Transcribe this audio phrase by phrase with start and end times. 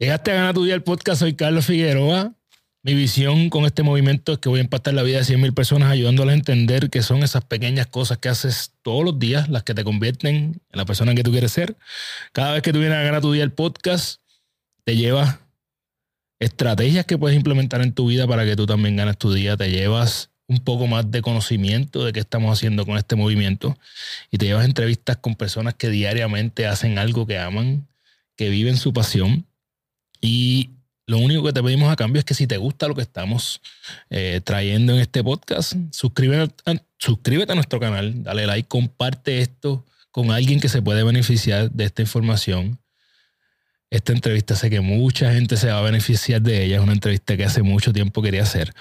[0.00, 2.32] Llegaste a ganar tu día el podcast, soy Carlos Figueroa.
[2.82, 5.52] Mi visión con este movimiento es que voy a impactar la vida de 100 mil
[5.52, 9.62] personas ayudándoles a entender que son esas pequeñas cosas que haces todos los días las
[9.62, 11.76] que te convierten en la persona que tú quieres ser.
[12.32, 14.22] Cada vez que tú vienes a ganar tu día el podcast,
[14.84, 15.38] te llevas
[16.38, 19.58] estrategias que puedes implementar en tu vida para que tú también ganes tu día.
[19.58, 23.76] Te llevas un poco más de conocimiento de qué estamos haciendo con este movimiento
[24.30, 27.86] y te llevas entrevistas con personas que diariamente hacen algo que aman,
[28.34, 29.46] que viven su pasión
[30.20, 30.70] y
[31.10, 33.60] lo único que te pedimos a cambio es que si te gusta lo que estamos
[34.10, 39.84] eh, trayendo en este podcast, suscríbete a, suscríbete a nuestro canal, dale like, comparte esto
[40.12, 42.78] con alguien que se puede beneficiar de esta información.
[43.90, 46.76] Esta entrevista sé que mucha gente se va a beneficiar de ella.
[46.76, 48.72] Es una entrevista que hace mucho tiempo quería hacer.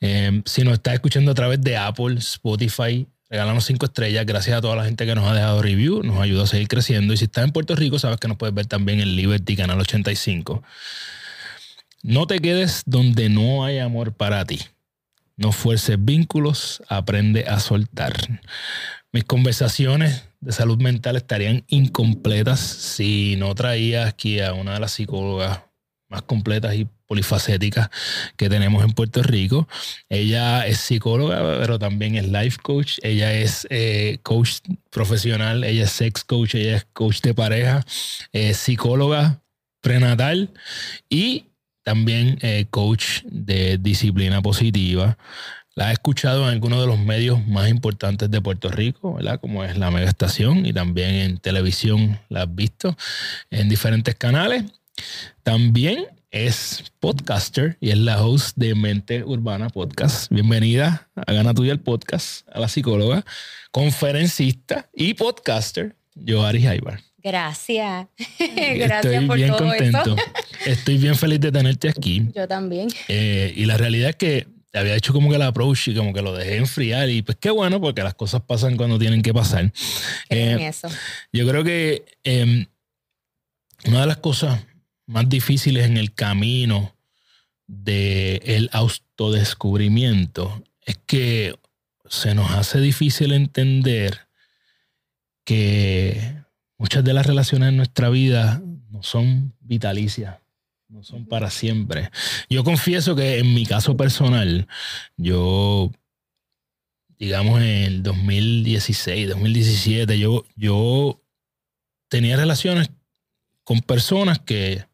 [0.00, 4.26] Eh, si nos estás escuchando a través de Apple, Spotify, regálanos cinco estrellas.
[4.26, 6.02] Gracias a toda la gente que nos ha dejado review.
[6.02, 7.12] Nos ayuda a seguir creciendo.
[7.14, 9.80] Y si estás en Puerto Rico, sabes que nos puedes ver también en Liberty Canal
[9.80, 10.62] 85.
[12.02, 14.60] No te quedes donde no hay amor para ti.
[15.36, 18.14] No fuerces vínculos, aprende a soltar.
[19.12, 24.92] Mis conversaciones de salud mental estarían incompletas si no traía aquí a una de las
[24.92, 25.60] psicólogas
[26.08, 27.88] más completas y polifacéticas
[28.36, 29.68] que tenemos en Puerto Rico.
[30.08, 32.98] Ella es psicóloga, pero también es life coach.
[33.02, 34.58] Ella es eh, coach
[34.90, 37.84] profesional, ella es sex coach, ella es coach de pareja,
[38.32, 39.42] es psicóloga
[39.80, 40.50] prenatal
[41.08, 41.46] y
[41.84, 45.16] también eh, coach de disciplina positiva.
[45.76, 49.38] La he escuchado en algunos de los medios más importantes de Puerto Rico, ¿verdad?
[49.40, 52.96] Como es la Mega Estación y también en televisión la has visto
[53.50, 54.64] en diferentes canales.
[55.42, 60.30] También es podcaster y es la host de Mente Urbana Podcast.
[60.30, 63.24] Bienvenida a Gana Tuya el Podcast, a la psicóloga,
[63.70, 67.00] conferencista y podcaster, Joari Jaibar.
[67.22, 68.06] Gracias.
[68.38, 69.98] Gracias Estoy por bien todo contento.
[69.98, 70.16] eso.
[70.66, 72.28] Estoy bien feliz de tenerte aquí.
[72.34, 72.88] Yo también.
[73.08, 76.12] Eh, y la realidad es que te había hecho como que la approach y como
[76.12, 77.08] que lo dejé enfriar.
[77.08, 79.72] Y pues qué bueno, porque las cosas pasan cuando tienen que pasar.
[80.28, 80.88] Eh, eso.
[81.32, 82.66] yo creo que eh,
[83.86, 84.60] una de las cosas
[85.06, 86.94] más difíciles en el camino
[87.66, 91.58] del autodescubrimiento es que
[92.08, 94.28] se nos hace difícil entender
[95.44, 96.36] que
[96.78, 100.38] muchas de las relaciones en nuestra vida no son vitalicias,
[100.88, 102.10] no son para siempre.
[102.48, 104.68] Yo confieso que en mi caso personal,
[105.16, 105.90] yo,
[107.18, 111.20] digamos en el 2016, 2017, yo, yo
[112.08, 112.90] tenía relaciones
[113.64, 114.84] con personas que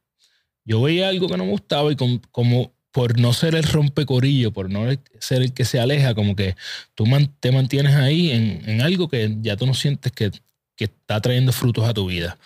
[0.64, 4.70] yo veía algo que no me gustaba y como por no ser el rompecorillo, por
[4.70, 4.84] no
[5.18, 6.56] ser el que se aleja, como que
[6.94, 7.04] tú
[7.40, 10.30] te mantienes ahí en, en algo que ya tú no sientes que,
[10.76, 12.38] que está trayendo frutos a tu vida.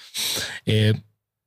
[0.65, 0.95] Eh,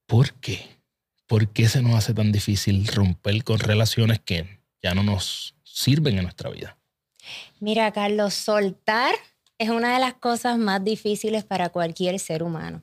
[0.06, 0.80] ¿Por qué?
[1.28, 6.18] ¿Por qué se nos hace tan difícil romper con relaciones que ya no nos sirven
[6.18, 6.78] en nuestra vida?
[7.60, 9.14] Mira, Carlos, soltar
[9.58, 12.82] es una de las cosas más difíciles para cualquier ser humano.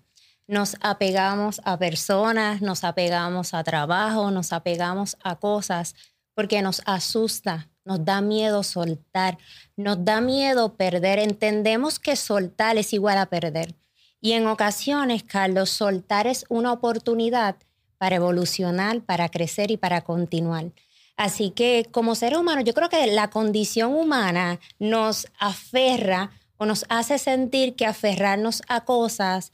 [0.48, 5.94] Nos apegamos a personas, nos apegamos a trabajo, nos apegamos a cosas
[6.34, 9.38] porque nos asusta, nos da miedo soltar,
[9.76, 11.18] nos da miedo perder.
[11.18, 13.74] Entendemos que soltar es igual a perder.
[14.20, 17.56] Y en ocasiones, Carlos, soltar es una oportunidad
[17.98, 20.72] para evolucionar, para crecer y para continuar.
[21.16, 26.84] Así que como seres humanos, yo creo que la condición humana nos aferra o nos
[26.88, 29.52] hace sentir que aferrarnos a cosas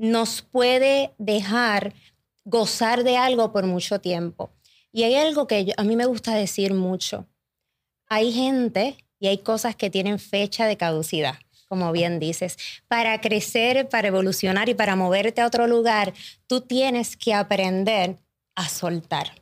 [0.00, 1.94] nos puede dejar
[2.44, 4.50] gozar de algo por mucho tiempo.
[4.92, 7.28] Y hay algo que a mí me gusta decir mucho.
[8.08, 11.34] Hay gente y hay cosas que tienen fecha de caducidad,
[11.68, 12.56] como bien dices.
[12.88, 16.14] Para crecer, para evolucionar y para moverte a otro lugar,
[16.46, 18.18] tú tienes que aprender
[18.56, 19.40] a soltar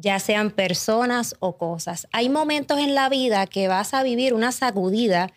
[0.00, 2.06] ya sean personas o cosas.
[2.12, 5.32] Hay momentos en la vida que vas a vivir una sacudida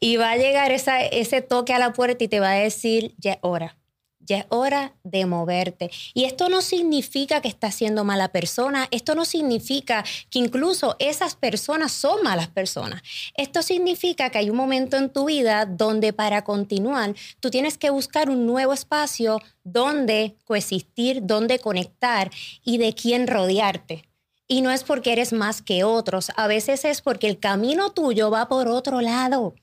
[0.00, 3.38] y va a llegar ese toque a la puerta y te va a decir, ya
[3.42, 3.76] hora.
[4.26, 5.90] Ya es hora de moverte.
[6.14, 8.88] Y esto no significa que estás siendo mala persona.
[8.90, 13.02] Esto no significa que incluso esas personas son malas personas.
[13.36, 17.90] Esto significa que hay un momento en tu vida donde para continuar tú tienes que
[17.90, 22.30] buscar un nuevo espacio donde coexistir, donde conectar
[22.64, 24.04] y de quién rodearte.
[24.48, 28.30] Y no es porque eres más que otros, a veces es porque el camino tuyo
[28.30, 29.54] va por otro lado.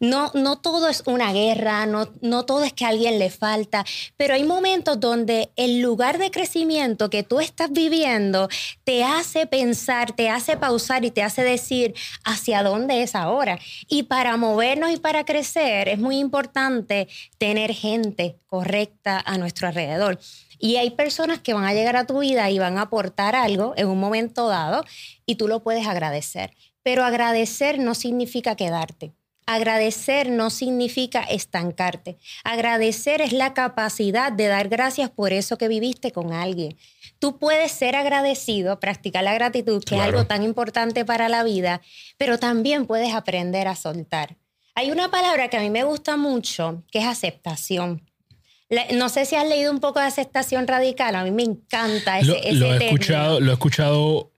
[0.00, 3.84] No, no todo es una guerra, no, no todo es que a alguien le falta,
[4.16, 8.48] pero hay momentos donde el lugar de crecimiento que tú estás viviendo
[8.84, 13.58] te hace pensar, te hace pausar y te hace decir hacia dónde es ahora.
[13.88, 17.08] Y para movernos y para crecer es muy importante
[17.38, 20.18] tener gente correcta a nuestro alrededor.
[20.58, 23.74] Y hay personas que van a llegar a tu vida y van a aportar algo
[23.76, 24.84] en un momento dado
[25.26, 26.52] y tú lo puedes agradecer.
[26.82, 29.12] Pero agradecer no significa quedarte.
[29.46, 32.18] Agradecer no significa estancarte.
[32.42, 36.76] Agradecer es la capacidad de dar gracias por eso que viviste con alguien.
[37.20, 41.80] Tú puedes ser agradecido, practicar la gratitud, que es algo tan importante para la vida,
[42.18, 44.36] pero también puedes aprender a soltar.
[44.74, 48.02] Hay una palabra que a mí me gusta mucho, que es aceptación.
[48.94, 52.52] No sé si has leído un poco de aceptación radical, a mí me encanta ese,
[52.52, 54.32] lo, he escuchado, lo he escuchado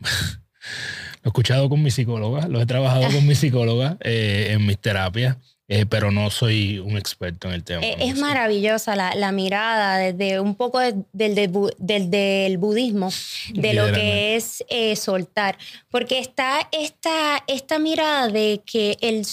[1.23, 4.79] Lo he escuchado con mi psicóloga, lo he trabajado con mi psicóloga eh, en mis
[4.79, 5.37] terapias.
[5.71, 7.85] Eh, pero no soy un experto en el tema.
[7.85, 13.11] Eh, es, maravillosa la, mirada desde un poco del, del, budismo,
[13.53, 14.65] de lo que es
[14.99, 15.59] soltar,
[15.91, 19.27] porque está esta, esta mirada de que el,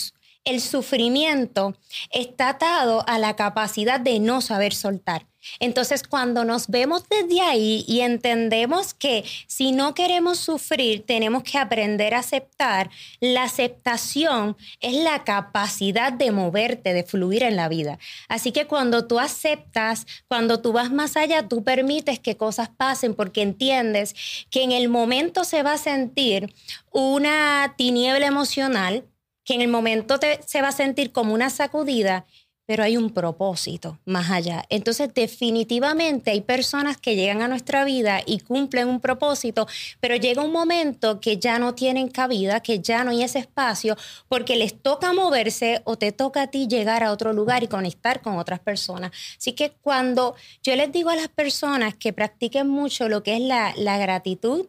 [0.44, 1.74] el sufrimiento
[2.12, 5.26] está atado a la capacidad de no saber soltar.
[5.60, 11.58] Entonces, cuando nos vemos desde ahí y entendemos que si no queremos sufrir, tenemos que
[11.58, 12.90] aprender a aceptar,
[13.20, 18.00] la aceptación es la capacidad de moverte, de fluir en la vida.
[18.28, 23.14] Así que cuando tú aceptas, cuando tú vas más allá, tú permites que cosas pasen
[23.14, 24.16] porque entiendes
[24.50, 26.54] que en el momento se va a sentir
[26.92, 29.06] una tiniebla emocional,
[29.44, 32.26] que en el momento se va a sentir como una sacudida
[32.66, 34.66] pero hay un propósito más allá.
[34.70, 39.68] Entonces, definitivamente hay personas que llegan a nuestra vida y cumplen un propósito,
[40.00, 43.96] pero llega un momento que ya no tienen cabida, que ya no hay ese espacio,
[44.28, 48.22] porque les toca moverse o te toca a ti llegar a otro lugar y conectar
[48.22, 49.12] con otras personas.
[49.38, 53.42] Así que cuando yo les digo a las personas que practiquen mucho lo que es
[53.42, 54.66] la, gratitud,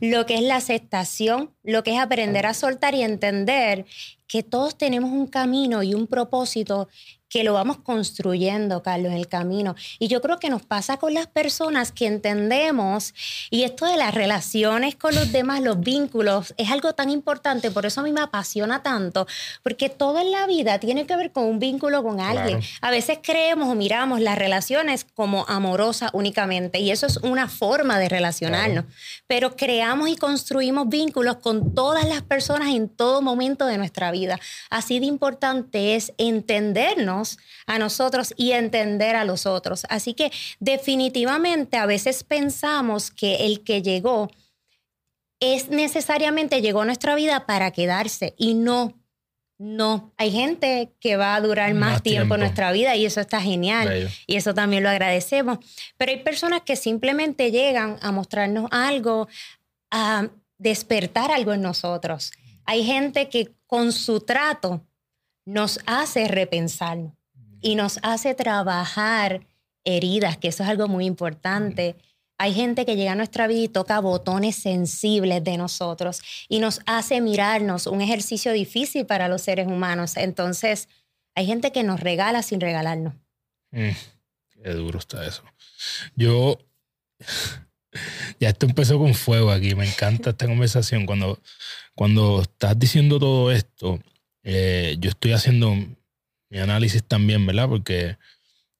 [0.00, 3.86] lo que es la aceptación, lo que es aprender a soltar y entender
[4.26, 6.88] que todos tenemos un camino y un propósito
[7.32, 9.74] que lo vamos construyendo, Carlos, en el camino.
[9.98, 13.14] Y yo creo que nos pasa con las personas que entendemos,
[13.48, 17.86] y esto de las relaciones con los demás, los vínculos, es algo tan importante, por
[17.86, 19.26] eso a mí me apasiona tanto,
[19.62, 22.60] porque todo en la vida tiene que ver con un vínculo con alguien.
[22.82, 27.98] A veces creemos o miramos las relaciones como amorosas únicamente, y eso es una forma
[27.98, 28.84] de relacionarnos,
[29.26, 34.38] pero creamos y construimos vínculos con todas las personas en todo momento de nuestra vida.
[34.68, 37.21] Así de importante es entendernos
[37.66, 39.86] a nosotros y entender a los otros.
[39.88, 40.30] Así que
[40.60, 44.30] definitivamente a veces pensamos que el que llegó
[45.40, 48.98] es necesariamente llegó a nuestra vida para quedarse y no.
[49.58, 53.40] No, hay gente que va a durar más, tiempo, en nuestra vida y eso está
[53.40, 55.58] genial y eso también lo agradecemos.
[55.96, 59.28] Pero hay personas que simplemente llegan a mostrarnos algo,
[59.90, 60.28] a
[60.58, 62.32] despertar algo en nosotros.
[62.64, 64.84] Hay gente que con su trato
[65.44, 67.12] nos hace repensar
[67.60, 69.46] y nos hace trabajar
[69.84, 71.96] heridas, que eso es algo muy importante.
[72.38, 76.80] Hay gente que llega a nuestra vida y toca botones sensibles de nosotros y nos
[76.86, 80.16] hace mirarnos, un ejercicio difícil para los seres humanos.
[80.16, 80.88] Entonces,
[81.34, 83.14] hay gente que nos regala sin regalarnos.
[83.70, 83.90] Mm,
[84.50, 85.42] qué duro está eso.
[86.16, 86.58] Yo,
[88.40, 91.06] ya esto empezó con fuego aquí, me encanta esta conversación.
[91.06, 91.40] Cuando,
[91.94, 94.00] cuando estás diciendo todo esto,
[94.42, 97.68] eh, yo estoy haciendo mi análisis también, ¿verdad?
[97.68, 98.16] Porque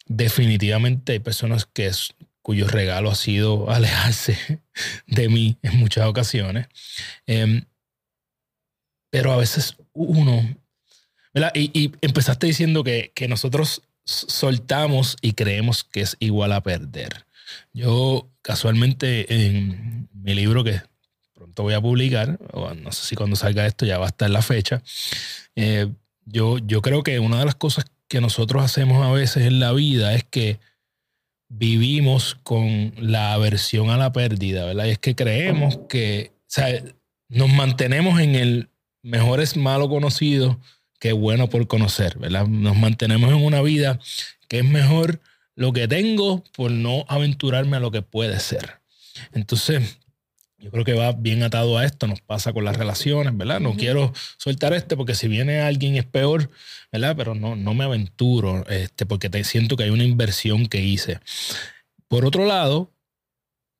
[0.06, 1.91] definitivamente hay personas que
[2.43, 4.61] cuyo regalo ha sido alejarse
[5.06, 6.67] de mí en muchas ocasiones.
[7.27, 7.65] Em,
[9.10, 10.56] pero a veces uno,
[11.34, 11.53] ¿verdad?
[11.55, 17.27] Y, empezaste diciendo que, que, nosotros soltamos y creemos que es igual a perder.
[17.72, 20.81] Yo casualmente en mi libro que
[21.53, 24.31] pronto voy a publicar, o no sé si cuando salga esto ya va a estar
[24.31, 24.82] la fecha,
[25.55, 25.89] eh,
[26.25, 29.73] yo, yo creo que una de las cosas que nosotros hacemos a veces en la
[29.73, 30.59] vida es que
[31.49, 34.87] vivimos con la aversión a la pérdida, ¿verdad?
[34.87, 36.82] Y es que creemos que, o sea,
[37.29, 38.69] nos mantenemos en el
[39.03, 40.59] mejor es malo conocido
[40.99, 42.47] que bueno por conocer, ¿verdad?
[42.47, 43.99] Nos mantenemos en una vida
[44.49, 45.21] que es mejor
[45.55, 48.81] lo que tengo por no aventurarme a lo que puede ser.
[49.32, 49.99] Entonces,
[50.63, 53.59] yo creo que va bien atado a esto, nos pasa con las relaciones, ¿verdad?
[53.59, 56.51] No quiero soltar este porque si viene alguien es peor,
[56.93, 57.17] ¿verdad?
[57.17, 61.19] Pero no, no me aventuro este, porque te siento que hay una inversión que hice.
[62.07, 62.93] Por otro lado,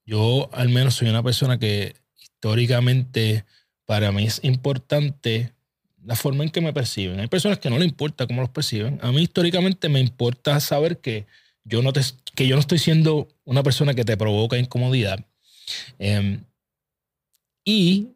[0.05, 3.45] yo al menos soy una persona que históricamente
[3.87, 5.53] para mí es importante
[6.05, 7.21] la forma en que me perciben.
[7.21, 8.99] Hay personas que no le importa cómo los perciben.
[9.03, 11.27] A mí históricamente me importa saber que
[11.63, 12.01] yo no, te,
[12.35, 15.25] que yo no estoy siendo una persona que te provoca incomodidad.
[16.01, 16.41] Eh,
[17.65, 18.09] y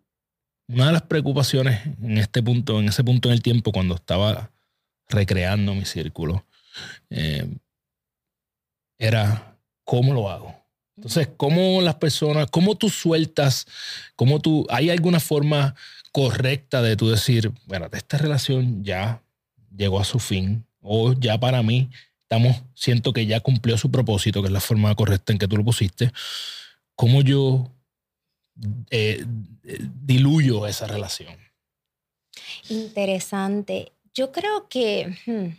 [0.68, 4.50] una de las preocupaciones en este punto, en ese punto en el tiempo, cuando estaba
[5.08, 6.44] recreando mi círculo,
[7.10, 7.46] eh,
[8.98, 10.54] era cómo lo hago.
[10.96, 13.66] Entonces, ¿cómo las personas, cómo tú sueltas,
[14.16, 15.74] cómo tú, hay alguna forma
[16.10, 19.22] correcta de tú decir, bueno, esta relación ya
[19.76, 21.90] llegó a su fin o ya para mí
[22.22, 25.56] estamos, siento que ya cumplió su propósito, que es la forma correcta en que tú
[25.58, 26.10] lo pusiste,
[26.94, 27.70] ¿cómo yo
[28.90, 29.24] eh,
[30.04, 31.36] diluyo esa relación?
[32.68, 33.92] Interesante.
[34.14, 35.58] Yo creo que hmm,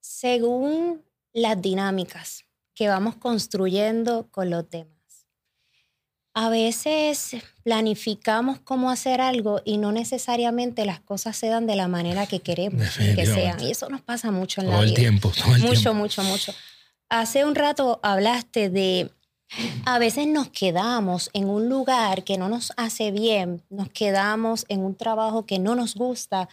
[0.00, 2.44] según las dinámicas
[2.74, 4.94] que vamos construyendo con los demás,
[6.34, 11.86] a veces planificamos cómo hacer algo y no necesariamente las cosas se dan de la
[11.86, 13.60] manera que queremos que sean.
[13.60, 14.88] Y eso nos pasa mucho en la vida.
[14.88, 15.94] El tiempo, todo el mucho, tiempo.
[15.94, 16.52] mucho, mucho.
[17.08, 19.12] Hace un rato hablaste de
[19.84, 24.80] a veces nos quedamos en un lugar que no nos hace bien, nos quedamos en
[24.80, 26.48] un trabajo que no nos gusta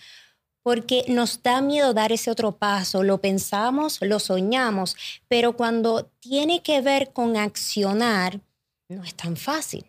[0.64, 4.96] porque nos da miedo dar ese otro paso, lo pensamos, lo soñamos,
[5.28, 8.40] pero cuando tiene que ver con accionar,
[8.88, 9.86] no es tan fácil.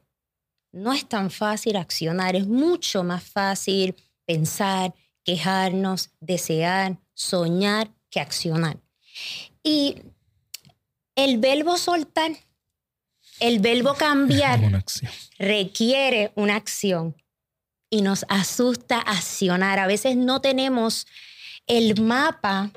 [0.73, 8.79] No es tan fácil accionar, es mucho más fácil pensar, quejarnos, desear, soñar que accionar.
[9.63, 9.97] Y
[11.15, 12.33] el verbo soltar,
[13.43, 14.61] el verbo cambiar
[15.39, 17.17] requiere una acción
[17.91, 19.79] y nos asusta accionar.
[19.79, 21.07] A veces no tenemos
[21.67, 22.71] el mapa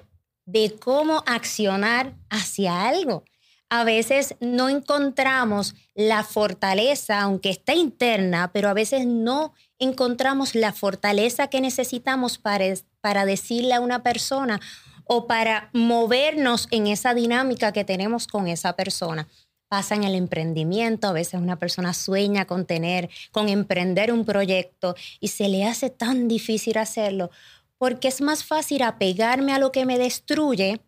[0.45, 3.23] de cómo accionar hacia algo
[3.69, 10.71] a veces no encontramos la fortaleza, aunque está interna, pero a veces no encontramos la
[10.71, 12.65] fortaleza que necesitamos para,
[13.01, 14.61] para decirle a una persona
[15.05, 19.27] o para movernos en esa dinámica que tenemos con esa persona.
[19.75, 24.95] Pasa en el emprendimiento, a veces una persona sueña con tener, con emprender un proyecto
[25.19, 27.29] y se le hace tan difícil hacerlo
[27.77, 30.79] porque es más fácil apegarme a lo que me destruye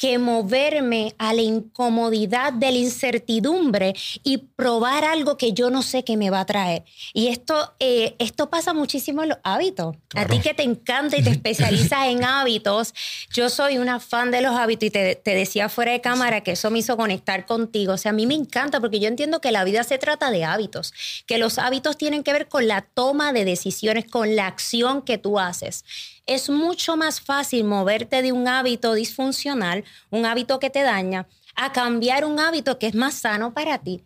[0.00, 3.92] que moverme a la incomodidad de la incertidumbre
[4.24, 6.84] y probar algo que yo no sé qué me va a traer.
[7.12, 9.94] Y esto, eh, esto pasa muchísimo en los hábitos.
[10.14, 12.94] A ti que te encanta y te especializas en hábitos,
[13.30, 16.52] yo soy una fan de los hábitos y te, te, decía fuera de cámara que
[16.52, 17.92] eso me hizo conectar contigo.
[17.92, 20.44] O sea, a mí me encanta porque yo entiendo que la vida se trata de
[20.44, 20.94] hábitos,
[21.26, 25.18] que los hábitos tienen que ver con la toma de decisiones, con la acción que
[25.18, 25.84] tú haces
[26.30, 31.72] es mucho más fácil moverte de un hábito disfuncional, un hábito que te daña, a
[31.72, 34.04] cambiar un hábito que es más sano para ti.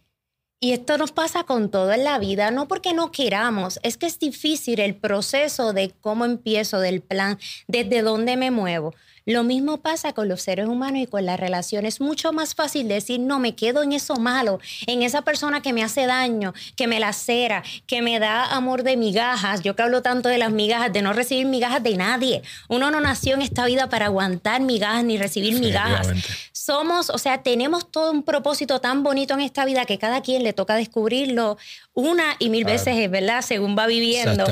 [0.59, 4.07] Y esto nos pasa con todo en la vida, no porque no queramos, es que
[4.07, 7.39] es difícil el proceso de cómo empiezo, del plan,
[7.69, 8.95] desde dónde me muevo.
[9.27, 11.95] Lo mismo pasa con los seres humanos y con las relaciones.
[11.95, 15.73] Es mucho más fácil decir, no, me quedo en eso malo, en esa persona que
[15.73, 19.63] me hace daño, que me lacera, que me da amor de migajas.
[19.63, 22.43] Yo que hablo tanto de las migajas, de no recibir migajas de nadie.
[22.69, 26.09] Uno no nació en esta vida para aguantar migajas ni recibir migajas.
[26.53, 30.43] Somos, o sea, tenemos todo un propósito tan bonito en esta vida que cada quien
[30.43, 31.57] le toca descubrirlo
[31.95, 34.45] una y mil veces, es verdad, según va viviendo.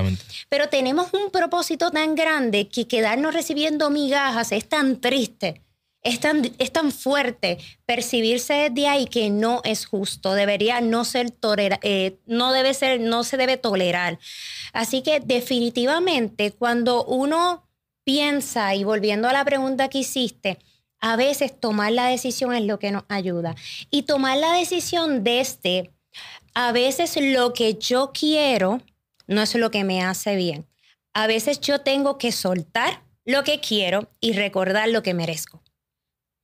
[0.48, 5.62] Pero tenemos un propósito tan grande que quedarnos recibiendo migajas es tan triste.
[6.04, 11.30] Es tan, es tan fuerte percibirse de ahí que no es justo, debería no ser
[11.30, 14.18] tolerar, eh, no debe ser, no se debe tolerar.
[14.72, 17.68] Así que definitivamente cuando uno
[18.02, 20.58] piensa, y volviendo a la pregunta que hiciste,
[20.98, 23.54] a veces tomar la decisión es lo que nos ayuda.
[23.90, 25.92] Y tomar la decisión desde
[26.54, 28.80] a veces lo que yo quiero
[29.26, 30.66] no es lo que me hace bien.
[31.14, 35.62] A veces yo tengo que soltar lo que quiero y recordar lo que merezco.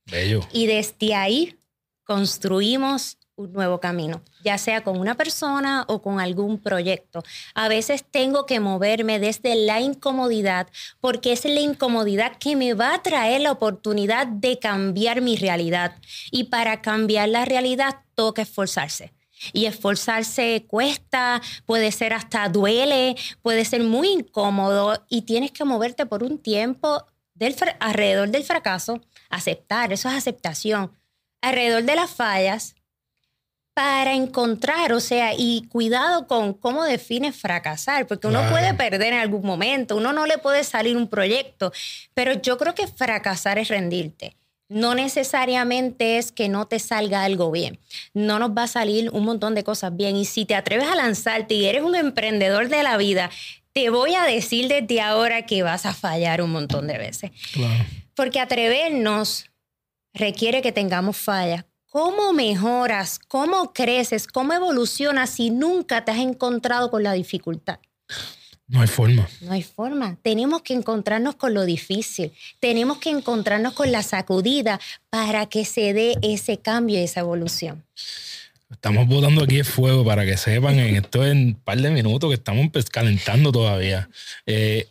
[0.05, 0.41] Bello.
[0.51, 1.57] Y desde ahí
[2.03, 7.23] construimos un nuevo camino, ya sea con una persona o con algún proyecto.
[7.53, 10.67] A veces tengo que moverme desde la incomodidad
[10.99, 15.95] porque es la incomodidad que me va a traer la oportunidad de cambiar mi realidad.
[16.31, 19.13] Y para cambiar la realidad, toca esforzarse.
[19.53, 26.05] Y esforzarse cuesta, puede ser hasta duele, puede ser muy incómodo y tienes que moverte
[26.05, 30.91] por un tiempo del, alrededor del fracaso, aceptar, eso es aceptación,
[31.41, 32.75] alrededor de las fallas
[33.73, 39.19] para encontrar, o sea, y cuidado con cómo defines fracasar, porque uno puede perder en
[39.19, 41.71] algún momento, uno no le puede salir un proyecto,
[42.13, 44.35] pero yo creo que fracasar es rendirte
[44.69, 47.79] no necesariamente es que no te salga algo bien.
[48.13, 50.15] No nos va a salir un montón de cosas bien.
[50.15, 53.31] Y si te atreves a lanzarte y eres un emprendedor de la vida,
[53.73, 57.31] te voy a decir desde ahora que vas a fallar un montón de veces.
[58.13, 59.49] Porque atrevernos
[60.13, 61.65] requiere que tengamos fallas.
[61.87, 63.17] ¿Cómo mejoras?
[63.17, 64.27] ¿Cómo creces?
[64.27, 67.79] ¿Cómo evolucionas si nunca te has encontrado con la dificultad?
[68.69, 69.27] No hay forma.
[69.41, 70.15] No hay forma.
[70.21, 72.31] Tenemos que encontrarnos con lo difícil.
[72.59, 77.83] Tenemos que encontrarnos con la sacudida para que se dé ese cambio y esa evolución.
[78.71, 82.29] Estamos botando aquí el fuego para que sepan en esto en un par de minutos
[82.29, 84.07] que estamos calentando todavía.
[84.45, 84.87] Eh,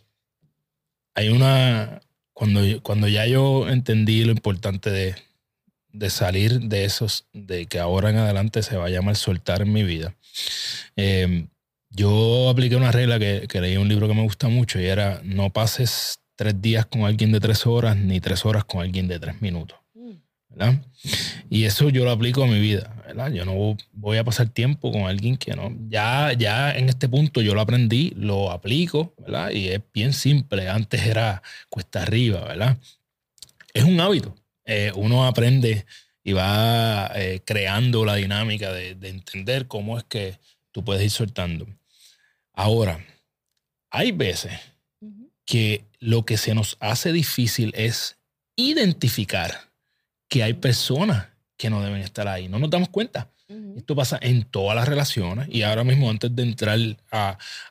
[1.15, 2.01] hay una.
[2.33, 5.15] Cuando, cuando ya yo entendí lo importante de,
[5.93, 9.71] de, salir de esos, de que ahora en adelante se va a llamar soltar en
[9.71, 10.15] mi vida.
[10.95, 11.47] Eh,
[11.89, 15.21] yo apliqué una regla que, leí en un libro que me gusta mucho y era
[15.23, 19.19] no pases tres días con alguien de tres horas ni tres horas con alguien de
[19.19, 19.77] tres minutos.
[21.49, 23.31] Y eso yo lo aplico a mi vida, ¿verdad?
[23.31, 25.73] Yo no voy a pasar tiempo con alguien que no.
[25.87, 29.13] Ya, ya en este punto yo lo aprendí, lo aplico.
[29.53, 30.67] Y es bien simple.
[30.67, 32.77] Antes era cuesta arriba, ¿verdad?
[33.73, 34.35] Es un hábito.
[34.65, 35.85] Eh, uno aprende
[36.23, 40.39] y va eh, creando la dinámica de, de entender cómo es que
[40.71, 41.67] tú puedes ir soltando.
[42.59, 42.99] Ahora,
[43.89, 44.51] hay veces
[45.45, 48.17] que lo que se nos hace difícil es
[48.57, 49.71] identificar
[50.27, 52.49] que hay personas que no deben estar ahí.
[52.49, 53.31] No nos damos cuenta.
[53.77, 55.47] Esto pasa en todas las relaciones.
[55.49, 56.77] Y ahora mismo, antes de entrar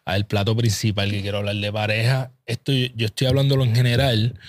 [0.07, 4.41] al plato principal que quiero hablar de pareja, esto, yo estoy hablándolo en general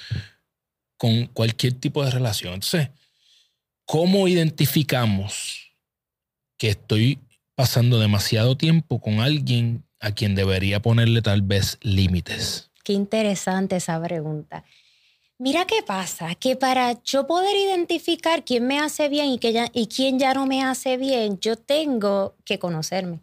[0.96, 2.54] con cualquier tipo de relación.
[2.54, 2.92] Entonces,
[3.84, 5.74] ¿cómo identificamos
[6.58, 7.20] que estoy
[7.56, 12.70] pasando demasiado tiempo con alguien a quien debería ponerle tal vez límites?
[12.84, 14.64] Qué interesante esa pregunta.
[15.38, 19.88] Mira qué pasa, que para yo poder identificar quién me hace bien y, que y
[19.88, 23.22] quién ya no me hace bien, yo tengo que conocerme.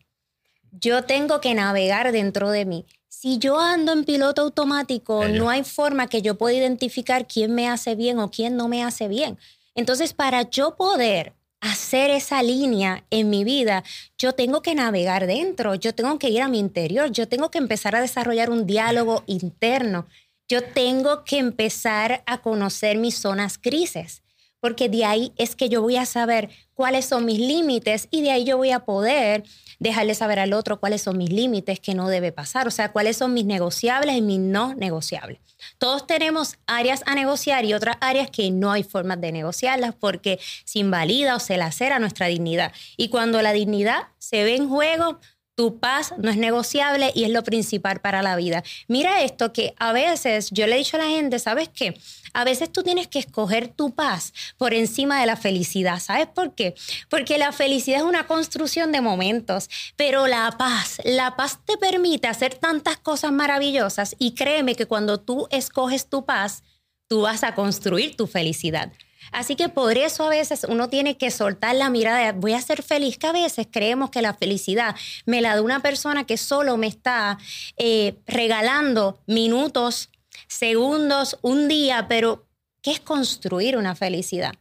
[0.72, 2.86] Yo tengo que navegar dentro de mí.
[3.08, 7.68] Si yo ando en piloto automático, no hay forma que yo pueda identificar quién me
[7.68, 9.38] hace bien o quién no me hace bien.
[9.74, 11.34] Entonces, para yo poder
[11.70, 13.84] hacer esa línea en mi vida,
[14.18, 17.58] yo tengo que navegar dentro, yo tengo que ir a mi interior, yo tengo que
[17.58, 20.06] empezar a desarrollar un diálogo interno,
[20.48, 24.22] yo tengo que empezar a conocer mis zonas grises,
[24.60, 28.30] porque de ahí es que yo voy a saber cuáles son mis límites y de
[28.30, 29.44] ahí yo voy a poder
[29.78, 33.16] dejarle saber al otro cuáles son mis límites que no debe pasar, o sea, cuáles
[33.16, 35.40] son mis negociables y mis no negociables.
[35.78, 40.38] Todos tenemos áreas a negociar y otras áreas que no hay formas de negociarlas porque
[40.64, 42.72] se invalida o se lacera nuestra dignidad.
[42.96, 45.18] Y cuando la dignidad se ve en juego,
[45.56, 48.62] tu paz no es negociable y es lo principal para la vida.
[48.88, 51.98] Mira esto que a veces yo le he dicho a la gente, ¿sabes qué?
[52.34, 55.98] A veces tú tienes que escoger tu paz por encima de la felicidad.
[55.98, 56.74] ¿Sabes por qué?
[57.08, 62.28] Porque la felicidad es una construcción de momentos, pero la paz, la paz te permite
[62.28, 66.62] hacer tantas cosas maravillosas y créeme que cuando tú escoges tu paz,
[67.08, 68.92] tú vas a construir tu felicidad.
[69.32, 72.60] Así que por eso a veces uno tiene que soltar la mirada de voy a
[72.60, 76.36] ser feliz, que a veces creemos que la felicidad me la da una persona que
[76.36, 77.38] solo me está
[77.76, 80.10] eh, regalando minutos,
[80.48, 82.46] segundos, un día, pero
[82.82, 84.54] ¿qué es construir una felicidad?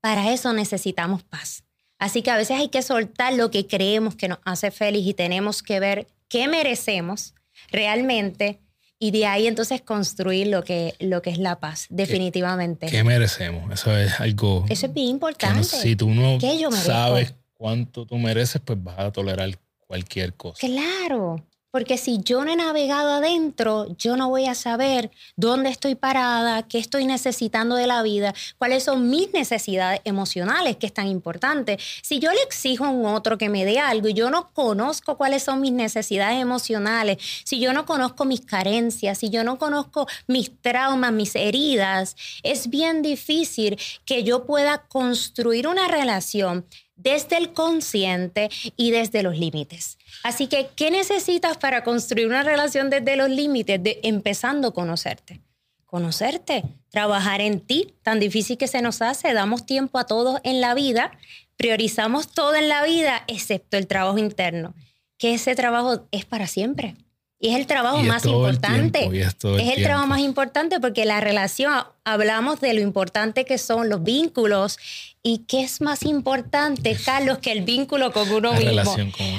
[0.00, 1.64] Para eso necesitamos paz.
[1.98, 5.14] Así que a veces hay que soltar lo que creemos que nos hace feliz y
[5.14, 7.34] tenemos que ver qué merecemos
[7.70, 8.60] realmente
[8.98, 12.86] y de ahí entonces construir lo que, lo que es la paz, definitivamente.
[12.86, 13.72] ¿Qué, merecemos?
[13.72, 14.64] Eso es algo...
[14.68, 15.64] Eso es bien importante.
[15.64, 16.38] si tú no
[16.72, 19.50] sabes cuánto tú mereces, pues vas a tolerar
[19.86, 20.66] cualquier cosa.
[20.66, 21.44] Claro.
[21.70, 26.62] Porque si yo no he navegado adentro, yo no voy a saber dónde estoy parada,
[26.62, 31.78] qué estoy necesitando de la vida, cuáles son mis necesidades emocionales, que es tan importante.
[32.02, 35.18] Si yo le exijo a un otro que me dé algo y yo no conozco
[35.18, 40.06] cuáles son mis necesidades emocionales, si yo no conozco mis carencias, si yo no conozco
[40.26, 46.64] mis traumas, mis heridas, es bien difícil que yo pueda construir una relación
[46.98, 49.96] desde el consciente y desde los límites.
[50.24, 53.82] Así que, ¿qué necesitas para construir una relación desde los límites?
[53.82, 55.40] De, empezando a conocerte.
[55.86, 60.60] Conocerte, trabajar en ti, tan difícil que se nos hace, damos tiempo a todos en
[60.60, 61.12] la vida,
[61.56, 64.74] priorizamos todo en la vida, excepto el trabajo interno,
[65.16, 66.96] que ese trabajo es para siempre.
[67.40, 69.08] Y es el trabajo más importante.
[69.12, 71.72] es, el, trabajo más importante porque la relación,
[72.04, 74.76] hablamos de lo importante que son los vínculos
[75.22, 78.96] y qué es más importante, Carlos, que el vínculo con uno mismo.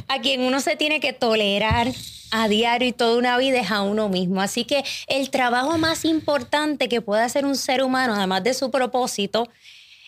[0.07, 1.91] A quien uno se tiene que tolerar
[2.31, 4.41] a diario y toda una vida es a uno mismo.
[4.41, 8.71] Así que el trabajo más importante que puede hacer un ser humano, además de su
[8.71, 9.49] propósito,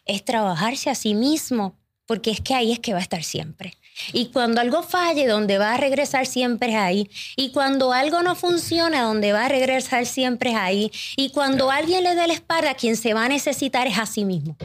[0.05, 1.75] es trabajarse a sí mismo,
[2.05, 3.73] porque es que ahí es que va a estar siempre.
[4.13, 7.09] Y cuando algo falle, donde va a regresar siempre es ahí.
[7.35, 10.91] Y cuando algo no funciona, donde va a regresar siempre es ahí.
[11.15, 14.25] Y cuando alguien le dé la espalda, quien se va a necesitar es a sí
[14.25, 14.57] mismo.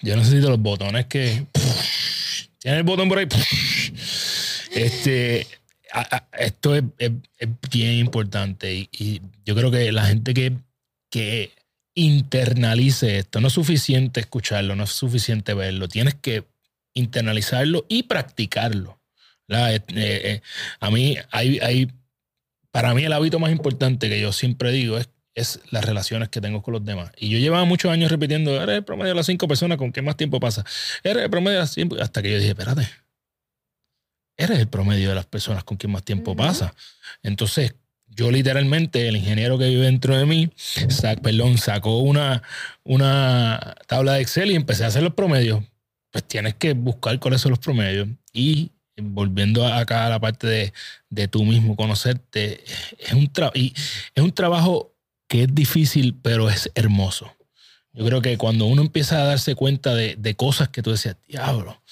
[0.00, 1.46] Yo necesito los botones que...
[2.58, 3.28] Tiene el botón por ahí.
[4.72, 5.46] Este,
[6.38, 6.84] esto es,
[7.70, 10.52] bien importante y, yo creo que la gente que,
[11.10, 11.52] que
[11.94, 16.44] internalice esto, no es suficiente escucharlo, no es suficiente verlo, tienes que
[16.96, 19.00] internalizarlo y practicarlo.
[19.48, 20.40] Eh, eh,
[20.80, 21.92] a mí hay, hay,
[22.72, 26.40] para mí el hábito más importante que yo siempre digo es es las relaciones que
[26.40, 27.12] tengo con los demás.
[27.18, 30.02] Y yo llevaba muchos años repitiendo, eres el promedio de las cinco personas con que
[30.02, 30.64] más tiempo pasa.
[31.04, 32.88] Eres el promedio de las cinco, hasta que yo dije, espérate,
[34.38, 36.74] eres el promedio de las personas con quien más tiempo pasa.
[37.22, 37.74] Entonces,
[38.08, 40.50] yo literalmente, el ingeniero que vive dentro de mí,
[41.22, 42.42] perdón, sacó una,
[42.82, 45.62] una tabla de Excel y empecé a hacer los promedios.
[46.10, 48.08] Pues tienes que buscar cuáles son los promedios.
[48.32, 50.72] Y volviendo acá a la parte de,
[51.10, 52.64] de tú mismo conocerte,
[52.98, 53.74] es un, y
[54.14, 54.94] es un trabajo
[55.28, 57.36] que es difícil, pero es hermoso.
[57.96, 61.82] Yo creo que cuando uno empieza a darse cuenta de, cosas que tú decías, diablo,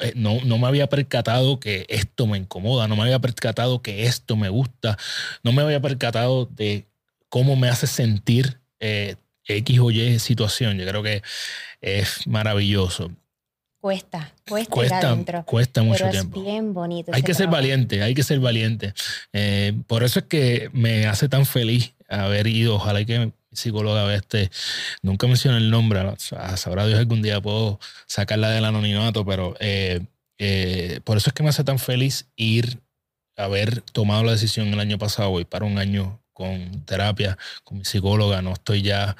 [0.00, 4.06] eh, no, no, me había percatado que esto me incomoda, no me había percatado que
[4.06, 4.98] esto me gusta,
[5.44, 6.88] no me había percatado de
[7.28, 9.14] cómo me hace sentir eh,
[9.46, 10.76] X o Y situación.
[10.76, 11.22] Yo creo que
[11.80, 13.12] es maravilloso.
[13.84, 16.38] Cuesta, cuesta, cuesta mucho tiempo.
[16.38, 17.12] Es bien bonito.
[17.14, 18.94] Hay que ser valiente, hay que ser valiente.
[19.34, 22.76] Eh, por eso es que me hace tan feliz haber ido.
[22.76, 24.50] Ojalá que mi psicóloga vea este.
[25.02, 26.00] Nunca mencioné el nombre.
[26.16, 30.00] Sabrá Dios algún día puedo sacarla del anonimato, pero eh,
[30.38, 32.80] eh, por eso es que me hace tan feliz ir
[33.36, 35.28] haber tomado la decisión el año pasado.
[35.28, 38.40] Voy para un año con terapia, con mi psicóloga.
[38.40, 39.14] No estoy ya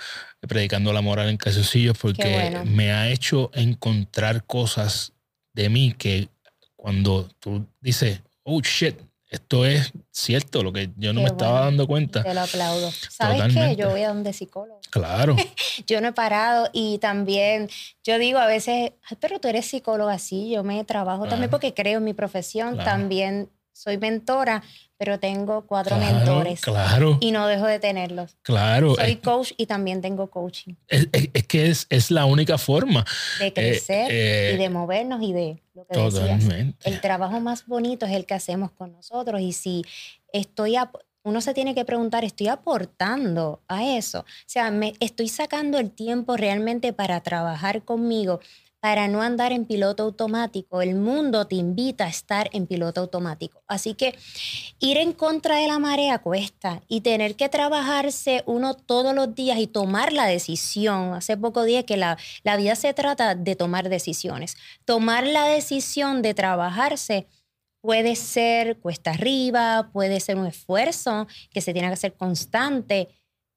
[0.47, 5.13] predicando la moral en calzoncillos porque me ha hecho encontrar cosas
[5.53, 6.29] de mí que
[6.77, 8.97] cuando tú dices, oh shit,
[9.35, 12.23] esto es cierto, lo que yo no me estaba dando cuenta.
[12.23, 12.93] Te lo aplaudo.
[12.93, 13.75] ¿Sabes qué?
[13.75, 14.81] Yo voy a donde psicólogo.
[14.91, 15.35] Claro.
[15.89, 17.69] yo no he parado y también
[18.05, 21.99] yo digo a veces, pero tú eres psicóloga, sí, yo me trabajo también porque creo
[21.99, 24.63] en mi profesión, también soy mentora,
[24.97, 26.61] pero tengo cuatro mentores.
[26.61, 27.19] Claro.
[27.21, 28.37] Y no dejo de tenerlos.
[28.43, 28.95] Claro.
[28.95, 30.75] Soy coach y también tengo coaching.
[30.89, 31.09] Es,
[31.47, 33.05] que es, la única forma.
[33.41, 36.89] De crecer y eh, de movernos y de lo que totalmente.
[36.89, 39.41] El trabajo más bonito es el que hacemos con nosotros.
[39.41, 39.85] Y si
[40.33, 40.77] estoy...
[41.25, 44.21] uno se tiene que preguntar, ¿estoy aportando a eso?
[44.21, 48.41] O sea, me estoy sacando el tiempo realmente para trabajar conmigo
[48.85, 50.83] para no andar en piloto automático.
[50.83, 53.63] El mundo te invita a estar en piloto automático.
[53.67, 54.15] Así que
[54.79, 59.59] ir en contra de la marea cuesta y tener que trabajarse uno todos los días
[59.59, 61.15] y tomar la decisión.
[61.15, 64.55] Hace poco dije que la, la vida se trata de tomar decisiones.
[64.85, 67.27] Tomar la decisión de trabajarse
[67.81, 73.09] puede ser cuesta arriba, puede ser un esfuerzo que se tiene que hacer constante,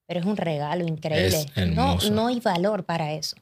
[0.07, 1.47] pero es un regalo increíble.
[1.75, 3.35] no, no hay valor para eso.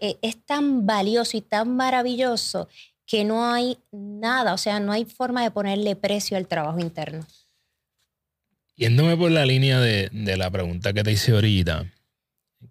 [0.00, 2.68] Eh, es, tan valioso y tan maravilloso
[3.06, 7.26] que no hay nada, o sea, no hay forma de ponerle precio al trabajo interno.
[8.76, 11.92] Yéndome por la línea de, la pregunta que te hice ahorita,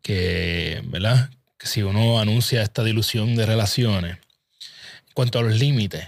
[0.02, 1.30] que, ¿verdad?
[1.58, 6.08] Que si uno anuncia esta dilución de relaciones, en cuanto a los límites,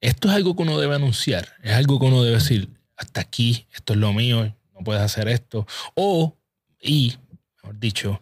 [0.00, 3.66] esto es algo que uno debe anunciar, es algo que uno debe decir, hasta aquí,
[3.72, 6.36] esto es lo mío, no puedes hacer esto, o,
[6.80, 7.16] y,
[7.56, 8.20] mejor dicho,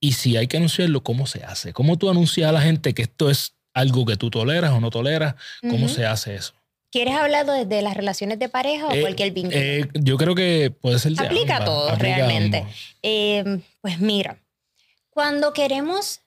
[0.00, 1.72] y si hay que anunciarlo, ¿cómo se hace?
[1.72, 4.90] ¿Cómo tú anuncias a la gente que esto es algo que tú toleras o no
[4.90, 5.34] toleras?
[5.62, 6.54] ¿Cómo se hace eso?
[6.90, 9.58] ¿Quieres hablar de las relaciones de pareja o eh, cualquier vínculo?
[9.58, 12.64] Eh, yo creo que puede ser de Aplica todo, realmente.
[13.02, 14.38] Eh, pues mira,
[15.10, 16.22] cuando queremos,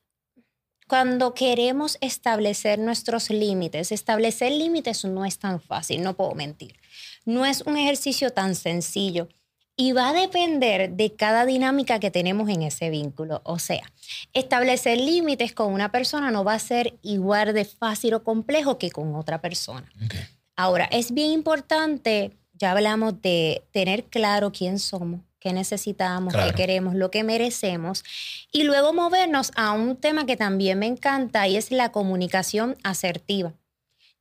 [0.88, 6.76] cuando queremos establecer nuestros límites, establecer límites no es tan fácil, no puedo mentir.
[7.26, 9.30] No es un ejercicio tan sencillo
[9.76, 13.42] y va a depender de cada dinámica que tenemos en ese vínculo.
[13.44, 13.82] O sea,
[14.34, 18.92] establecer límites con una persona no va a ser igual de fácil o complejo que
[18.92, 19.90] con otra persona.
[20.56, 26.94] Ahora, es bien importante, ya hablamos de tener claro quién somos, qué necesitamos, qué queremos,
[26.94, 28.04] lo que merecemos,
[28.52, 33.54] y luego movernos a un tema que también me encanta y es la comunicación asertiva.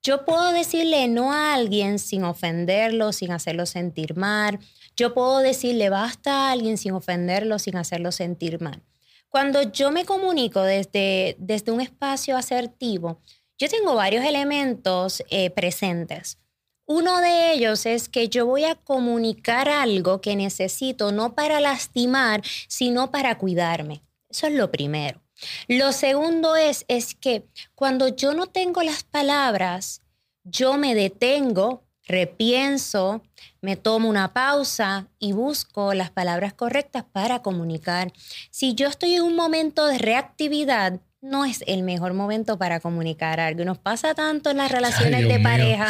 [0.03, 4.59] Yo puedo decirle no a alguien sin ofenderlo, sin hacerlo sentir mal.
[5.01, 8.83] Yo puedo decirle basta a alguien sin ofenderlo, sin hacerlo sentir mal.
[9.31, 13.19] Cuando yo me comunico desde, desde un espacio asertivo,
[13.57, 16.37] yo tengo varios elementos eh, presentes.
[16.85, 22.43] Uno de ellos es que yo voy a comunicar algo que necesito no para lastimar,
[22.69, 24.03] sino para cuidarme.
[24.29, 25.23] Eso es lo primero.
[25.67, 30.03] Lo segundo es, es que cuando yo no tengo las palabras,
[30.45, 33.23] yo me detengo, repienso,
[33.61, 38.13] me tomo una pausa y busco las palabras correctas para comunicar.
[38.51, 43.41] Si yo estoy en un momento de reactividad, no es el mejor momento para comunicar
[43.41, 43.65] algo.
[43.65, 45.89] Nos pasa tanto en las relaciones de pareja,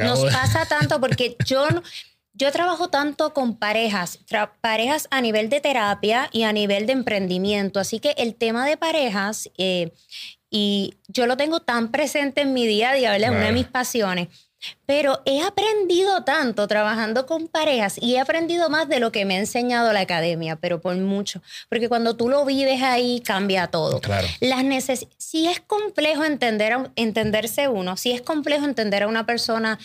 [0.00, 1.66] nos pasa tanto porque yo,
[2.32, 4.18] yo trabajo tanto con parejas,
[4.60, 8.76] parejas a nivel de terapia y a nivel de emprendimiento, así que el tema de
[8.76, 9.92] parejas, eh,
[10.50, 13.66] y yo lo tengo tan presente en mi día a día, Es una de mis
[13.66, 14.28] pasiones.
[14.86, 19.36] Pero he aprendido tanto trabajando con parejas y he aprendido más de lo que me
[19.36, 21.42] ha enseñado la academia, pero por mucho.
[21.68, 24.00] Porque cuando tú lo vives ahí, cambia todo.
[24.00, 24.26] Claro.
[24.40, 24.62] Las
[25.18, 29.78] si es complejo entender entenderse uno, si es complejo entender a una persona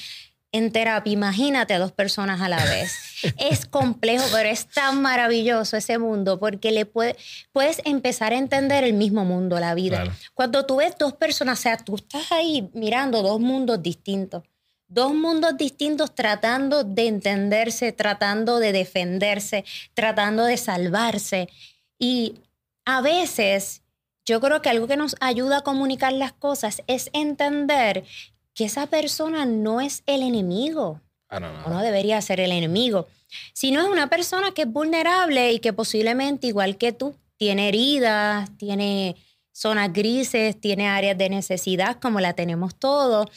[0.51, 2.93] en terapia, imagínate a dos personas a la vez.
[3.37, 7.15] es complejo, pero es tan maravilloso ese mundo porque le puede,
[7.51, 10.05] puedes empezar a entender el mismo mundo, la vida.
[10.33, 14.43] Cuando tú ves dos personas, o sea, tú estás ahí mirando dos mundos distintos
[14.87, 21.49] dos mundos distintos tratando de entenderse, tratando de defenderse, tratando de salvarse.
[21.99, 22.35] Y
[22.85, 23.81] a veces
[24.25, 28.03] yo creo que algo que nos ayuda a comunicar las cosas es entender
[28.53, 31.01] que esa persona no es el enemigo.
[31.29, 33.07] Ah, O no debería ser el enemigo,
[33.53, 38.49] sino es una persona que es vulnerable y que posiblemente, igual que tú, tiene heridas,
[38.57, 39.17] tiene
[39.51, 43.27] zonas grises, tiene áreas de necesidad como la tenemos todos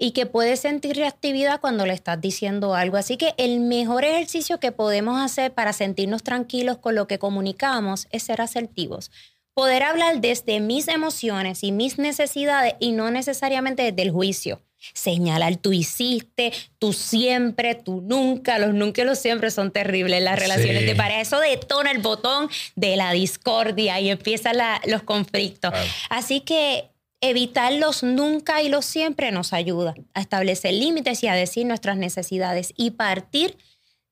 [0.00, 2.96] y que puede sentir reactividad cuando le estás diciendo algo.
[2.96, 8.08] Así que el mejor ejercicio que podemos hacer para sentirnos tranquilos con lo que comunicamos
[8.10, 9.10] es ser asertivos.
[9.52, 14.62] Poder hablar desde mis emociones y mis necesidades y no necesariamente desde el juicio.
[14.94, 20.38] Señalar, tú hiciste, tú siempre, tú nunca, los nunca y los siempre son terribles las
[20.38, 21.20] relaciones de pareja.
[21.20, 25.74] Eso detona el botón de la discordia y empiezan los conflictos.
[26.08, 26.89] Así que
[27.20, 31.96] evitar los nunca y los siempre nos ayuda a establecer límites y a decir nuestras
[31.96, 33.56] necesidades y partir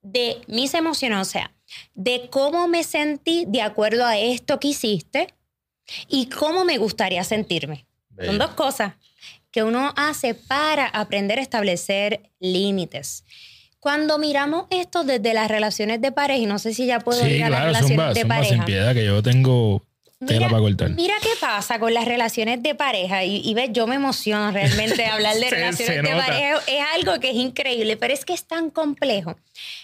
[0.03, 1.53] de mis emociones, o sea,
[1.95, 5.35] de cómo me sentí de acuerdo a esto que hiciste
[6.09, 7.87] y cómo me gustaría sentirme.
[8.23, 8.95] Son dos cosas
[9.51, 13.25] que uno hace para aprender a establecer límites.
[13.81, 17.45] Cuando miramos esto desde las relaciones de pareja, y no sé si ya puedo ir
[17.45, 18.65] a las relaciones de pareja.
[18.65, 19.83] piedad que yo tengo
[20.21, 20.49] Mira,
[20.97, 23.25] mira qué pasa con las relaciones de pareja.
[23.25, 26.61] Y, y ves, yo me emociono realmente hablar de relaciones de pareja.
[26.67, 29.37] Es algo que es increíble, pero es que es tan complejo.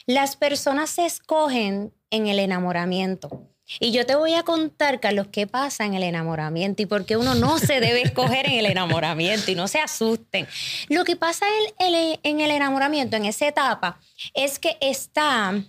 [0.06, 3.48] Las personas se escogen en el enamoramiento.
[3.80, 7.16] Y yo te voy a contar, Carlos, qué pasa en el enamoramiento y por qué
[7.16, 10.46] uno no se debe escoger en el enamoramiento y no se asusten.
[10.88, 11.46] Lo que pasa
[11.78, 13.98] en el enamoramiento, en esa etapa,
[14.34, 15.64] es que está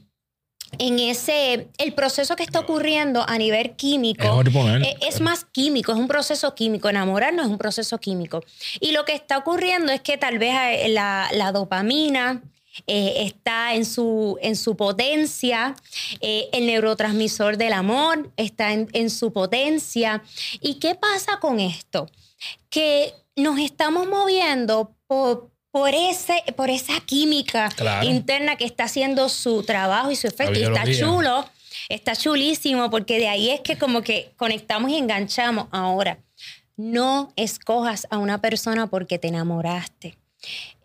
[0.78, 5.98] en ese, el proceso que está ocurriendo a nivel químico eh, es, más químico, es
[5.98, 6.90] un proceso químico.
[6.90, 8.44] Enamorarnos es un proceso químico.
[8.80, 12.42] Y lo que está ocurriendo es que tal vez eh, la, dopamina
[12.88, 15.76] eh, está en su, en su potencia,
[16.20, 20.24] el neurotransmisor del amor está en, su potencia.
[20.60, 22.10] ¿Y qué pasa con esto?
[22.70, 27.68] Que nos estamos moviendo por por, ese, por esa química
[28.02, 30.58] interna que está haciendo su trabajo y su efecto.
[30.58, 31.46] Y está chulo,
[31.90, 35.68] está chulísimo, porque de ahí es que como que conectamos y enganchamos.
[35.72, 36.18] Ahora,
[36.78, 40.18] no escojas a una persona porque te enamoraste.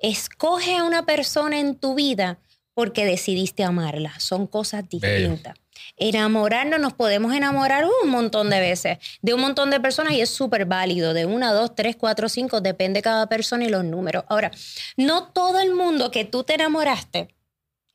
[0.02, 2.38] Escoge a una persona en tu vida
[2.74, 4.18] porque decidiste amarla.
[4.18, 5.54] Son cosas distintas.
[6.00, 10.30] Enamorarnos, nos podemos enamorar un montón de veces de un montón de personas y es
[10.30, 14.24] súper válido, de una, dos, tres, cuatro, cinco, depende cada persona y los números.
[14.28, 14.50] Ahora,
[14.96, 17.28] no todo el mundo que tú te enamoraste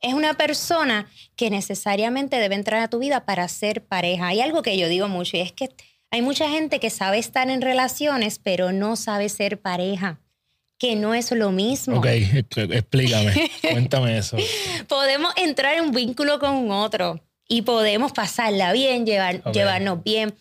[0.00, 4.28] es una persona que necesariamente debe entrar a tu vida para ser pareja.
[4.28, 5.70] Hay algo que yo digo mucho y es que
[6.10, 10.20] hay mucha gente que sabe estar en relaciones, pero no sabe ser pareja
[10.78, 11.98] que no es lo mismo.
[11.98, 14.36] Ok, explícame, cuéntame eso.
[14.88, 20.34] Podemos entrar en un vínculo con otro, y podemos pasarla bien, llevar, llevarnos bien.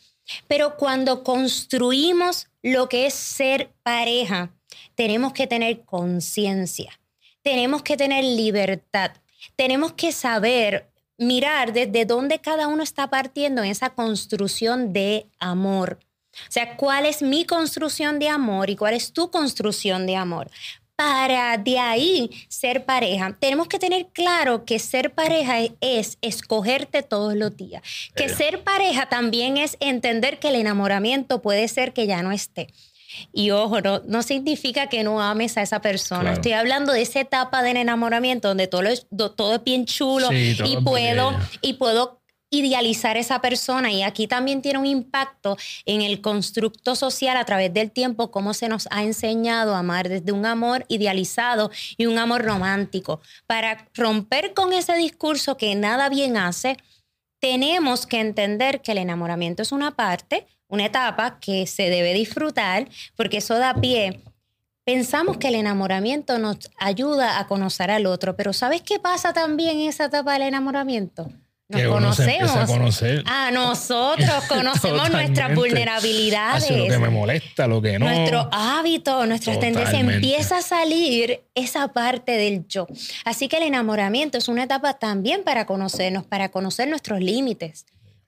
[0.47, 4.51] Pero cuando construimos lo que es ser pareja,
[4.95, 6.99] tenemos que tener conciencia,
[7.43, 9.11] tenemos que tener libertad,
[9.55, 15.99] tenemos que saber mirar desde dónde cada uno está partiendo en esa construcción de amor.
[16.33, 20.49] O sea, ¿cuál es mi construcción de amor y cuál es tu construcción de amor?
[20.95, 23.35] Para de ahí ser pareja.
[23.39, 27.81] Tenemos que tener claro que ser pareja es escogerte todos los días.
[28.15, 32.67] Que ser pareja también es entender que el enamoramiento puede ser que ya no esté.
[33.31, 36.33] Y ojo, no, significa que no ames a esa persona.
[36.33, 40.77] Estoy hablando de esa etapa del enamoramiento donde todo, es, todo es bien chulo y,
[40.83, 46.95] puedo, y puedo idealizar esa persona y aquí también tiene un impacto en el constructo
[46.95, 50.85] social a través del tiempo, cómo se nos ha enseñado a amar desde un amor
[50.87, 53.21] idealizado y un amor romántico.
[53.47, 56.77] Para romper con ese discurso que nada bien hace,
[57.39, 62.87] tenemos que entender que el enamoramiento es una parte, una etapa que se debe disfrutar
[63.15, 64.21] porque eso da pie.
[64.83, 69.79] Pensamos que el enamoramiento nos ayuda a conocer al otro, pero ¿sabes qué pasa también
[69.79, 71.31] en esa etapa del enamoramiento?
[71.67, 72.51] Nos conocemos.
[73.25, 76.69] A, nosotros conocemos nuestras vulnerabilidades.
[76.69, 78.05] lo que me molesta, lo que no.
[78.05, 79.99] Nuestro hábito, nuestras tendencias.
[79.99, 82.85] Empieza a salir esa parte del yo.
[83.23, 87.85] Así que el enamoramiento es una etapa también para conocernos, para conocer nuestros límites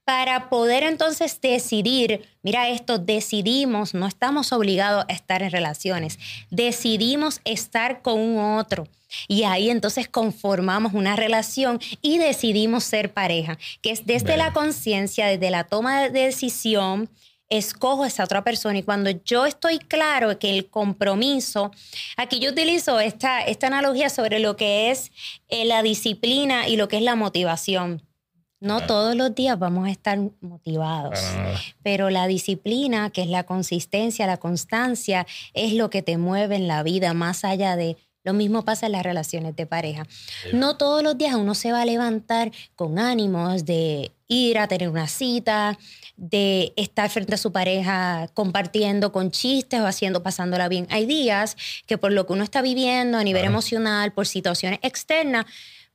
[0.08, 6.18] para poder entonces decidir, mira esto, decidimos, no estamos obligados a estar en relaciones,
[6.50, 8.88] decidimos estar con un otro.
[9.28, 15.28] Y ahí entonces conformamos una relación y decidimos ser pareja, que es desde la conciencia,
[15.28, 17.10] desde la toma de decisión,
[17.50, 18.78] escojo a esa otra persona.
[18.78, 21.72] Y cuando yo estoy claro que el compromiso,
[22.16, 25.12] aquí yo utilizo esta, esta analogía sobre lo que es
[25.50, 28.07] eh, la disciplina y lo que es la motivación.
[28.60, 31.20] No todos los días vamos a estar motivados,
[31.84, 36.68] pero la disciplina, que es la consistencia, la constancia, es lo que te mueve en
[36.68, 37.98] la vida, más allá de...
[38.24, 40.06] Lo mismo pasa en las relaciones de pareja.
[40.52, 44.90] No todos los días uno se va a levantar con ánimos de ir a tener
[44.90, 45.80] una cita,
[46.18, 50.88] de estar frente a su pareja compartiendo con chistes o haciendo, pasándola bien.
[50.90, 55.46] Hay días que por lo que uno está viviendo a nivel emocional, por situaciones externas,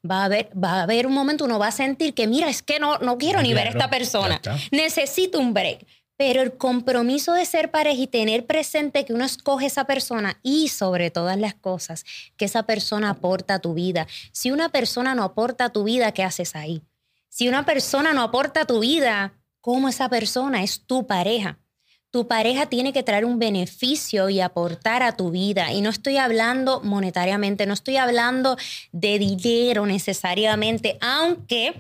[0.09, 2.63] va a haber, va a haber un momento, uno va a sentir que, mira, es
[2.63, 4.41] que no, no quiero ni ver a esta persona.
[4.71, 5.87] Necesito un break.
[6.17, 10.69] Pero el compromiso de ser pareja y tener presente que uno escoge esa persona y
[10.69, 12.05] sobre todas las cosas,
[12.37, 14.07] que esa persona aporta a tu vida.
[14.31, 16.83] Si una persona no aporta a tu vida, ¿qué haces ahí?
[17.29, 21.59] Si una persona no aporta a tu vida, ¿cómo esa persona es tu pareja?
[22.13, 25.73] Tu pareja tiene que traer un beneficio y aportar a tu vida.
[25.73, 28.57] Y no estoy hablando monetariamente, no estoy hablando
[28.93, 31.75] de dinero necesariamente, aunque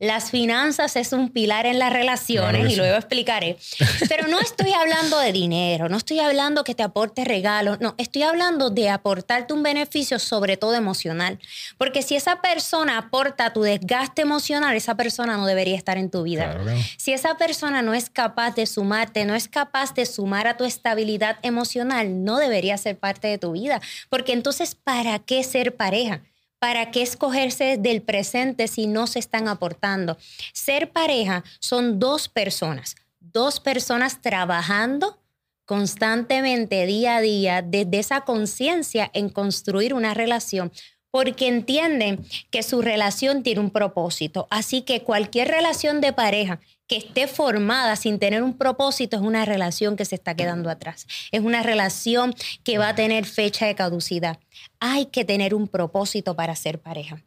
[0.00, 3.58] las finanzas es un pilar en las relaciones y luego explicaré.
[4.08, 8.22] Pero no estoy hablando de dinero, no estoy hablando que te aporte regalos, no, estoy
[8.22, 11.38] hablando de aportarte un beneficio sobre todo emocional.
[11.76, 16.22] Porque si esa persona aporta tu desgaste emocional, esa persona no debería estar en tu
[16.22, 16.58] vida.
[16.96, 20.64] Si esa persona no es capaz de sumarte, no es capaz de sumar a tu
[20.64, 23.82] estabilidad emocional, no debería ser parte de tu vida.
[24.08, 26.22] Porque entonces, ¿para qué ser pareja?
[26.60, 30.18] ¿Para qué escogerse del presente si no se están aportando?
[30.52, 35.18] Ser pareja son dos personas, dos personas trabajando
[35.64, 40.70] constantemente día a día desde esa conciencia en construir una relación
[41.10, 44.46] porque entienden que su relación tiene un propósito.
[44.50, 49.44] Así que cualquier relación de pareja que esté formada sin tener un propósito es una
[49.44, 51.06] relación que se está quedando atrás.
[51.30, 54.40] Es una relación que va a tener fecha de caducidad.
[54.80, 57.22] Hay que tener un propósito para ser pareja.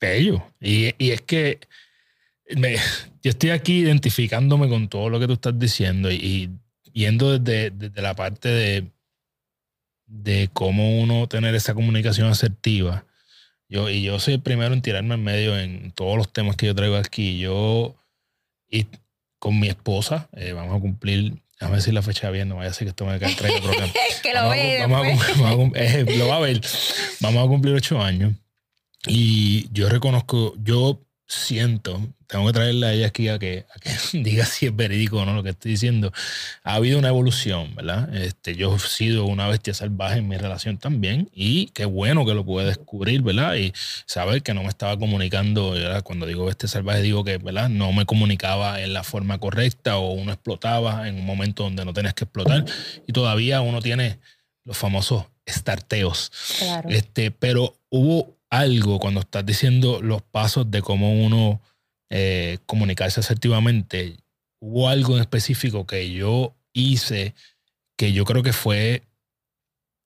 [0.00, 0.44] Bello.
[0.60, 1.58] Y, es que
[2.48, 6.48] yo estoy aquí identificándome con todo lo que tú estás diciendo y,
[6.92, 8.86] yendo desde, desde la parte de
[10.08, 13.04] de cómo uno tener esa comunicación asertiva.
[13.68, 16.66] Yo, y yo soy el primero en tirarme en medio en todos los temas que
[16.66, 17.38] yo traigo aquí.
[17.38, 17.94] Yo,
[18.70, 18.86] y
[19.38, 22.74] con mi esposa, eh, vamos a cumplir, déjame decir la fecha bien, no vaya a
[22.74, 23.92] ser que esto me caiga el programa.
[24.22, 24.86] que lo ve.
[26.18, 26.60] lo va a ver.
[27.20, 28.34] Vamos a cumplir ocho años.
[29.06, 33.66] Y yo reconozco, yo siento, tengo que traerle a ella aquí a que,
[34.14, 36.10] diga si es verídico o no lo que estoy diciendo.
[36.64, 38.14] Ha habido una evolución, ¿verdad?
[38.16, 42.32] Este, yo he sido una bestia salvaje en mi relación también y qué bueno que
[42.32, 43.56] lo pude descubrir, ¿verdad?
[43.56, 43.74] Y
[44.06, 46.02] saber que no me estaba comunicando, ¿verdad?
[46.02, 47.68] cuando digo bestia salvaje digo que, ¿verdad?
[47.68, 51.92] No me comunicaba en la forma correcta o uno explotaba en un momento donde no
[51.92, 52.64] tenías que explotar
[53.06, 54.18] y todavía uno tiene
[54.64, 56.32] los famosos estarteos.
[56.58, 56.88] Claro.
[56.88, 61.60] Este, pero hubo algo cuando estás diciendo los pasos de cómo uno
[62.10, 64.16] eh, comunicarse asertivamente,
[64.60, 67.34] hubo algo en específico que yo hice
[67.98, 69.02] que yo creo que fue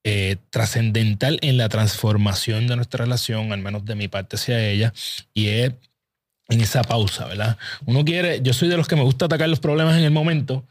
[0.05, 4.93] eh, trascendental en la transformación de nuestra relación, al menos de mi parte hacia ella,
[5.35, 5.75] y es
[6.49, 7.57] en esa pausa, ¿verdad?
[7.85, 10.67] Uno quiere, yo soy de los que me gusta atacar los problemas en el momento,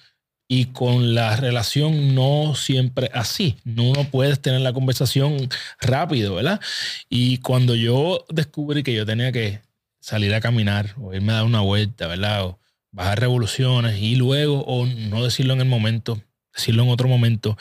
[0.53, 3.55] y con la relación no siempre así.
[3.63, 5.47] No uno puedes tener la conversación
[5.79, 6.59] rápido, ¿verdad?
[7.07, 9.61] Y cuando yo descubrí que yo tenía que
[10.01, 12.43] salir a caminar o irme a dar una vuelta, ¿verdad?
[12.43, 12.59] O
[12.91, 16.21] bajar revoluciones y luego, o no decirlo en el momento,
[16.53, 17.57] decirlo en otro momento,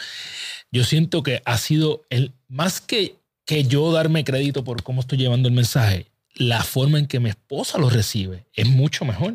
[0.72, 3.14] yo siento que ha sido el, más que,
[3.46, 7.30] que yo darme crédito por cómo estoy llevando el mensaje, la forma en que mi
[7.30, 9.34] esposa lo recibe es mucho mejor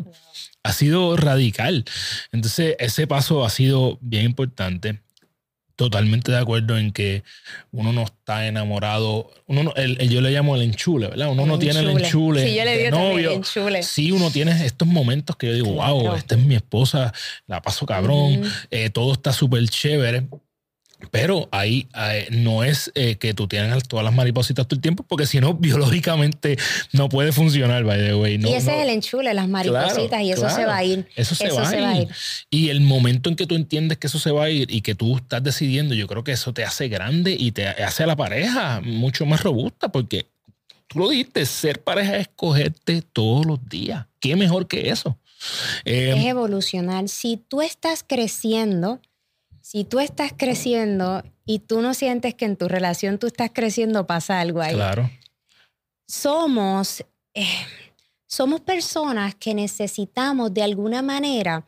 [0.66, 1.86] ha sido radical.
[2.32, 5.00] Entonces, ese paso ha sido bien importante.
[5.78, 7.24] totalmente de acuerdo en que
[7.72, 9.30] uno no está enamorado.
[9.46, 11.30] Uno no, el, yo le llamo el enchule, ¿verdad?
[11.30, 12.48] Uno no tiene el enchule.
[12.48, 13.32] Sí, yo le digo novio.
[13.34, 13.84] enchule.
[13.84, 17.14] Sí, uno tiene estos momentos que yo digo, wow, esta es mi esposa,
[17.46, 18.42] la paso cabrón,
[18.72, 20.28] eh, todo está súper chévere.
[21.12, 21.88] Pero ahí,
[22.32, 25.54] no es eh, que tú tienes todas las maripositas todo el tiempo, porque si no,
[25.60, 26.58] biológicamente
[26.94, 28.40] no puede funcionar, by the way.
[28.42, 31.08] y ese es el enchule, las maripositas, y eso se va a ir.
[31.16, 32.10] Eso, se, va, a ir.
[32.50, 34.96] Y el momento en que tú entiendes que eso se va a ir y que
[34.96, 38.16] tú estás decidiendo, yo creo que eso te hace grande y te hace a la
[38.16, 40.28] pareja mucho más robusta, porque
[40.88, 44.06] tú lo dijiste, ser pareja es cogerte todos los días.
[44.20, 45.18] ¿Qué mejor que eso?
[45.84, 47.08] es em, evolucionar.
[47.10, 49.00] Si tú estás creciendo
[49.76, 54.08] si tú estás creciendo y tú no sientes que en tu relación tú estás creciendo,
[54.08, 54.74] pasa algo ahí.
[54.74, 55.12] Claro.
[56.08, 57.04] Somos,
[57.34, 57.44] eh,
[58.26, 61.66] somos personas que necesitamos de alguna manera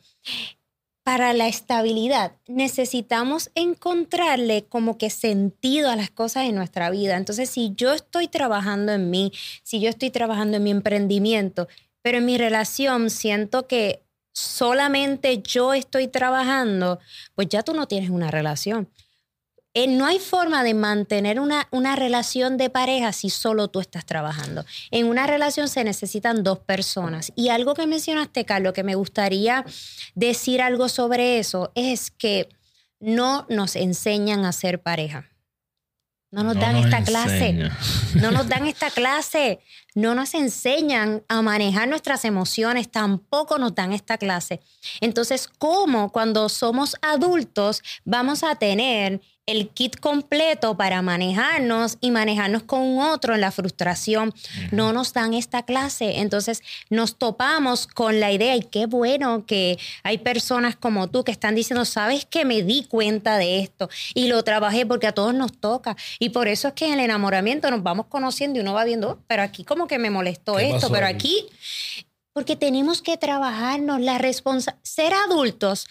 [1.03, 7.17] para la estabilidad necesitamos encontrarle como que sentido a las cosas en nuestra vida.
[7.17, 9.33] Entonces, si yo estoy trabajando en mí,
[9.63, 11.67] si yo estoy trabajando en mi emprendimiento,
[12.01, 14.06] pero en mi relación siento que
[14.37, 16.99] solamente yo estoy trabajando,
[17.33, 18.87] pues ya tú no tienes una relación.
[19.73, 24.05] Eh, no hay forma de mantener una, una relación de pareja si solo tú estás
[24.05, 24.63] trabajando.
[24.91, 27.31] En una relación se necesitan dos personas.
[27.35, 29.65] Y algo que mencionaste, Carlos, que me gustaría
[30.13, 32.49] decir algo sobre eso, es que
[32.99, 35.29] no nos enseñan a ser pareja.
[36.29, 37.69] No nos dan esta clase.
[38.15, 39.59] No nos dan esta clase.
[39.95, 42.91] No nos enseñan a manejar nuestras emociones.
[42.91, 44.59] Tampoco nos dan esta clase.
[44.99, 52.63] Entonces, ¿cómo cuando somos adultos vamos a tener el kit completo para manejarnos y manejarnos
[52.63, 54.33] con otro en la frustración.
[54.71, 56.19] No nos dan esta clase.
[56.19, 61.31] Entonces nos topamos con la idea y qué bueno que hay personas como tú que
[61.31, 65.33] están diciendo, sabes que me di cuenta de esto y lo trabajé porque a todos
[65.33, 65.95] nos toca.
[66.19, 69.11] Y por eso es que en el enamoramiento nos vamos conociendo y uno va viendo,
[69.11, 71.45] oh, pero aquí como que me molestó esto, pero aquí,
[72.33, 74.83] porque tenemos que trabajarnos la responsabilidad.
[74.83, 75.87] Ser adultos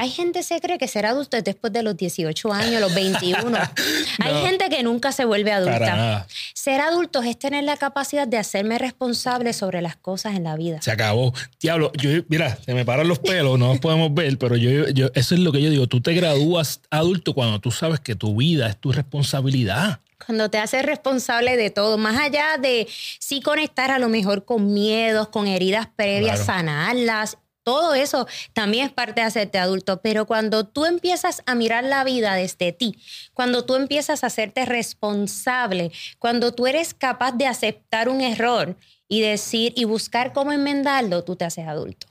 [0.00, 2.94] hay gente que se cree que ser adulto es después de los 18 años, los
[2.94, 3.58] 21.
[4.20, 6.24] Hay gente que nunca se vuelve adulta.
[6.54, 10.80] Ser adulto es tener la capacidad de hacerme responsable sobre las cosas en la vida.
[10.82, 11.34] Se acabó.
[11.60, 15.08] Diablo, yo, mira, se me paran los pelos, no nos podemos ver, pero yo, yo,
[15.14, 15.88] eso es lo que yo digo.
[15.88, 20.58] Tú te gradúas adulto cuando tú sabes que tu vida es tu responsabilidad cuando te
[20.58, 22.88] haces responsable de todo, más allá de
[23.18, 27.38] sí conectar a lo mejor con miedos, con heridas previas, sanarlas
[27.68, 32.02] todo eso también es parte de hacerte adulto, pero cuando tú empiezas a mirar la
[32.02, 32.98] vida desde ti,
[33.34, 38.74] cuando tú empiezas a hacerte responsable, cuando tú eres capaz de aceptar un error
[39.06, 42.06] y decir y buscar cómo enmendarlo, tú te haces adulto.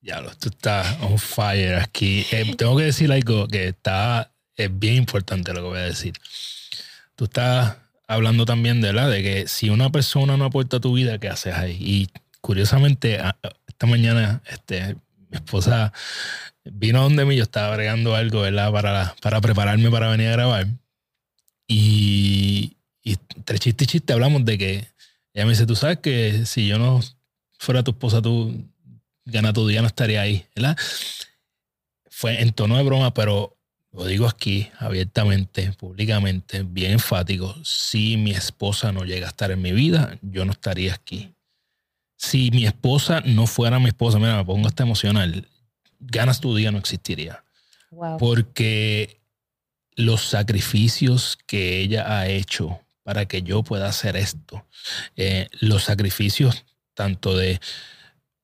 [0.00, 2.24] Ya, tú estás on fire aquí.
[2.30, 6.14] Eh, tengo que decir algo que está, es bien importante lo que voy a decir.
[7.14, 7.76] Tú estás
[8.06, 11.52] hablando también de la de que si una persona no aporta tu vida, ¿qué haces
[11.52, 11.76] ahí?
[11.78, 12.08] Y
[12.40, 13.20] curiosamente,
[13.78, 14.96] esta mañana este,
[15.30, 15.92] mi esposa
[16.64, 18.72] vino donde mí, yo estaba bregando algo, ¿verdad?
[18.72, 20.66] Para, para prepararme para venir a grabar.
[21.68, 24.88] Y, y entre chiste y chiste hablamos de que
[25.32, 27.00] ella me dice, tú sabes que si yo no
[27.56, 28.68] fuera tu esposa, tú
[29.24, 30.76] gana tu día, no estaría ahí, ¿verdad?
[32.10, 33.56] Fue en tono de broma, pero
[33.92, 37.54] lo digo aquí abiertamente, públicamente, bien enfático.
[37.62, 41.32] Si mi esposa no llega a estar en mi vida, yo no estaría aquí
[42.18, 45.48] si mi esposa no fuera mi esposa, mira, me pongo hasta emocional,
[46.00, 47.44] ganas tu día no existiría.
[48.18, 49.20] Porque
[49.94, 54.66] los sacrificios que ella ha hecho para que yo pueda hacer esto,
[55.16, 57.60] eh, los sacrificios tanto de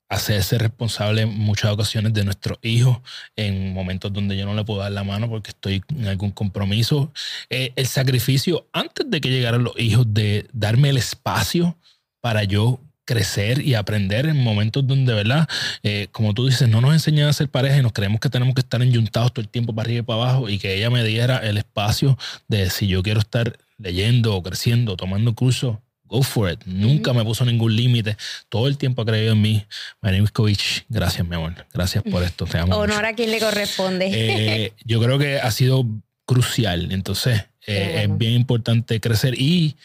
[0.09, 2.99] hacerse responsable en muchas ocasiones de nuestros hijos
[3.35, 7.13] en momentos donde yo no le puedo dar la mano porque estoy en algún compromiso.
[7.51, 11.77] Eh, el sacrificio antes de que llegaran los hijos de darme el espacio
[12.21, 15.49] para yo crecer y aprender en momentos donde, ¿verdad?
[15.83, 18.55] Eh, como tú dices, no nos enseñan a ser pareja y nos creemos que tenemos
[18.55, 21.05] que estar enyuntados todo el tiempo para arriba y para abajo y que ella me
[21.05, 25.81] diera el espacio de si yo quiero estar leyendo o creciendo, tomando curso
[26.15, 26.61] go for it.
[26.67, 28.17] Nunca me puso ningún límite.
[28.49, 29.67] Todo el tiempo ha creído en mí.
[30.01, 31.67] Mariskovich, gracias, mi amor.
[31.73, 32.47] Gracias por esto.
[32.47, 34.11] Te amo Honor a quien le corresponde.
[34.13, 35.87] Eh, yo creo que ha sido
[36.25, 36.93] crucial.
[36.93, 39.77] Entonces, eh, es bien importante crecer y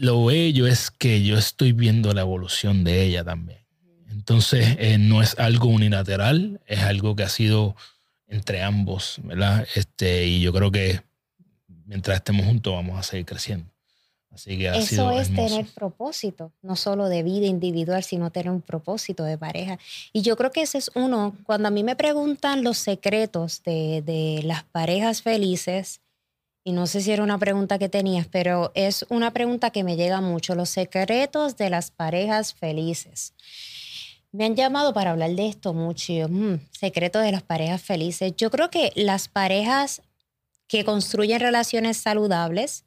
[0.00, 3.60] lo bello es que yo estoy viendo la evolución de ella también.
[4.08, 7.76] Entonces, eh, no es algo unilateral, es algo que ha sido
[8.26, 9.68] entre ambos, ¿verdad?
[9.74, 11.02] Este, y yo creo que
[11.84, 13.70] mientras estemos juntos vamos a seguir creciendo.
[14.30, 15.48] Así que ha Eso sido es hermoso.
[15.56, 19.78] tener propósito, no solo de vida individual, sino tener un propósito de pareja.
[20.14, 24.00] Y yo creo que ese es uno, cuando a mí me preguntan los secretos de,
[24.00, 26.00] de las parejas felices,
[26.64, 29.96] y no sé si era una pregunta que tenías, pero es una pregunta que me
[29.96, 33.32] llega mucho, los secretos de las parejas felices.
[34.32, 36.12] Me han llamado para hablar de esto mucho.
[36.12, 38.32] y yo, "Mm, secretos de las parejas felices.
[38.36, 40.02] Yo creo que las parejas
[40.68, 42.84] que construyen relaciones saludables,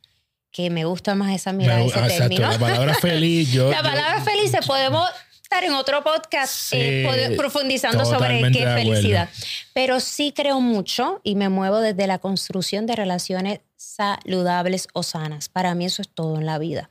[0.52, 2.48] que me gusta más esa mirada, Me- ese ah, exacto, término.
[2.52, 3.70] la palabra feliz, yo.
[3.72, 5.10] La yo- palabra felices podemos
[5.54, 9.30] estar en otro podcast Sí, eh, profundizando sobre qué felicidad.
[9.74, 15.50] Pero sí creo mucho y me muevo desde la construcción de relaciones saludables o sanas.
[15.50, 16.90] Para mí eso es todo en la vida.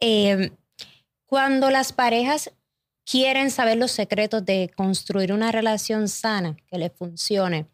[0.00, 0.50] Eh,
[1.24, 2.50] cuando las parejas
[3.06, 7.66] quieren saber los secretos de construir una relación sana que les funcione,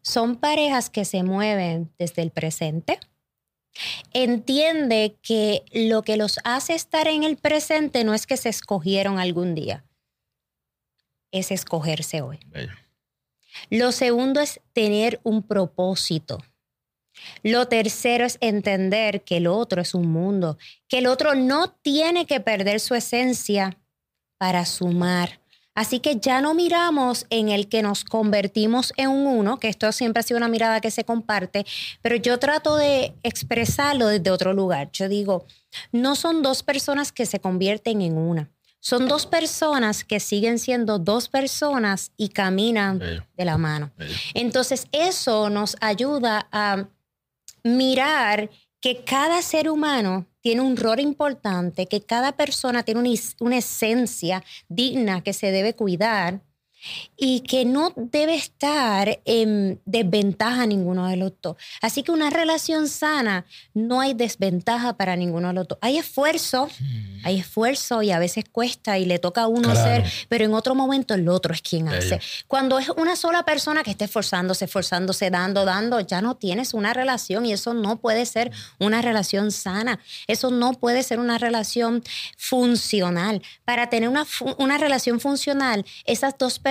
[0.00, 2.98] son parejas que se mueven desde el presente,
[4.12, 9.18] entiende que lo que los hace estar en el presente no es que se escogieron
[9.18, 9.84] algún día,
[11.30, 12.38] es escogerse hoy.
[12.46, 12.72] Bello.
[13.70, 16.38] Lo segundo es tener un propósito.
[17.42, 20.56] Lo tercero es entender que el otro es un mundo,
[20.86, 23.76] que el otro no tiene que perder su esencia
[24.38, 25.40] para sumar.
[25.78, 29.92] Así que ya no miramos en el que nos convertimos en un uno, que esto
[29.92, 31.64] siempre ha sido una mirada que se comparte,
[32.02, 34.90] pero yo trato de expresarlo desde otro lugar.
[34.90, 35.46] Yo digo,
[35.92, 38.50] no son dos personas que se convierten en una.
[38.80, 43.92] Son dos personas que siguen siendo dos personas y caminan Bello, de la mano.
[43.96, 44.16] bello.
[44.34, 46.88] Entonces eso nos ayuda a
[47.62, 48.50] mirar
[48.80, 53.10] que cada ser humano tiene un rol importante, que cada persona tiene una,
[53.40, 56.42] una esencia digna que se debe cuidar
[57.16, 61.56] y que no debe estar en desventaja ninguno de los dos.
[61.82, 65.78] Así que una relación sana no hay desventaja para ninguno de los dos.
[65.80, 66.68] Hay esfuerzo,
[67.24, 70.04] hay esfuerzo y a veces cuesta y le toca a uno Claro.
[70.04, 72.20] ser, pero en otro momento el otro es quien hace.
[72.46, 76.94] Cuando es una sola persona que esté esforzándose, esforzándose, dando, dando, ya no tienes una
[76.94, 79.98] relación y eso no puede ser una relación sana.
[80.26, 82.02] Eso no puede ser una relación
[82.36, 83.42] funcional.
[83.64, 84.26] Para tener una,
[84.58, 86.67] una relación funcional, esas dos personas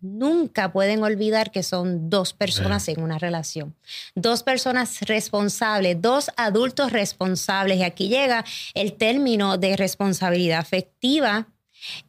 [0.00, 3.74] nunca pueden olvidar que son dos personas en una relación.
[4.14, 7.78] Dos personas responsables, dos adultos responsables.
[7.78, 8.44] Y aquí llega
[8.74, 11.48] el término de responsabilidad afectiva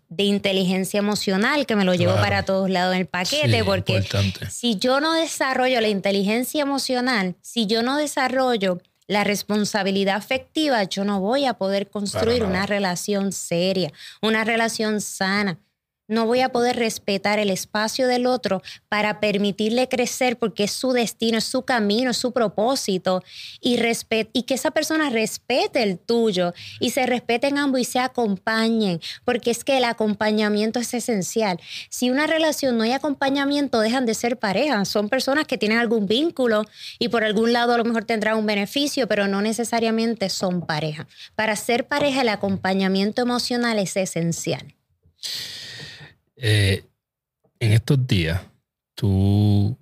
[0.09, 2.23] de inteligencia emocional que me lo llevo Claro.
[2.25, 4.49] para todos lados en el paquete Sí, porque importante.
[4.49, 11.03] si yo no desarrollo la inteligencia emocional, si yo no desarrollo la responsabilidad afectiva, yo
[11.03, 13.91] no voy a poder construir una relación seria,
[14.21, 15.59] una relación sana.
[16.07, 20.91] No voy a poder respetar el espacio del otro para permitirle crecer porque es su
[20.91, 23.23] destino, es su camino, es su propósito
[23.59, 23.79] y,
[24.33, 29.49] y que esa persona respete el tuyo y se respeten ambos y se acompañen porque
[29.49, 31.59] es que el acompañamiento es esencial.
[31.89, 34.85] Si una relación no hay acompañamiento, dejan de ser pareja.
[34.85, 36.65] Son personas que tienen algún vínculo
[36.99, 41.07] y por algún lado a lo mejor tendrán un beneficio, pero no necesariamente son pareja.
[41.33, 44.75] Para ser pareja, el acompañamiento emocional es esencial.
[46.37, 46.83] Eh,
[47.59, 48.41] en estos días,
[48.95, 49.77] tú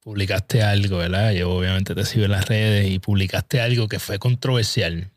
[0.00, 1.32] publicaste algo, ¿verdad?
[1.32, 5.10] Yo obviamente te sigo en las redes y publicaste algo que fue controversial.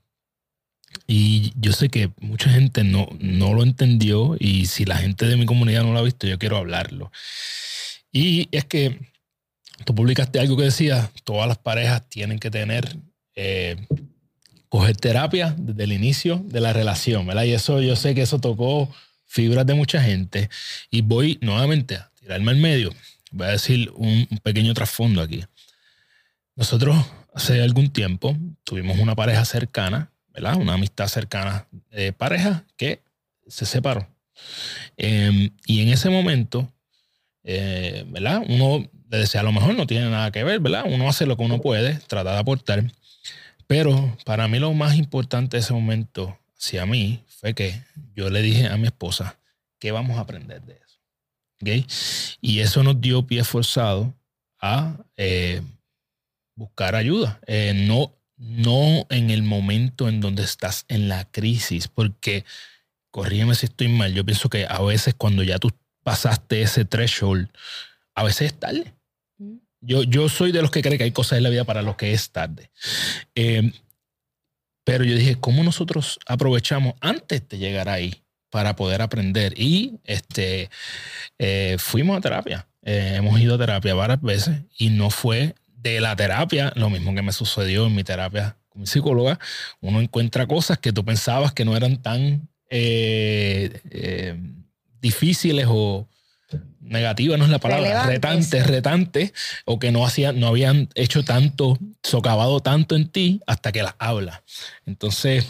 [1.08, 5.38] Y yo sé que mucha gente no, no lo entendió y si la gente de
[5.38, 7.12] mi comunidad no lo ha visto, yo quiero hablarlo.
[8.12, 9.00] Y es que
[9.86, 12.98] tú publicaste algo que decía, todas las parejas tienen que tener,
[13.36, 13.78] eh,
[14.70, 17.44] coger terapia desde el inicio de la relación, ¿verdad?
[17.44, 18.94] Y eso yo sé que eso tocó
[19.32, 20.50] fibras de mucha gente.
[20.90, 22.94] Y voy nuevamente a tirarme al medio.
[23.32, 25.46] Voy a decir un, pequeño trasfondo aquí.
[26.56, 26.98] Nosotros
[27.34, 30.58] hace algún tiempo tuvimos una pareja cercana, ¿verdad?
[30.58, 33.02] Una amistad cercana de pareja que
[33.48, 34.06] se separó.
[34.98, 36.70] Eh, y en ese momento,
[37.46, 38.42] eh, ¿verdad?
[38.50, 40.84] Uno le decía, a lo mejor no tiene nada que ver, ¿verdad?
[40.86, 42.92] Uno hace lo que uno puede, trata de aportar.
[43.66, 47.84] Pero para mí lo más importante de ese momento hacia mí fue que
[48.16, 49.40] yo le dije a mi esposa,
[49.80, 51.00] ¿qué vamos a aprender de eso?
[51.60, 51.92] ¿Ok?
[52.40, 54.14] Y eso nos dio pie forzado
[54.60, 55.64] a eh,
[56.56, 57.40] buscar ayuda.
[57.48, 62.46] Eh, no, no en el momento en donde estás en la crisis, porque,
[63.10, 65.72] corrígeme si estoy mal, yo pienso que a veces cuando ya tú
[66.04, 67.50] pasaste ese threshold,
[68.14, 68.94] a veces es tarde.
[69.84, 71.96] Yo, yo soy de los que cree que hay cosas en la vida para los
[71.96, 72.70] que es tarde.
[73.34, 73.72] Eh,
[74.84, 79.54] pero yo dije, ¿cómo nosotros aprovechamos antes de llegar ahí para poder aprender?
[79.60, 80.70] Y este,
[81.40, 82.68] eh, fuimos a terapia.
[82.84, 87.14] Eh, hemos ido a terapia varias veces y no fue de la terapia lo mismo
[87.14, 89.38] que me sucedió en mi terapia como psicóloga,
[89.82, 94.38] uno encuentra cosas que tú pensabas que no eran tan eh,
[95.02, 96.08] difíciles o
[96.82, 99.34] negativas, no es la palabra, retantes, retantes,
[99.66, 103.96] o que no, hacían, no habían hecho tanto, socavado tanto en ti hasta que las
[104.00, 104.42] hablas.
[104.86, 105.48] Entonces,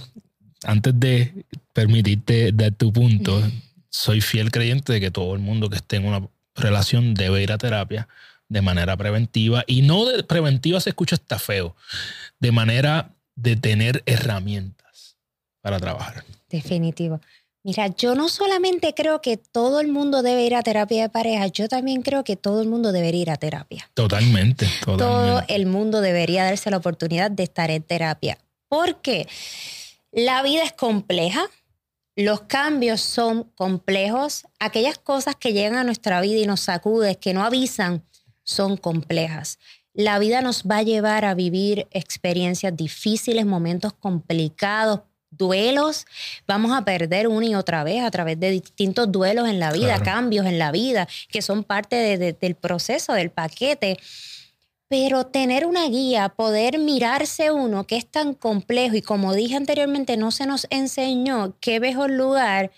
[0.63, 3.41] antes de permitirte dar tu punto,
[3.89, 7.51] soy fiel creyente de que todo el mundo que esté en una relación debe ir
[7.51, 8.07] a terapia
[8.47, 9.63] de manera preventiva.
[9.67, 11.75] Y no de preventiva se escucha está feo,
[12.39, 15.17] de manera de tener herramientas
[15.61, 16.23] para trabajar.
[16.49, 17.21] Definitivo.
[17.63, 21.45] Mira, yo no solamente creo que todo el mundo debe ir a terapia de pareja,
[21.47, 23.89] yo también creo que todo el mundo debería ir a terapia.
[23.93, 25.03] Totalmente, totalmente.
[25.03, 28.39] Todo el mundo debería darse la oportunidad de estar en terapia.
[28.67, 29.27] Porque
[30.11, 31.45] la vida es compleja,
[32.15, 37.33] los cambios son complejos, aquellas cosas que llegan a nuestra vida y nos sacuden, que
[37.33, 38.03] no avisan,
[38.43, 39.59] son complejas.
[39.93, 45.01] La vida nos va a llevar a vivir experiencias difíciles, momentos complicados,
[45.31, 46.05] duelos,
[46.45, 50.01] vamos a perder una y otra vez a través de distintos duelos en la vida,
[50.03, 53.97] cambios en la vida, que son parte del proceso, del paquete.
[54.87, 60.17] Pero tener una guía, poder mirarse uno que es tan complejo y como dije anteriormente,
[60.17, 62.71] no se nos enseñó qué mejor lugar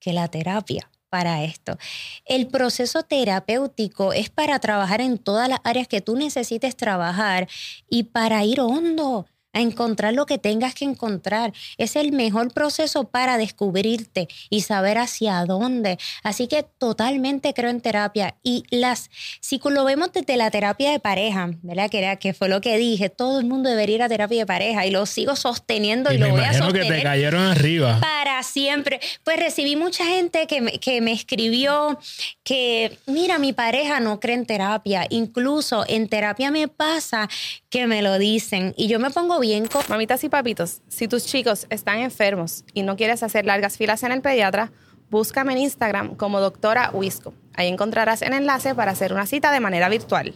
[0.00, 1.76] que la terapia para esto.
[2.24, 7.48] El proceso terapéutico es para trabajar en todas las áreas que tú necesites trabajar
[7.88, 11.52] y para ir hondo a encontrar lo que tengas que encontrar.
[11.78, 15.98] Es el mejor proceso para descubrirte y saber hacia dónde.
[16.22, 18.36] Así que totalmente creo en terapia.
[18.42, 21.90] Y las, si lo vemos desde la terapia de pareja, ¿verdad?
[21.90, 24.46] Que, era, que fue lo que dije, todo el mundo debería ir a terapia de
[24.46, 26.88] pareja y lo sigo sosteniendo y, lo voy a sostener.
[26.88, 28.00] que te cayeron arriba.
[28.00, 29.00] Para siempre.
[29.24, 31.98] Pues recibí mucha gente que me, que me escribió
[32.44, 35.06] que, mira, mi pareja no cree en terapia.
[35.10, 37.28] Incluso en terapia me pasa
[37.70, 39.68] que me lo dicen y yo me pongo bien.
[39.88, 44.12] Mamitas y papitos, si tus chicos están enfermos y no quieres hacer largas filas en
[44.12, 44.72] el pediatra,
[45.08, 47.32] búscame en Instagram como doctora Wisco.
[47.54, 50.34] Ahí encontrarás el enlace para hacer una cita de manera virtual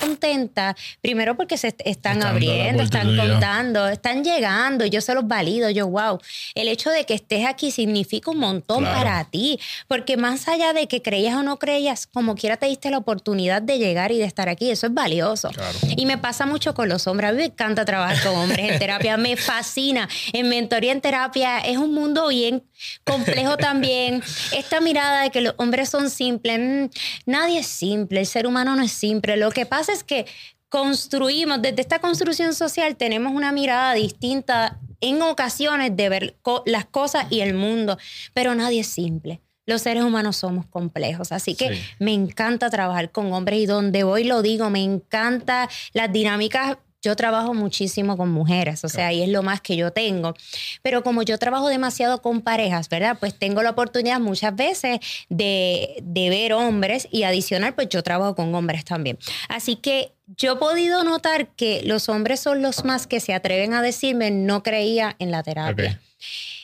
[0.00, 5.88] contenta, primero porque se están abriendo, están contando, están llegando, yo se los valido, yo
[5.88, 6.18] wow.
[6.54, 9.58] El hecho de que estés aquí significa un montón para ti,
[9.88, 13.62] porque más allá de que creías o no creías, como quiera te diste la oportunidad
[13.62, 15.50] de llegar y de estar aquí, eso es valioso.
[15.96, 18.78] Y me pasa mucho con los hombres, a mí me encanta trabajar con hombres en
[18.78, 20.08] terapia, me fascina.
[20.32, 22.62] En mentoría en terapia es un mundo bien
[23.04, 24.22] complejo también.
[24.52, 28.76] Esta mirada de que los hombres son simples, mm, nadie es simple, el ser humano
[28.76, 29.36] no es simple.
[29.36, 30.26] Lo que pasa es que
[30.68, 37.26] construimos, desde esta construcción social tenemos una mirada distinta en ocasiones de ver las cosas
[37.30, 37.98] y el mundo,
[38.32, 39.42] pero nadie es simple.
[39.66, 44.24] Los seres humanos somos complejos, así que me encanta trabajar con hombres y donde voy
[44.24, 49.28] lo digo, me encanta las dinámicas yo trabajo muchísimo con mujeres, o sea, y es
[49.28, 50.34] lo más que yo tengo.
[50.82, 53.16] Pero como yo trabajo demasiado con parejas, ¿verdad?
[53.18, 58.36] Pues tengo la oportunidad muchas veces de, de ver hombres y adicional, pues yo trabajo
[58.36, 59.18] con hombres también.
[59.48, 63.74] Así que yo he podido notar que los hombres son los más que se atreven
[63.74, 66.00] a decirme no creía en la terapia.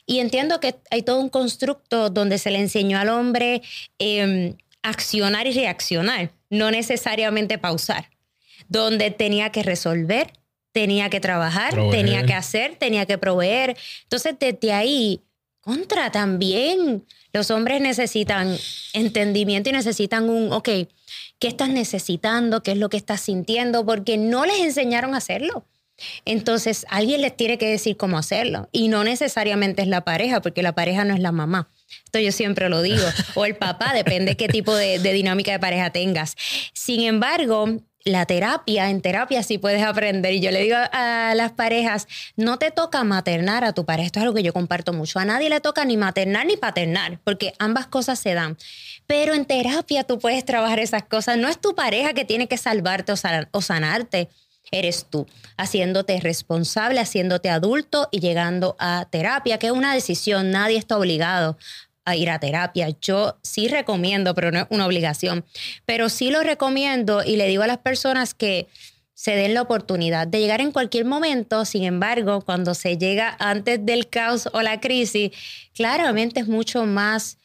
[0.06, 3.60] Y entiendo que hay todo un constructo donde se le enseñó al hombre
[3.98, 8.08] eh, accionar y reaccionar, no necesariamente pausar
[8.68, 10.32] donde tenía que resolver,
[10.72, 13.76] tenía que trabajar, tenía que hacer, tenía que proveer.
[14.04, 15.22] Entonces, desde ahí,
[15.60, 18.56] contra también, los hombres necesitan
[18.92, 20.68] entendimiento y necesitan un, ok,
[21.38, 22.62] ¿qué estás necesitando?
[22.62, 23.84] ¿Qué es lo que estás sintiendo?
[23.84, 25.64] Porque no les enseñaron a hacerlo.
[26.24, 28.68] Entonces, alguien les tiene que decir cómo hacerlo.
[28.70, 31.68] Y no necesariamente es la pareja, porque la pareja no es la mamá.
[32.04, 33.02] Esto yo siempre lo digo.
[33.34, 36.36] O el papá, depende qué tipo de, de dinámica de pareja tengas.
[36.72, 40.32] Sin embargo, la terapia, en terapia sí puedes aprender.
[40.34, 42.06] Y yo le digo a las parejas,
[42.36, 44.06] no te toca maternar a tu pareja.
[44.06, 45.18] Esto es algo que yo comparto mucho.
[45.18, 48.56] A nadie le toca ni maternar ni paternar, porque ambas cosas se dan.
[49.06, 51.38] Pero en terapia tú puedes trabajar esas cosas.
[51.38, 53.12] No es tu pareja que tiene que salvarte
[53.52, 54.28] o sanarte.
[54.70, 60.50] Eres tú, haciéndote responsable, haciéndote adulto y llegando a terapia, que es una decisión.
[60.50, 61.56] Nadie está obligado
[62.08, 62.88] a ir a terapia.
[63.00, 65.44] Yo sí recomiendo, pero no es una obligación,
[65.84, 68.68] pero sí lo recomiendo y le digo a las personas que
[69.14, 71.64] se den la oportunidad de llegar en cualquier momento.
[71.64, 75.32] Sin embargo, cuando se llega antes del caos o la crisis,
[75.74, 77.36] claramente es mucho más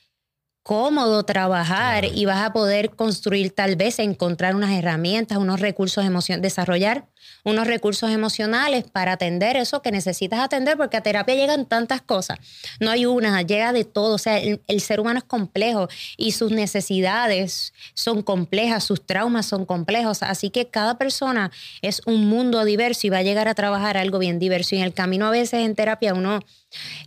[0.62, 6.06] cómodo trabajar y vas a poder construir tal vez, encontrar unas herramientas, unos recursos
[6.40, 7.08] desarrollar
[7.44, 12.40] unos recursos emocionales para atender eso que necesitas atender, porque a terapia llegan tantas cosas.
[12.80, 14.16] No hay una, llega de todo.
[14.16, 19.46] O sea, el, el ser humano es complejo y sus necesidades son complejas, sus traumas
[19.46, 20.24] son complejos.
[20.24, 21.52] Así que cada persona
[21.82, 24.76] es un mundo diverso y va a llegar a trabajar algo bien diverso.
[24.76, 26.40] Y en el camino a veces en terapia uno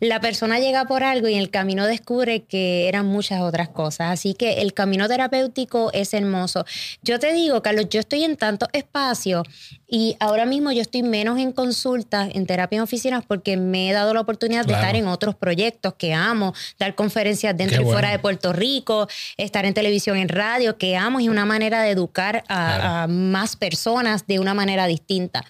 [0.00, 4.12] la persona llega por algo y en el camino descubre que eran muchas otras cosas.
[4.12, 6.64] Así que el camino terapéutico es hermoso.
[7.02, 9.46] Yo te digo, Carlos, yo estoy en tantos espacios
[9.86, 13.92] y ahora mismo yo estoy menos en consultas, en terapia en oficinas, porque me he
[13.92, 18.10] dado la oportunidad de estar en otros proyectos que amo, dar conferencias dentro y fuera
[18.10, 21.90] de Puerto Rico, estar en televisión, en radio, que amo y es una manera de
[21.90, 25.44] educar a más personas de una manera distinta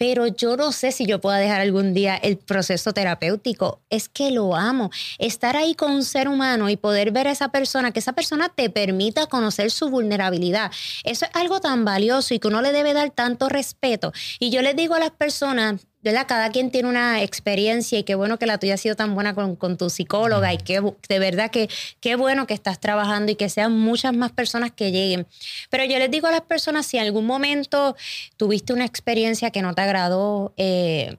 [0.00, 3.82] pero yo no sé si yo pueda dejar algún día el proceso terapéutico.
[3.90, 4.90] Es que lo amo.
[5.18, 8.48] Estar ahí con un ser humano y poder ver a esa persona, que esa persona
[8.48, 10.72] te permita conocer su vulnerabilidad.
[11.04, 14.14] Eso es algo tan valioso y que uno le debe dar tanto respeto.
[14.38, 16.26] Y yo les digo a las personas, ¿verdad?
[16.26, 19.34] Cada quien tiene una experiencia y qué bueno que la tuya ha sido tan buena
[19.34, 21.68] con, tu psicóloga y qué, de verdad que
[22.00, 25.26] qué bueno que estás trabajando y que sean muchas más personas que lleguen.
[25.70, 27.96] Pero yo les digo a las personas, si en algún momento
[28.36, 31.16] tuviste una experiencia que no te agradó, eh,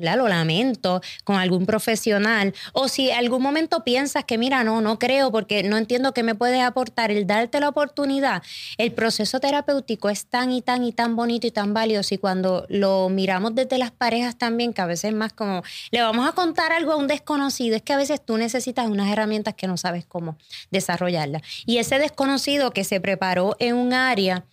[0.00, 5.30] lo lamento, con algún profesional, o si algún momento piensas que, mira, no, no creo
[5.30, 8.42] porque no entiendo qué me puedes aportar, el darte la oportunidad,
[8.78, 12.14] el proceso terapéutico es tan y tan y tan bonito y tan valioso.
[12.14, 16.02] Y cuando lo miramos desde las parejas también, que a veces es más como, le
[16.02, 19.54] vamos a contar algo a un desconocido, es que a veces tú necesitas unas herramientas
[19.54, 20.36] que no sabes cómo
[20.70, 21.42] desarrollarlas.
[21.66, 24.44] Y ese desconocido que se preparó en un área,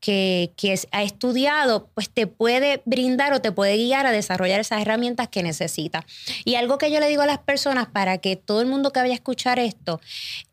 [0.00, 0.52] que,
[0.92, 5.42] ha estudiado, pues te puede brindar o te puede guiar a desarrollar esas herramientas que
[5.42, 6.04] necesita.
[6.44, 9.00] Y algo que yo le digo a las personas para que todo el mundo que
[9.00, 10.00] vaya a escuchar esto,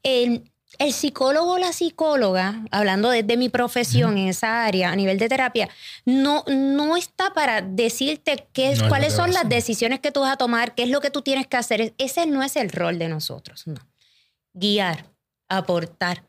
[0.03, 0.43] el,
[0.91, 5.69] psicólogo o la psicóloga, hablando desde mi profesión en esa área a nivel de terapia,
[6.03, 10.75] no, no está para decirte qué, cuáles son las decisiones que tú vas a tomar,
[10.75, 11.93] qué es lo que tú tienes que hacer.
[11.97, 13.79] Ese no es el rol de nosotros, no.
[14.53, 15.05] Guiar,
[15.47, 16.23] aportar,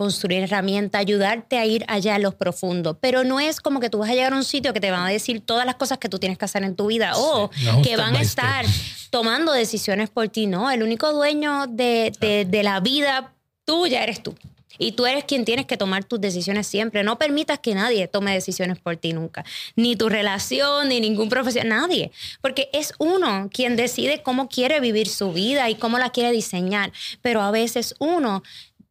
[0.00, 2.96] construir herramientas, ayudarte a ir allá a los profundos.
[3.02, 5.02] Pero no es como que tú vas a llegar a un sitio que te van
[5.02, 7.50] a decir todas las cosas que tú tienes que hacer en tu vida o
[7.82, 8.64] que van a estar
[9.10, 10.46] tomando decisiones por ti.
[10.46, 13.34] No, el único dueño de, de, la vida
[13.66, 14.34] tuya eres tú.
[14.78, 17.04] Y tú eres quien tienes que tomar tus decisiones siempre.
[17.04, 19.44] No permitas que nadie tome decisiones por ti nunca.
[19.76, 22.10] Ni tu relación, ni ningún profesional, nadie.
[22.40, 26.90] Porque es uno quien decide cómo quiere vivir su vida y cómo la quiere diseñar.
[27.20, 28.42] Pero a veces uno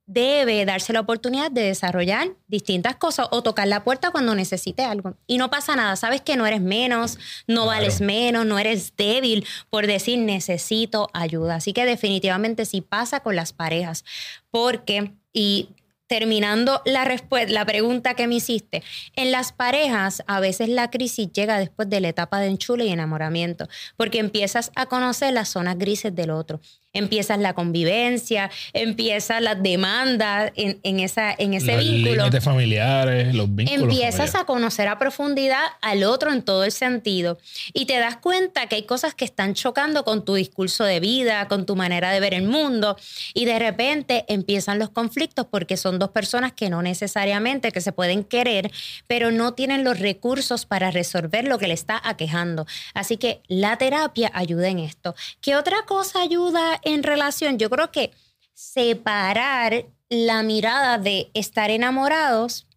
[0.09, 5.15] debe darse la oportunidad de desarrollar distintas cosas o tocar la puerta cuando necesite algo.
[5.27, 9.45] Y no pasa nada, sabes que no eres menos, no vales menos, no eres débil
[9.69, 11.55] por decir necesito ayuda.
[11.55, 14.03] Así que definitivamente sí pasa con las parejas,
[14.49, 15.69] porque, y
[16.07, 17.07] terminando la,
[17.47, 18.81] la pregunta que me hiciste,
[19.15, 22.89] en las parejas a veces la crisis llega después de la etapa de enchule y
[22.89, 26.59] enamoramiento, porque empiezas a conocer las zonas grises del otro
[26.93, 32.41] empiezas la convivencia, empiezas las demandas en, en, esa, en ese los vínculo.
[32.41, 33.83] familiares, los vínculos.
[33.83, 37.37] Empiezas a conocer a profundidad al otro en todo el sentido
[37.73, 41.47] y te das cuenta que hay cosas que están chocando con tu discurso de vida,
[41.47, 42.97] con tu manera de ver el mundo
[43.33, 47.91] y de repente empiezan los conflictos porque son dos personas que no necesariamente que se
[47.91, 48.71] pueden querer,
[49.07, 52.65] pero no tienen los recursos para resolver lo que le está aquejando.
[52.93, 55.15] Así que la terapia ayuda en esto.
[55.41, 58.11] ¿Qué otra cosa ayuda en relación, yo creo que
[58.53, 62.67] separar la mirada de estar enamorados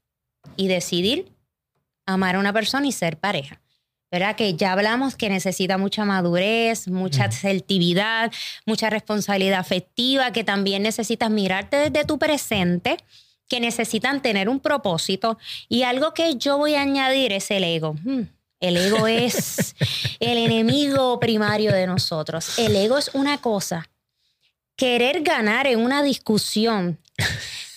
[0.57, 1.33] y decidir
[2.07, 3.61] amar a una persona y ser pareja.
[4.11, 4.37] ¿Verdad?
[4.37, 8.31] Que ya hablamos que necesita mucha madurez, mucha asertividad,
[8.67, 12.99] mucha responsabilidad afectiva, que también necesitas mirarte desde tu presente,
[13.49, 15.39] que necesitan tener un propósito.
[15.67, 17.95] Y algo que yo voy a añadir es el ego.
[18.05, 18.25] Hmm.
[18.61, 19.75] El ego es
[20.21, 22.59] el enemigo primario de nosotros.
[22.59, 23.89] El ego es una cosa
[24.77, 26.99] querer ganar en una discusión.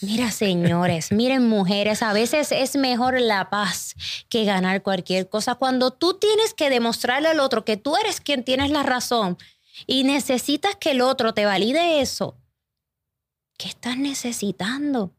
[0.02, 3.96] Mira, señores, miren, mujeres, a veces es mejor la paz
[4.30, 5.56] que ganar cualquier cosa.
[5.56, 9.38] Cuando tú tienes que demostrarle al otro que tú eres quien tienes la razón
[9.88, 12.38] y necesitas que el otro te valide eso,
[13.58, 15.16] ¿qué estás necesitando?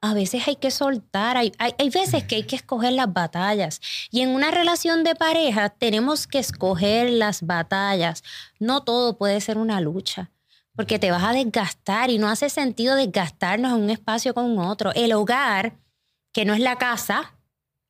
[0.00, 3.80] A veces hay que soltar, hay, hay, hay, veces que hay que escoger las batallas.
[4.10, 8.22] Y en una relación de pareja tenemos que escoger las batallas.
[8.58, 10.30] No todo puede ser una lucha
[10.76, 14.92] porque te vas a desgastar y no hace sentido desgastarnos en un espacio con otro.
[14.94, 15.76] El hogar,
[16.32, 17.34] que no es la casa,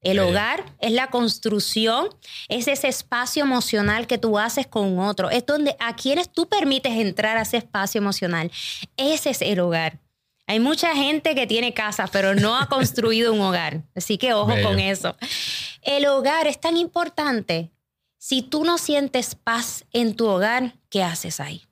[0.05, 2.09] el hogar es la construcción,
[2.49, 5.31] es ese espacio emocional que tú haces con otro.
[5.31, 8.53] Es donde a quienes tú permites entrar a ese espacio emocional.
[8.99, 10.01] Ese es el hogar.
[10.47, 13.83] Hay mucha gente que tiene casa, pero no ha construido un hogar.
[13.97, 15.17] Así que ojo con eso.
[15.81, 17.71] El hogar es tan importante.
[18.19, 21.63] Si tú no sientes paz en tu hogar, ¿qué haces ahí?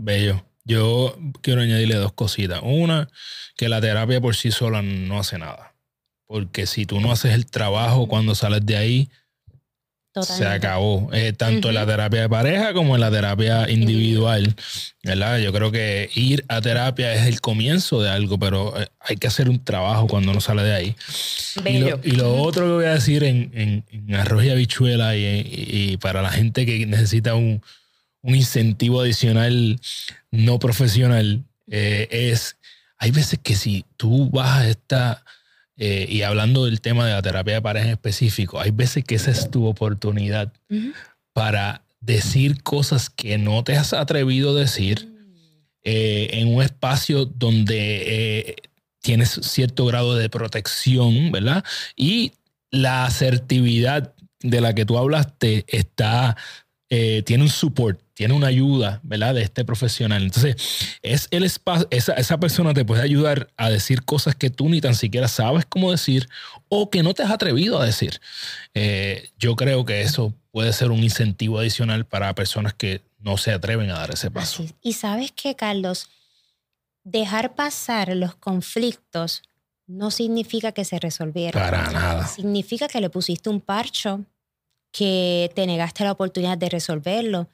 [0.00, 0.42] Bello.
[0.64, 2.60] Yo quiero añadirle dos cositas.
[2.62, 3.08] Una,
[3.56, 5.74] que la terapia por sí sola no hace nada.
[6.26, 9.10] Porque si tú no haces el trabajo cuando sales de ahí,
[10.22, 11.10] se acabó.
[11.12, 14.54] Eh, tanto en la terapia de pareja como en la terapia individual.
[15.04, 15.38] ¿verdad?
[15.38, 19.26] Yo creo que ir a terapia es el comienzo de algo, pero eh, hay que
[19.26, 20.96] hacer un trabajo cuando uno sale de ahí.
[21.64, 23.84] Y lo, otro que voy a decir en,
[24.14, 27.62] arroz y habichuela y, para la gente que necesita un,
[28.22, 29.80] incentivo adicional
[30.30, 32.56] no profesional eh, es,
[32.98, 35.24] hay veces que si tú vas a esta
[35.76, 39.14] eh, y hablando del tema de la terapia de pareja en específico, hay veces que
[39.14, 40.52] esa es tu oportunidad
[41.32, 45.08] para decir cosas que no te has atrevido a decir
[45.82, 48.56] eh, en un espacio donde
[49.00, 51.64] tienes cierto grado de protección, ¿verdad?
[51.96, 52.32] Y
[52.70, 56.36] la asertividad de la que tú hablaste está,
[56.90, 59.34] tiene un support, tiene una ayuda, ¿verdad?
[59.34, 60.24] De este profesional.
[60.24, 60.56] Entonces,
[61.02, 64.80] es el espacio, esa, esa, persona te puede ayudar a decir cosas que tú ni
[64.80, 66.28] tan siquiera sabes cómo decir
[66.68, 68.20] o que no te has atrevido a decir.
[68.74, 73.52] Eh, yo creo que eso puede ser un incentivo adicional para personas que no se
[73.52, 74.64] atreven a dar ese paso.
[74.82, 76.08] Y sabes que, Carlos,
[77.04, 79.42] dejar pasar los conflictos
[79.86, 81.60] no significa que se resolvieron.
[81.60, 82.26] Para nada.
[82.26, 84.24] Significa que le pusiste un parcho,
[84.92, 87.48] que te negaste la oportunidad de resolverlo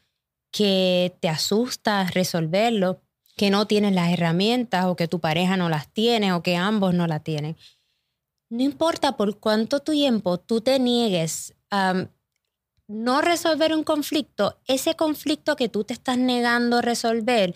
[0.56, 3.02] que te asusta resolverlo,
[3.36, 6.94] que no tienes las herramientas o que tu pareja no las tiene o que ambos
[6.94, 7.58] no las tienen.
[8.48, 12.08] No importa por cuánto tiempo tú te niegues a
[12.88, 17.52] no resolver un conflicto, ese conflicto que tú te estás negando a resolver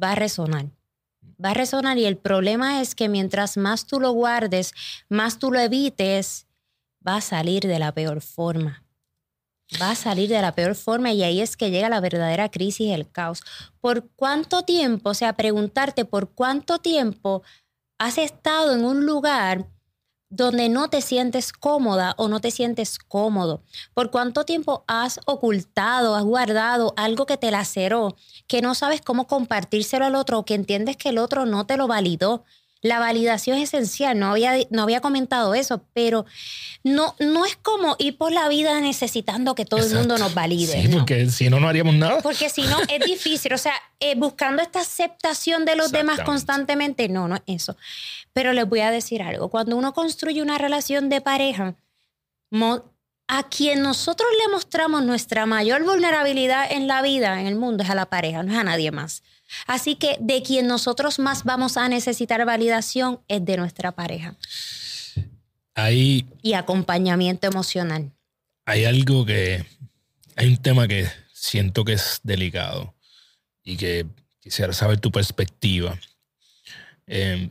[0.00, 0.66] va a resonar.
[1.44, 4.74] Va a resonar y el problema es que mientras más tú lo guardes,
[5.08, 6.46] más tú lo evites,
[7.04, 8.83] va a salir de la peor forma
[9.80, 12.92] va a salir de la peor forma y ahí es que llega la verdadera crisis
[12.92, 13.42] el caos.
[13.80, 17.42] ¿Por cuánto tiempo, o sea, preguntarte por cuánto tiempo
[17.98, 19.68] has estado en un lugar
[20.30, 23.62] donde no te sientes cómoda o no te sientes cómodo?
[23.94, 29.26] ¿Por cuánto tiempo has ocultado, has guardado algo que te laceró, que no sabes cómo
[29.26, 32.44] compartírselo al otro o que entiendes que el otro no te lo validó?
[32.84, 36.26] La validación es esencial, no había, no había comentado eso, pero
[36.82, 40.82] no, no es como ir por la vida necesitando que todo el mundo nos valide.
[40.82, 42.20] Sí, porque si no, no haríamos nada.
[42.20, 43.54] Porque si no, es difícil.
[43.54, 47.74] O sea, eh, buscando esta aceptación de los demás constantemente, no, no es eso.
[48.34, 49.48] Pero les voy a decir algo.
[49.48, 51.76] Cuando uno construye una relación de pareja,
[53.28, 57.88] a quien nosotros le mostramos nuestra mayor vulnerabilidad en la vida, en el mundo, es
[57.88, 59.22] a la pareja, no es a nadie más.
[59.66, 64.36] Así que de quien nosotros más vamos a necesitar validación es de nuestra pareja.
[65.74, 68.12] Hay, y acompañamiento emocional.
[68.64, 69.64] Hay algo que,
[70.36, 72.94] hay un tema que siento que es delicado
[73.62, 74.06] y que
[74.40, 75.98] quisiera saber tu perspectiva.
[77.06, 77.50] Em,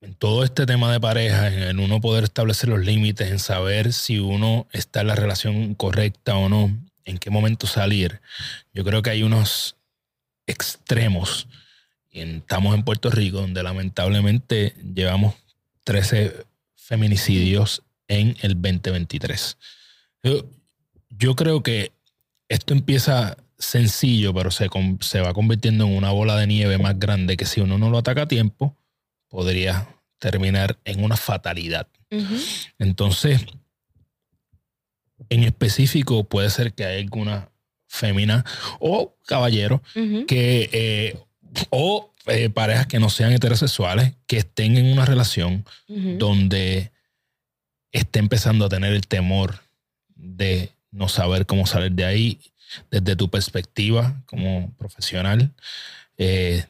[0.00, 4.18] en todo este tema de pareja, en uno poder establecer los límites, en saber si
[4.18, 6.70] uno está en la relación correcta o no,
[7.04, 8.20] en qué momento salir,
[8.74, 9.75] yo creo que hay unos
[10.46, 11.48] extremos.
[12.10, 15.34] Y estamos en Puerto Rico, donde lamentablemente llevamos
[15.84, 19.58] 13 feminicidios en el 2023.
[20.22, 20.46] Yo,
[21.10, 21.92] yo creo que
[22.48, 24.68] esto empieza sencillo, pero se,
[25.00, 27.98] se va convirtiendo en una bola de nieve más grande que si uno no lo
[27.98, 28.76] ataca a tiempo,
[29.28, 29.88] podría
[30.18, 31.88] terminar en una fatalidad.
[32.78, 33.44] Entonces,
[35.28, 37.50] en específico, puede ser que hay alguna
[37.96, 38.44] fémina
[38.78, 39.82] o caballero
[40.26, 41.18] que eh,
[41.70, 46.92] o eh, parejas que no sean heterosexuales que estén en una relación donde
[47.92, 49.60] esté empezando a tener el temor
[50.14, 52.40] de no saber cómo salir de ahí
[52.90, 55.52] desde tu perspectiva como profesional.
[56.18, 56.64] Eh,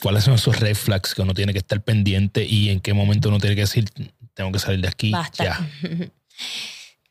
[0.00, 3.28] ¿Cuáles son esos red flags que uno tiene que estar pendiente y en qué momento
[3.28, 3.88] uno tiene que decir,
[4.34, 5.10] tengo que salir de aquí?
[5.10, 5.68] Basta.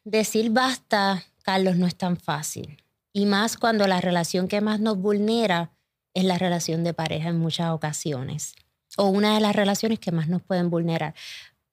[0.04, 2.81] Decir basta, Carlos, no es tan fácil.
[3.14, 5.72] Y más cuando la relación que más nos vulnera
[6.14, 8.54] es la relación de pareja en muchas ocasiones.
[8.98, 11.14] O una de las relaciones que más nos pueden vulnerar.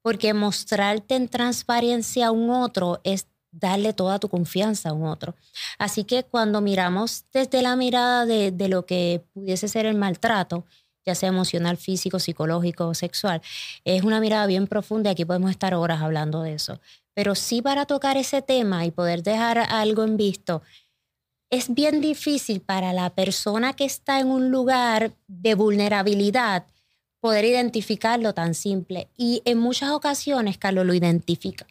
[0.03, 5.35] Porque mostrarte en transparencia a un otro es darle toda tu confianza a un otro.
[5.79, 10.65] Así que cuando miramos desde la mirada de, de lo que pudiese ser el maltrato,
[11.05, 13.41] ya sea emocional, físico, psicológico o sexual,
[13.85, 16.81] es una mirada bien profunda y aquí podemos estar horas hablando de eso.
[17.15, 20.63] Pero sí para tocar ese tema y poder dejar algo en visto,
[21.51, 26.67] es bien difícil para la persona que está en un lugar de vulnerabilidad
[27.21, 29.09] poder identificarlo tan simple.
[29.17, 31.67] Y en muchas ocasiones Carlos lo identifica.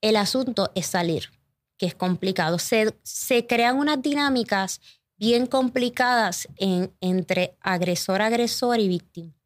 [0.00, 1.30] El asunto es salir,
[1.76, 2.58] que es complicado.
[2.58, 4.80] Se, se crean unas dinámicas
[5.16, 9.37] bien complicadas en, entre agresor, agresor y víctima.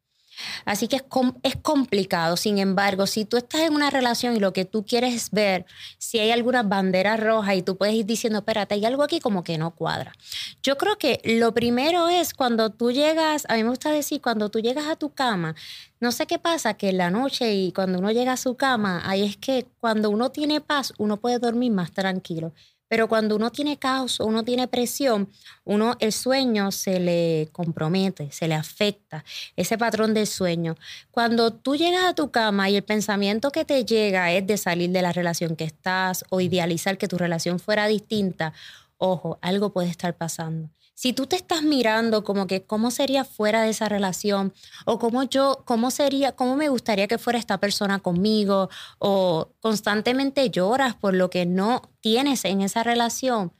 [0.65, 1.03] Así que es,
[1.43, 2.37] es, complicado.
[2.37, 5.65] Sin embargo, si tú estás en una relación y lo que tú quieres es ver
[5.97, 9.43] si hay alguna bandera roja y tú puedes ir diciendo, espérate, hay algo aquí como
[9.43, 10.13] que no cuadra.
[10.61, 14.49] Yo creo que lo primero es cuando tú llegas, a mí me gusta decir, cuando
[14.49, 15.55] tú llegas a tu cama,
[15.99, 19.01] no sé qué pasa, que en la noche y cuando uno llega a su cama,
[19.05, 22.53] ahí es que cuando uno tiene paz, uno puede dormir más tranquilo.
[22.87, 25.29] Pero cuando uno tiene caos o uno tiene presión,
[25.63, 29.23] uno el sueño se le compromete, se le afecta,
[29.55, 30.75] ese patrón del sueño.
[31.09, 34.91] Cuando tú llegas a tu cama y el pensamiento que te llega es de salir
[34.91, 38.53] de la relación que estás o idealizar que tu relación fuera distinta,
[38.97, 43.63] ojo, algo puede estar pasando si tú te estás mirando como que cómo sería fuera
[43.63, 44.53] de esa relación
[44.85, 48.69] o cómo yo, cómo sería, cómo me gustaría que fuera esta persona conmigo
[48.99, 53.53] o constantemente lloras por lo que no tienes en esa relación,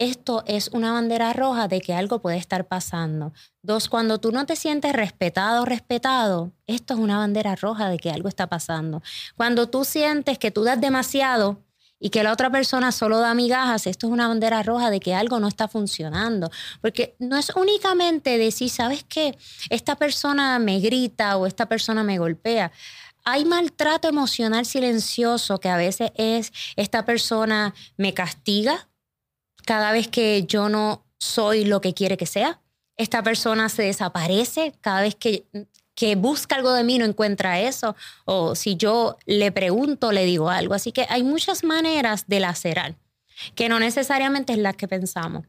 [0.00, 3.34] esto es una bandera roja de que algo puede estar pasando.
[3.62, 8.10] Dos, cuando tú no te sientes respetado respetado, esto es una bandera roja de que
[8.10, 9.02] algo está pasando.
[9.36, 11.58] Cuando tú sientes que tú das demasiado,
[12.00, 15.14] y que la otra persona solo da migajas, esto es una bandera roja de que
[15.14, 16.50] algo no está funcionando.
[16.80, 19.36] Porque no es únicamente decir, ¿sabes qué?
[19.68, 22.72] Esta persona me grita o esta persona me golpea.
[23.24, 28.88] Hay maltrato emocional silencioso que a veces es, esta persona me castiga
[29.66, 32.62] cada vez que yo no soy lo que quiere que sea.
[32.96, 35.44] Esta persona se desaparece cada vez que
[35.94, 40.50] que busca algo de mí no encuentra eso, o si yo le pregunto, le digo
[40.50, 40.74] algo.
[40.74, 42.94] Así que hay muchas maneras de lacerar,
[43.54, 45.44] que no necesariamente es la que pensamos.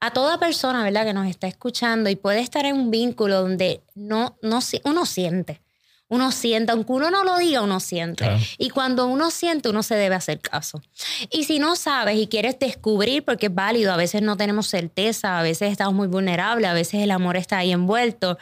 [0.00, 3.80] A toda persona, ¿verdad?, que nos está escuchando y puede estar en un vínculo donde
[3.94, 5.62] no, no, uno siente,
[6.08, 8.28] uno siente, aunque uno no lo diga, uno siente.
[8.58, 10.82] Y cuando uno siente, uno se debe hacer caso.
[11.30, 15.38] Y si no sabes y quieres descubrir, porque es válido, a veces no tenemos certeza,
[15.38, 18.38] a veces estamos muy vulnerables, a veces el amor está ahí envuelto.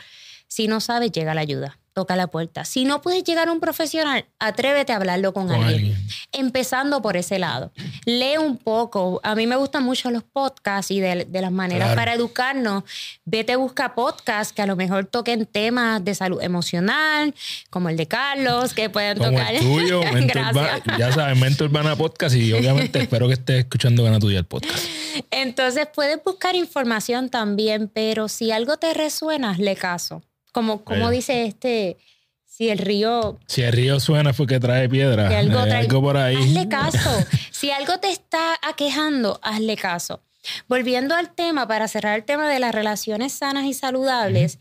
[0.55, 1.81] Si no sabes, llega la ayuda.
[1.95, 2.65] Toca la puerta.
[2.65, 5.97] Si no puedes llegar a un profesional, atrévete a hablarlo con, alguien.
[6.31, 7.73] Empezando por ese lado.
[8.05, 9.21] Lee un poco.
[9.25, 12.85] A mí me gustan mucho los podcasts y de, las maneras para educarnos.
[13.25, 17.35] Vete, busca podcasts que a lo mejor toquen temas de salud emocional,
[17.69, 19.55] como el de Carlos, que pueden tocar.
[19.55, 20.03] El tuyo,
[20.99, 24.85] ya sabes, Mente Urbana Podcast y obviamente espero que estés escuchando Gana Tuya el podcast.
[25.33, 30.23] Entonces puedes buscar información también, pero si algo te resuena, hazle caso
[30.55, 31.99] como, como dice este,
[32.47, 33.41] si el río...
[33.47, 35.37] Si el río suena fue que trae piedra.
[35.37, 36.37] algo, algo por ahí.
[36.37, 37.11] Hazle caso.
[37.51, 40.23] si algo te está aquejando, hazle caso.
[40.69, 44.61] Volviendo al tema, para cerrar el tema de las relaciones sanas y saludables,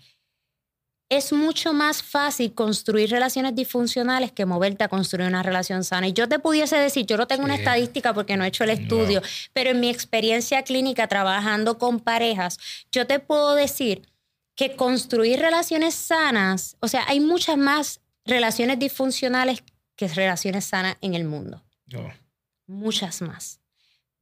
[1.09, 6.07] es mucho más fácil construir relaciones disfuncionales que moverte a construir una relación sana.
[6.07, 8.71] Y yo te pudiese decir, yo no tengo una estadística porque no he hecho el
[8.71, 9.21] estudio,
[9.53, 12.57] pero en mi experiencia clínica trabajando con parejas,
[12.91, 14.01] yo te puedo decir
[14.55, 19.63] que construir relaciones sanas, o sea, hay muchas más relaciones disfuncionales
[19.95, 21.63] que relaciones sanas en el mundo.
[22.67, 23.59] Muchas más.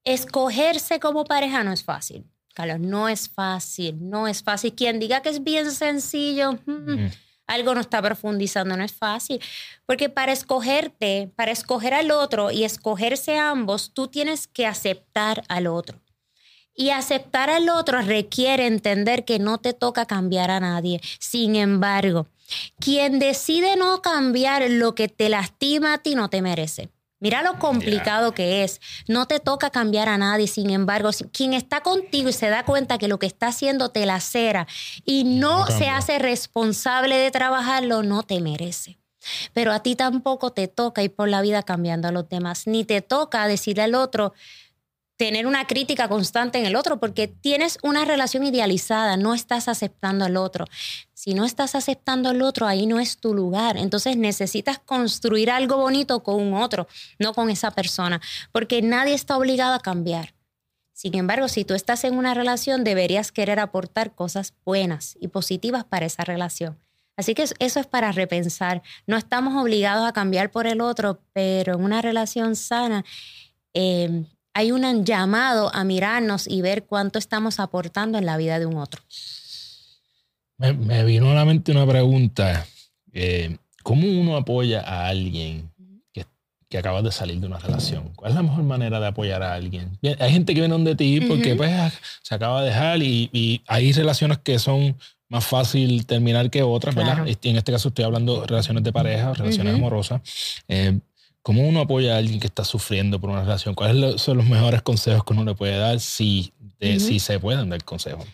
[0.03, 2.25] Escogerse como pareja no es fácil.
[2.53, 4.73] Carlos, no es fácil, no es fácil.
[4.73, 7.07] Quien diga que es bien sencillo, mm,
[7.47, 9.39] algo no está profundizando, no es fácil.
[9.85, 15.67] Porque para escogerte, para escoger al otro y escogerse ambos, tú tienes que aceptar al
[15.67, 16.00] otro.
[16.81, 20.99] Y aceptar al otro requiere entender que no te toca cambiar a nadie.
[21.19, 22.25] Sin embargo,
[22.79, 26.89] quien decide no cambiar lo que te lastima a ti no te merece.
[27.19, 28.81] Mira lo complicado que es.
[29.07, 30.47] No te toca cambiar a nadie.
[30.47, 34.07] Sin embargo, quien está contigo y se da cuenta que lo que está haciendo te
[34.07, 34.65] lacera
[35.05, 38.97] y no, se hace responsable de trabajarlo, no te merece.
[39.53, 42.85] Pero a ti tampoco te toca ir por la vida cambiando a los demás, ni
[42.85, 44.33] te toca decirle al otro,
[45.21, 50.25] tener una crítica constante en el otro, porque tienes una relación idealizada, no estás aceptando
[50.25, 50.65] al otro.
[51.13, 53.77] Si no estás aceptando al otro, ahí no es tu lugar.
[53.77, 56.87] Entonces necesitas construir algo bonito con un otro,
[57.19, 58.19] no con esa persona,
[58.51, 60.33] porque nadie está obligado a cambiar.
[60.91, 65.83] Sin embargo, si tú estás en una relación, deberías querer aportar cosas buenas y positivas
[65.83, 66.79] para esa relación.
[67.15, 68.81] Así que eso es para repensar.
[69.05, 73.05] No estamos obligados a cambiar por el otro, pero en una relación sana,
[73.75, 78.65] eh, hay un llamado a mirarnos y ver cuánto estamos aportando en la vida de
[78.65, 79.01] un otro.
[80.57, 82.65] Me, vino a la mente una pregunta.
[83.13, 85.71] Eh, ¿Cómo uno apoya a alguien
[86.13, 86.25] que,
[86.69, 88.09] que acaba de salir de una relación?
[88.15, 89.97] ¿Cuál es la mejor manera de apoyar a alguien?
[90.19, 91.71] Hay gente que viene donde ti porque pues,
[92.21, 94.95] se acaba de dejar y, y hay relaciones que son
[95.29, 97.15] más fácil terminar que otras, ¿verdad?
[97.15, 97.29] Claro.
[97.29, 99.79] Este, En este caso estoy hablando de relaciones de pareja, relaciones Ujú.
[99.79, 100.21] amorosas.
[100.67, 100.99] Eh,
[101.43, 103.73] ¿Cómo uno apoya a alguien que está sufriendo por una relación?
[103.73, 107.69] ¿Cuáles son los mejores consejos que uno le puede dar si, de- si se pueden
[107.69, 108.25] dar consejos?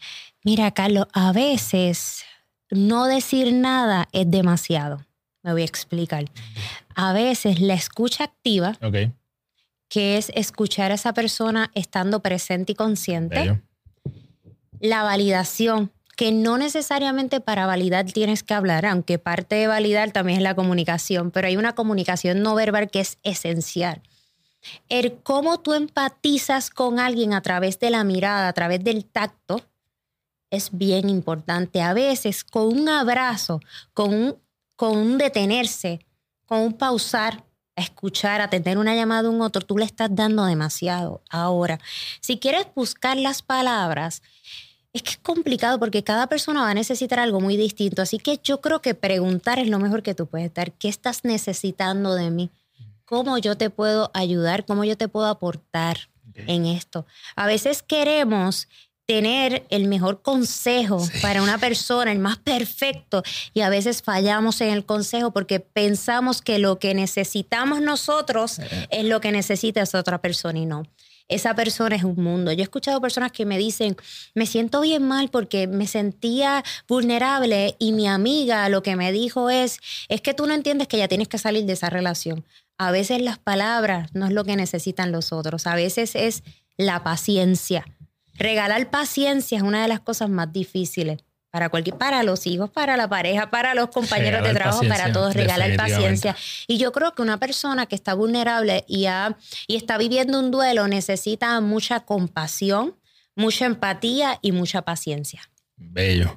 [0.44, 2.24] Mira, Carlos, a veces
[2.70, 5.06] no decir nada es demasiado.
[5.42, 6.26] Me voy a explicar.
[6.96, 8.78] A veces la escucha activa,
[9.90, 13.62] que es escuchar a esa persona estando presente y consciente, bello.
[14.82, 20.40] la validación, que no necesariamente para validar tienes que hablar, aunque parte de validar también
[20.40, 24.02] es la comunicación, pero hay una comunicación no verbal que es esencial.
[24.90, 29.62] El cómo tú empatizas con alguien a través de la mirada, a través del tacto,
[30.50, 31.84] es bien importante.
[31.84, 33.60] A veces con un abrazo,
[33.94, 34.38] con un,
[34.76, 36.00] con un detenerse,
[36.48, 37.44] con un pausar,
[37.76, 41.22] escuchar, a tener una llamada de un otro, tú le estás dando demasiado.
[41.30, 41.80] Ahora,
[42.22, 44.24] si quieres buscar las palabras,
[44.98, 48.02] es que es complicado porque cada persona va a necesitar algo muy distinto.
[48.02, 50.74] Así que yo creo que preguntar es lo mejor que tú puedes dar.
[50.74, 52.52] ¿Qué estás necesitando de mí?
[53.06, 54.66] ¿Cómo yo te puedo ayudar?
[54.66, 57.06] ¿Cómo yo te puedo aportar en esto?
[57.36, 58.68] A veces queremos
[59.08, 63.24] tener el mejor consejo para una persona, el más perfecto,
[63.54, 69.06] y a veces fallamos en el consejo porque pensamos que lo que necesitamos nosotros es
[69.06, 70.84] lo que necesita esa otra persona y no.
[71.28, 72.52] Esa persona es un mundo.
[72.52, 73.98] Yo he escuchado personas que me dicen,
[74.34, 79.50] me siento bien mal porque me sentía vulnerable y mi amiga lo que me dijo
[79.50, 82.46] es, es que tú no entiendes que ya tienes que salir de esa relación.
[82.78, 86.44] A veces las palabras no es lo que necesitan los otros, a veces es
[86.78, 87.86] la paciencia.
[88.36, 91.27] Regalar paciencia es una de las cosas más difíciles
[91.58, 95.34] para cualquier, para los hijos, para la pareja, para los compañeros de trabajo, para todos,
[95.34, 96.36] regalar paciencia.
[96.68, 99.36] Y yo creo que una persona que está vulnerable y, ha-
[99.66, 102.96] y está viviendo un duelo necesita mucha compasión,
[103.36, 105.50] mucha empatía y mucha paciencia.
[105.78, 106.36] Bello.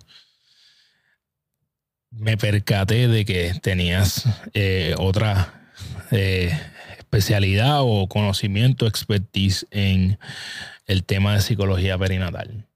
[2.10, 5.70] Me percaté de que tenías eh, otra
[6.12, 6.58] eh,
[6.98, 10.18] especialidad o conocimiento, expertise en
[10.86, 12.66] el tema de psicología perinatal.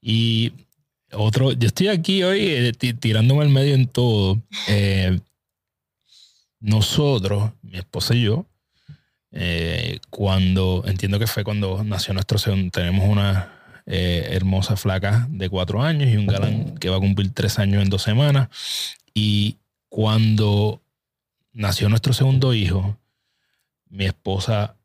[0.00, 0.52] Y
[1.12, 4.40] otro, yo estoy aquí hoy eh, ti- tirándome al medio en todo.
[4.68, 5.18] Eh,
[6.60, 8.46] nosotros, mi esposa y yo,
[9.32, 13.52] eh, cuando, entiendo que fue cuando nació nuestro segundo, tenemos una
[13.86, 17.82] eh, hermosa flaca de cuatro años y un galán que va a cumplir tres años
[17.82, 18.48] en dos semanas.
[19.14, 19.56] Y
[19.88, 20.80] cuando
[21.52, 22.96] nació nuestro segundo hijo,
[23.88, 24.75] mi esposa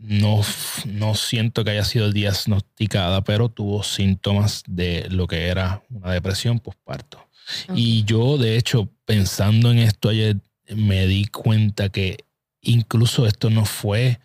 [0.00, 0.40] no,
[0.86, 6.58] no siento que haya sido diagnosticada, pero tuvo síntomas de lo que era una depresión
[6.58, 7.26] postparto.
[7.74, 10.36] Y yo, de hecho, pensando en esto ayer,
[10.74, 12.24] me di cuenta que
[12.62, 14.20] incluso esto no fue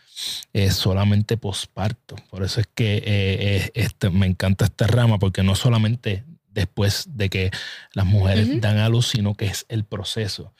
[0.54, 2.16] eh, solamente posparto.
[2.30, 6.24] Por eso es que eh, eh, este, me encanta esta rama, porque no solamente
[6.56, 7.52] después de que
[7.94, 10.54] las mujeres dan a luz, sino que es el proceso.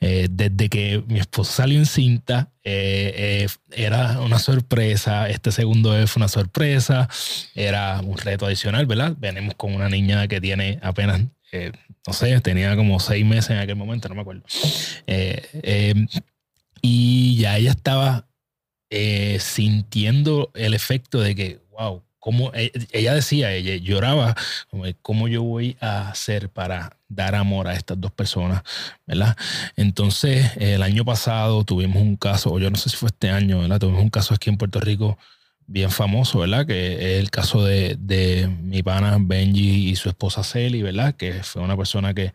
[0.00, 5.30] Eh, desde que mi esposa salió en cinta, eh, eh, era una sorpresa.
[5.30, 7.08] Este segundo bebé fue una sorpresa.
[7.54, 9.14] Era un reto adicional, ¿verdad?
[9.18, 11.22] Venimos con una niña que tiene apenas,
[11.52, 11.72] eh,
[12.06, 14.42] no sé, tenía como seis meses en aquel momento, no me acuerdo.
[15.06, 15.94] Eh,
[16.82, 18.26] y ya ella estaba
[19.38, 24.34] sintiendo el efecto de que, wow, cómo, e- ella decía, ella lloraba,
[24.68, 28.64] como, ¿cómo yo voy a hacer para dar amor a estas dos personas?
[29.06, 29.36] ¿Verdad?
[29.76, 33.60] Entonces, el año pasado tuvimos un caso, o yo no sé si fue este año,
[33.60, 33.78] ¿verdad?
[33.78, 35.16] Tuvimos un caso aquí en Puerto Rico
[35.68, 36.66] bien famoso, ¿verdad?
[36.66, 41.14] Que es el caso de, de mi pana Benji y su esposa Celi, ¿verdad?
[41.14, 42.32] Que fue una persona que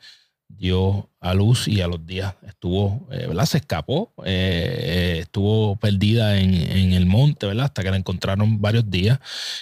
[0.57, 3.45] dio a luz y a los días estuvo, eh, ¿verdad?
[3.45, 7.65] Se escapó, eh, eh, estuvo perdida en, en el monte, ¿verdad?
[7.65, 9.19] Hasta que la encontraron varios días,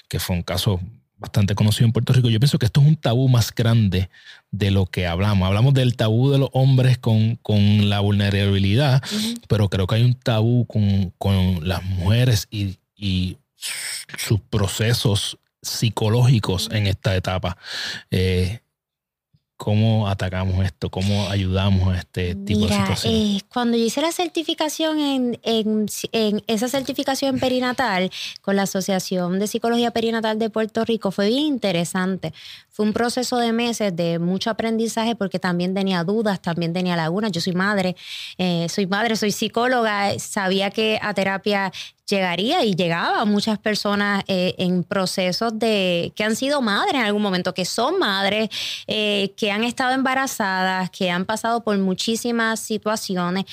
[0.07, 0.79] que fue un caso
[1.17, 2.29] bastante conocido en Puerto Rico.
[2.29, 4.09] Yo pienso que esto es un tabú más grande
[4.51, 5.45] de lo que hablamos.
[5.45, 9.03] Hablamos del tabú de los hombres con, con la vulnerabilidad,
[9.47, 13.37] pero creo que hay un tabú con, con las mujeres y, y
[14.17, 17.57] sus procesos psicológicos en esta etapa.
[18.11, 18.61] Eh,
[19.63, 20.89] ¿Cómo atacamos esto?
[20.89, 23.41] ¿Cómo ayudamos a este tipo de Mira, situaciones?
[23.41, 28.09] eh, cuando yo hice la certificación en, en- en esa certificación perinatal
[28.41, 32.33] con la Asociación de Psicología Perinatal de Puerto Rico, fue bien interesante.
[32.69, 37.33] Fue un proceso de meses de mucho aprendizaje porque también tenía dudas, también tenía lagunas.
[37.33, 37.97] Yo soy madre,
[38.37, 41.73] eh, soy madre, soy psicóloga, sabía que a terapia
[42.09, 47.01] llegaría y llegaba a muchas personas eh, en procesos de que han sido madres en
[47.01, 48.49] algún momento, que son madres,
[48.87, 53.45] eh, que han estado embarazadas, que han pasado por muchísimas situaciones.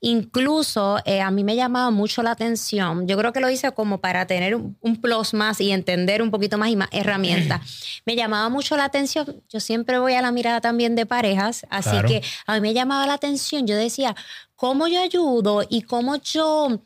[0.00, 4.00] Incluso eh, a mí me llamaba mucho la atención, yo creo que lo hice como
[4.00, 7.60] para tener un, plus más y entender un poquito más y más herramientas.
[8.06, 11.96] me llamaba mucho la atención, yo siempre voy a la mirada también de parejas, así
[12.06, 14.16] que a mí me llamaba la atención, yo decía,
[14.56, 16.80] ¿cómo yo ayudo y cómo yo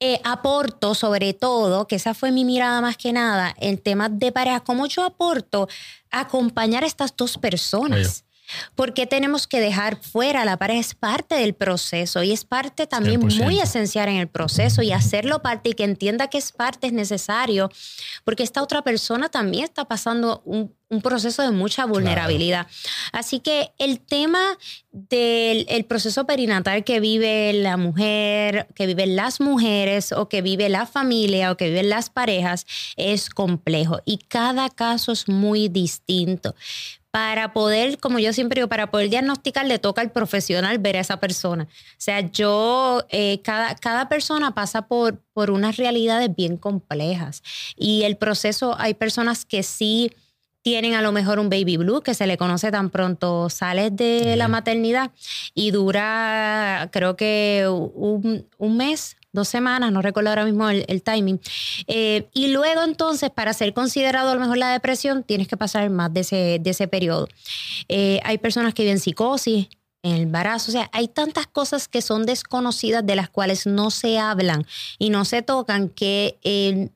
[0.00, 4.32] eh, aporto sobre todo, que esa fue mi mirada más que nada, el tema de
[4.32, 5.68] pareja, cómo yo aporto
[6.10, 8.24] a acompañar a estas dos personas.
[8.74, 10.80] Porque tenemos que dejar fuera la pareja?
[10.80, 15.42] Es parte del proceso y es parte también muy esencial en el proceso y hacerlo
[15.42, 17.70] parte y que entienda que es parte es necesario,
[18.24, 20.74] porque esta otra persona también está pasando un,
[21.04, 22.66] proceso de mucha vulnerabilidad.
[23.12, 24.58] Así que el tema
[24.90, 30.86] del proceso perinatal que vive la mujer, que viven las mujeres o que vive la
[30.86, 32.66] familia o que viven las parejas
[32.96, 36.56] es complejo y cada caso es muy distinto
[37.10, 41.00] para poder, como yo siempre digo, para poder diagnosticar le toca al profesional ver a
[41.00, 41.64] esa persona.
[41.64, 47.42] O sea, yo, eh, cada, cada persona pasa por, por unas realidades bien complejas
[47.76, 50.12] y el proceso, hay personas que sí
[50.62, 54.36] tienen a lo mejor un baby blue que se le conoce tan pronto sales de
[54.36, 55.10] la maternidad
[55.54, 61.40] y dura creo que un, un mes dos semanas, no recuerdo ahora mismo el, timing.
[61.86, 65.88] Eh, y luego entonces, para ser considerado a lo mejor la depresión, tienes que pasar
[65.90, 67.28] más de ese, de ese periodo.
[67.88, 69.68] Eh, hay personas que viven psicosis,
[70.02, 70.70] en el embarazo.
[70.70, 74.66] O sea, hay tantas cosas que son desconocidas de las cuales no se hablan
[74.98, 76.88] y no se tocan que, eh,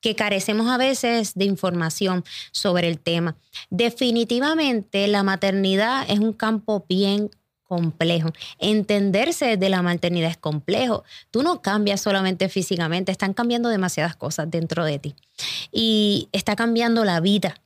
[0.00, 3.36] que carecemos a veces de información sobre el tema.
[3.70, 7.30] Definitivamente la maternidad es un campo bien
[7.70, 8.30] complejo.
[8.58, 11.04] Entenderse de la maternidad es complejo.
[11.30, 15.14] Tú no cambias solamente físicamente, están cambiando demasiadas cosas dentro de ti.
[15.70, 17.60] Y está cambiando la vida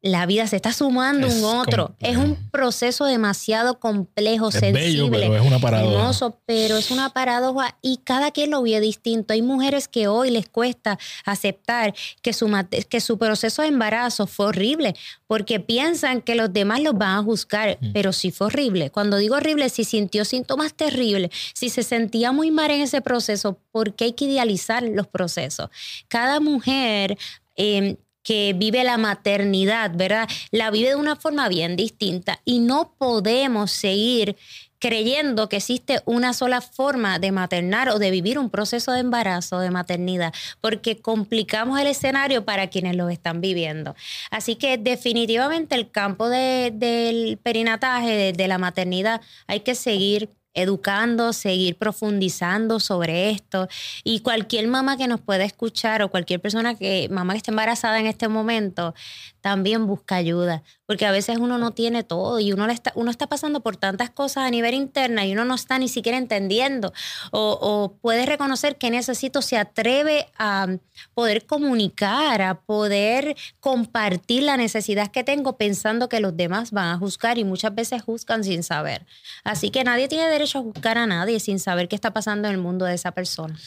[0.00, 1.96] la vida se está sumando un otro.
[1.98, 6.34] Es un proceso demasiado complejo, sensible, pero es una paradoja.
[6.46, 9.34] pero es una paradoja y cada quien lo ve distinto.
[9.34, 12.48] Hay mujeres que hoy les cuesta aceptar que su,
[12.88, 14.94] que su proceso de embarazo fue horrible
[15.26, 17.92] porque piensan que los demás los van a juzgar, mm.
[17.92, 18.90] pero sí fue horrible.
[18.90, 23.58] Cuando digo horrible, si sintió síntomas terribles, si se sentía muy mal en ese proceso,
[23.72, 25.70] porque hay que idealizar los procesos.
[26.08, 27.18] Cada mujer
[27.56, 30.28] eh, que vive la maternidad, ¿verdad?
[30.50, 34.36] La vive de una forma bien distinta y no podemos seguir
[34.78, 39.58] creyendo que existe una sola forma de maternar o de vivir un proceso de embarazo,
[39.58, 43.94] de maternidad, porque complicamos el escenario para quienes lo están viviendo.
[44.30, 50.30] Así que definitivamente el campo del perinataje, de la maternidad, hay que seguir
[50.62, 53.68] educando, seguir profundizando sobre esto.
[54.04, 57.98] Y cualquier mamá que nos pueda escuchar o cualquier persona que, mamá que esté embarazada
[58.00, 58.94] en este momento,
[59.40, 63.26] también busca ayuda, porque a veces uno no tiene todo y uno, está, uno está
[63.26, 66.92] pasando por tantas cosas a nivel interna y uno no está ni siquiera entendiendo
[67.30, 70.66] o, puede reconocer que necesito, se atreve a
[71.14, 76.98] poder comunicar, a poder compartir la necesidad que tengo pensando que los demás van a
[76.98, 79.06] juzgar y muchas veces juzgan sin saber.
[79.44, 82.54] Así que nadie tiene derecho a juzgar a nadie sin saber qué está pasando en
[82.54, 83.58] el mundo de esa persona.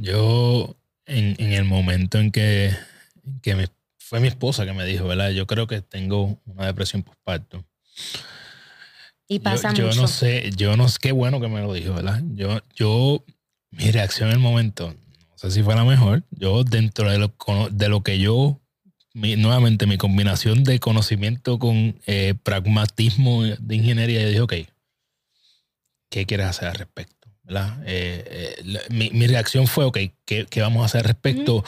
[0.00, 0.76] Yo,
[1.06, 2.72] en, en el momento en que,
[3.42, 3.68] que me
[4.08, 5.30] fue mi esposa que me dijo, ¿verdad?
[5.30, 7.64] Yo creo que tengo una depresión postparto.
[9.26, 9.96] Y pasa yo, mucho.
[9.96, 12.22] Yo no sé, yo no sé, qué bueno que me lo dijo, ¿verdad?
[12.34, 13.24] Yo, yo,
[13.70, 16.22] mi reacción en el momento, no sé si fue la mejor.
[16.30, 17.34] Yo, dentro de lo,
[17.72, 18.60] de lo que yo,
[19.12, 24.54] nuevamente, mi combinación de conocimiento con eh, pragmatismo de ingeniería, yo dije, ok,
[26.10, 27.15] ¿qué quieres hacer al respecto?
[27.48, 31.64] Eh, eh, mi, reacción fue, ok, ¿qué, vamos a hacer al respecto?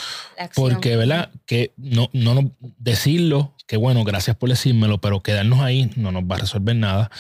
[0.55, 1.31] Porque, ¿verdad?
[1.47, 6.37] Que no, no, decirlo, que bueno, gracias por decírmelo, pero quedarnos ahí no nos va
[6.37, 7.11] a resolver nada.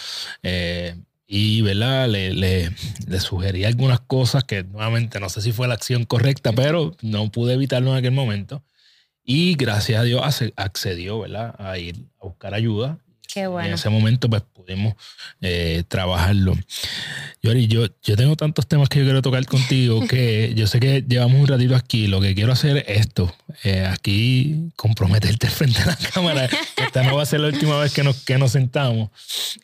[0.42, 2.08] Eh, y, ¿verdad?
[2.08, 2.72] Le, le,
[3.06, 7.30] le, sugerí algunas cosas que nuevamente no sé si fue la acción correcta, pero no
[7.30, 8.64] pude evitarlo en aquel momento.
[9.22, 10.22] Y gracias a Dios
[10.56, 11.54] accedió, ¿verdad?
[11.58, 12.98] A ir a buscar ayuda
[13.34, 14.94] en ese momento pues pudimos
[15.40, 16.54] eh, trabajarlo.
[17.42, 21.04] Yori, yo, yo tengo tantos temas que yo quiero tocar contigo que yo sé que
[21.06, 22.06] llevamos un ratito aquí.
[22.06, 23.34] Lo que quiero hacer es esto.
[23.64, 26.48] Eh, aquí comprometerte frente a la cámara.
[26.76, 29.10] Esta no va a ser la última vez que nos, que nos sentamos.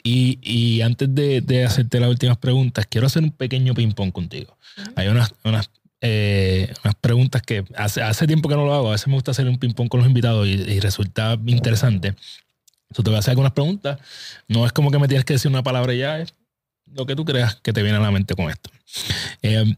[0.02, 4.56] Y, y antes de, de, hacerte las últimas preguntas, quiero hacer un pequeño ping-pong contigo.
[4.96, 5.70] Hay unas, unas
[6.06, 8.88] eh, unas preguntas que hace, hace, tiempo que no lo hago.
[8.88, 12.14] A veces me gusta hacer un ping-pong con los invitados y, y, resulta interesante.
[12.96, 13.98] Yo te voy a hacer algunas preguntas.
[14.48, 16.34] No es como que me tienes que decir una palabra y ya, es
[16.92, 18.70] lo que tú creas que te viene a la mente con esto.
[19.42, 19.74] Eh,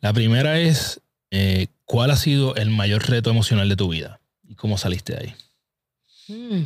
[0.00, 4.20] la primera es, eh, ¿cuál ha sido el mayor reto emocional de tu vida?
[4.46, 5.34] ¿Y cómo saliste de ahí?
[6.28, 6.64] Mm.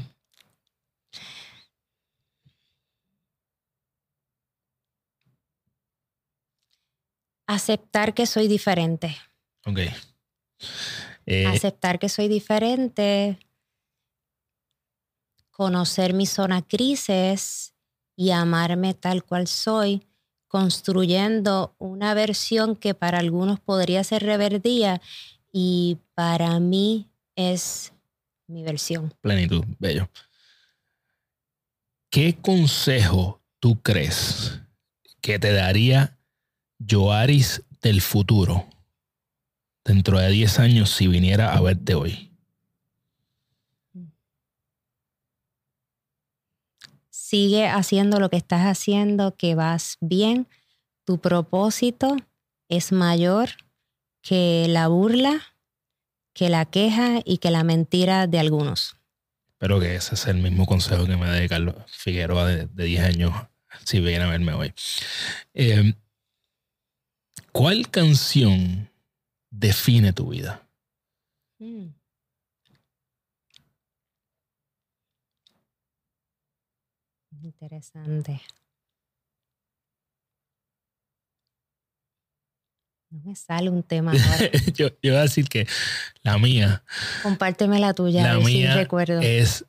[7.47, 9.17] Aceptar que soy diferente.
[9.67, 9.79] Ok.
[11.27, 13.39] Eh, Aceptar que soy diferente.
[15.55, 17.75] Conocer mi zona crisis
[18.17, 20.03] y amarme tal cual soy,
[20.49, 25.01] construyendo una versión que para algunos podría ser reverdía
[25.53, 27.93] y para mí es
[28.49, 29.15] mi versión.
[29.21, 30.09] plenitud, bello.
[32.11, 34.61] ¿Qué consejo tú crees
[35.21, 36.19] que te daría
[36.85, 38.67] Joaris del futuro
[39.85, 42.34] dentro de 10 años si viniera a verte hoy?
[47.35, 50.47] Sigue haciendo lo que estás haciendo, que vas bien.
[51.05, 52.17] Tu propósito
[52.69, 53.49] es mayor
[54.23, 55.43] que la burla,
[56.33, 58.95] que la queja y que la mentira de algunos.
[59.49, 63.03] Espero que ese sea el mismo consejo que me dé Carlos Figueroa de, de 10
[63.03, 63.33] años
[63.85, 64.73] si viene a verme hoy.
[65.55, 65.93] Eh,
[67.51, 68.93] ¿Cuál canción
[69.51, 70.69] define tu vida?
[71.59, 71.89] Mm.
[77.45, 78.41] Interesante.
[83.11, 84.51] No me sale un tema ahora.
[84.75, 85.67] yo, yo voy a decir que
[86.23, 86.83] la mía
[87.23, 89.21] Compárteme la tuya, La ver si mía recuerdo.
[89.21, 89.65] es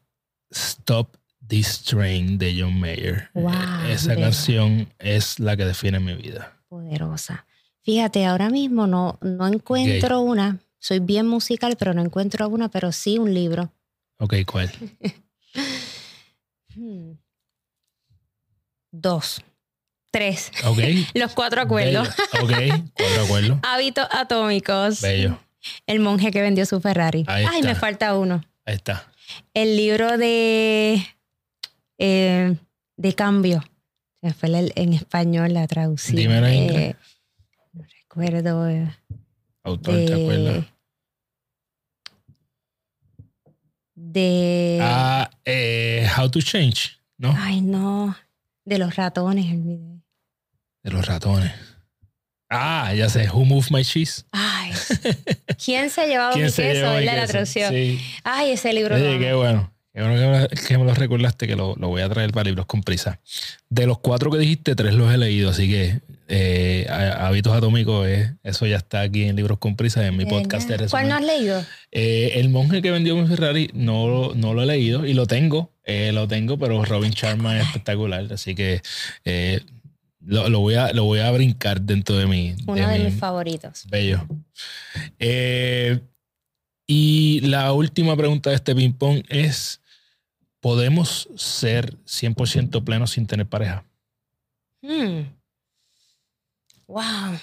[0.52, 3.30] Stop This Train de John Mayer.
[3.34, 3.52] Wow,
[3.86, 4.22] Eh, Esa bella.
[4.28, 6.58] canción es la que define mi vida.
[6.70, 7.46] Poderosa.
[7.84, 10.60] Fíjate, ahora mismo no, no encuentro una.
[10.80, 13.72] Soy bien musical, pero no encuentro una, pero sí un libro.
[14.20, 14.72] Ok, ¿cuál?
[16.78, 17.14] Hmm.
[18.98, 19.42] Dos.
[20.12, 20.52] Tres.
[21.14, 22.08] Los cuatro acuerdos.
[22.42, 22.46] Bello.
[22.46, 23.60] Ok, cuatro acuerdos.
[23.64, 25.02] Hábitos atómicos.
[25.02, 25.38] Bello.
[25.86, 27.26] El monje que vendió su Ferrari.
[27.28, 27.68] Ahí Ay, está.
[27.68, 28.44] me falta uno.
[28.66, 29.12] Ahí está.
[29.54, 31.06] El libro de,
[31.98, 32.56] eh,
[32.96, 33.62] de cambio.
[34.22, 36.16] Se me fue el- en español la traducción.
[36.16, 36.96] Dímelo en Eh, inglés.
[37.74, 38.70] no recuerdo.
[38.70, 38.96] eh,
[39.64, 40.66] Autor, ¿te de, acuerdas?
[43.96, 47.34] de Ah, eh, How to Change, ¿no?
[47.38, 48.16] ay no,
[48.66, 50.02] de los ratones el video.
[50.84, 51.52] De los ratones.
[52.50, 53.30] Ah, ya sé.
[53.30, 54.26] Who Moved My Cheese?
[54.32, 54.72] Ay,
[55.66, 56.86] ¿quién se ha llevado mi ¿Quién se queso?
[56.94, 57.00] llevó.
[57.06, 57.28] La queso?
[57.28, 57.74] traducción.
[57.74, 58.00] Sí.
[58.24, 58.98] Ay, ese libro.
[58.98, 59.72] Lo qué bueno.
[59.94, 62.44] Qué bueno que me, que me lo recordaste, que lo, lo voy a traer para
[62.44, 63.20] libros con prisa.
[63.70, 68.08] De los cuatro que dijiste, tres los he leído, así que eh, Há- Hábitos Atómicos,
[68.08, 70.90] eh, eso ya está aquí en libros con prisa, en mi podcast de verdad.
[70.90, 71.32] ¿Cuál no resumen.
[71.32, 71.66] has leído?
[71.92, 75.72] Eh, el monje que vendió mi Ferrari no, no lo he leído y lo tengo,
[75.84, 78.82] eh, lo tengo, pero Robin Sharma es espectacular, así que
[79.24, 79.62] eh,
[80.22, 82.56] lo, lo voy a, lo voy a brincar dentro de mi...
[82.66, 83.86] Uno de mi- mis favoritos.
[83.90, 84.26] Bello.
[86.88, 89.82] Y la última pregunta de este ping-pong es:
[90.60, 93.86] ¿podemos ser 100% plenos sin tener pareja?
[94.82, 95.22] Hmm.
[96.88, 97.40] Wow.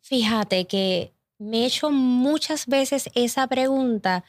[0.00, 4.24] Fíjate que me he hecho muchas veces esa pregunta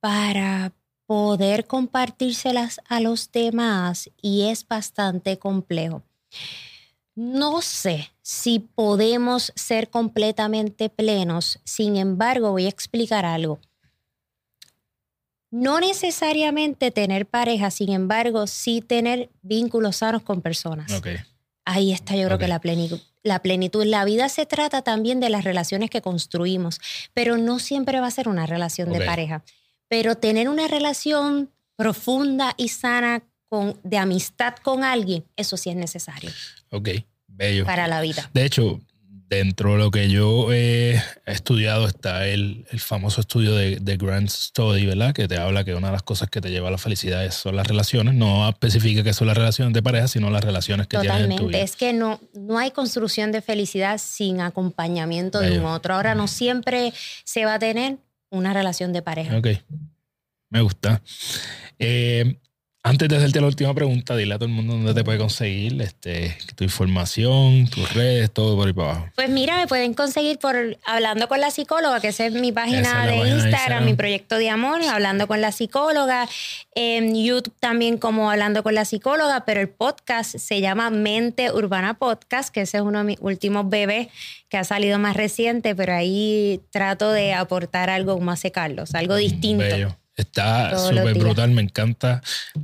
[0.00, 0.72] para
[1.06, 6.02] poder compartírselas a los demás y es bastante complejo.
[7.14, 13.58] No sé si podemos ser completamente plenos, sin embargo voy a explicar algo.
[15.50, 20.92] No necesariamente tener pareja, sin embargo, sí tener vínculos sanos con personas.
[21.66, 23.00] Ahí está, yo creo que la plenitud.
[23.24, 23.84] La plenitud.
[23.84, 26.80] La vida se trata también de las relaciones que construimos,
[27.12, 29.44] pero no siempre va a ser una relación de pareja.
[29.88, 35.76] Pero tener una relación profunda y sana con, de amistad con alguien, eso sí es
[35.76, 36.30] necesario
[36.70, 36.88] Ok.
[37.28, 37.66] Bello.
[37.66, 38.30] para la vida.
[38.32, 38.80] De hecho,
[39.28, 44.28] dentro de lo que yo he estudiado está el, el famoso estudio de, de Grant
[44.28, 45.12] Study, ¿verdad?
[45.12, 47.56] Que te habla que una de las cosas que te lleva a la felicidad son
[47.56, 48.14] las relaciones.
[48.14, 51.36] No especifica que son las relaciones de pareja, sino las relaciones que tienes en tu
[51.36, 51.56] Totalmente.
[51.58, 51.64] vida.
[51.64, 55.72] Es que no, no hay construcción de felicidad sin acompañamiento de un Bello.
[55.72, 55.94] otro.
[55.94, 56.92] Ahora no siempre
[57.24, 57.98] se va a tener
[58.30, 59.36] una relación de pareja.
[59.36, 59.48] Ok.
[60.50, 61.02] Me gusta.
[61.78, 62.38] Eh,
[62.86, 65.82] antes de hacerte la última pregunta, dile a todo el mundo dónde te puede conseguir
[65.82, 69.08] este, tu información, tus redes, todo por ahí para abajo.
[69.16, 73.04] Pues mira, me pueden conseguir por Hablando con la Psicóloga, que esa es mi página
[73.04, 73.84] es de Instagram, Instagram.
[73.86, 76.28] mi proyecto de amor, Hablando con la Psicóloga.
[76.76, 81.94] En YouTube también como Hablando con la Psicóloga, pero el podcast se llama Mente Urbana
[81.94, 84.08] Podcast, que ese es uno de mis últimos bebés
[84.48, 89.16] que ha salido más reciente, pero ahí trato de aportar algo como hace Carlos, algo
[89.16, 89.64] distinto.
[89.64, 89.96] Bello.
[90.16, 92.22] Está súper brutal, me encanta.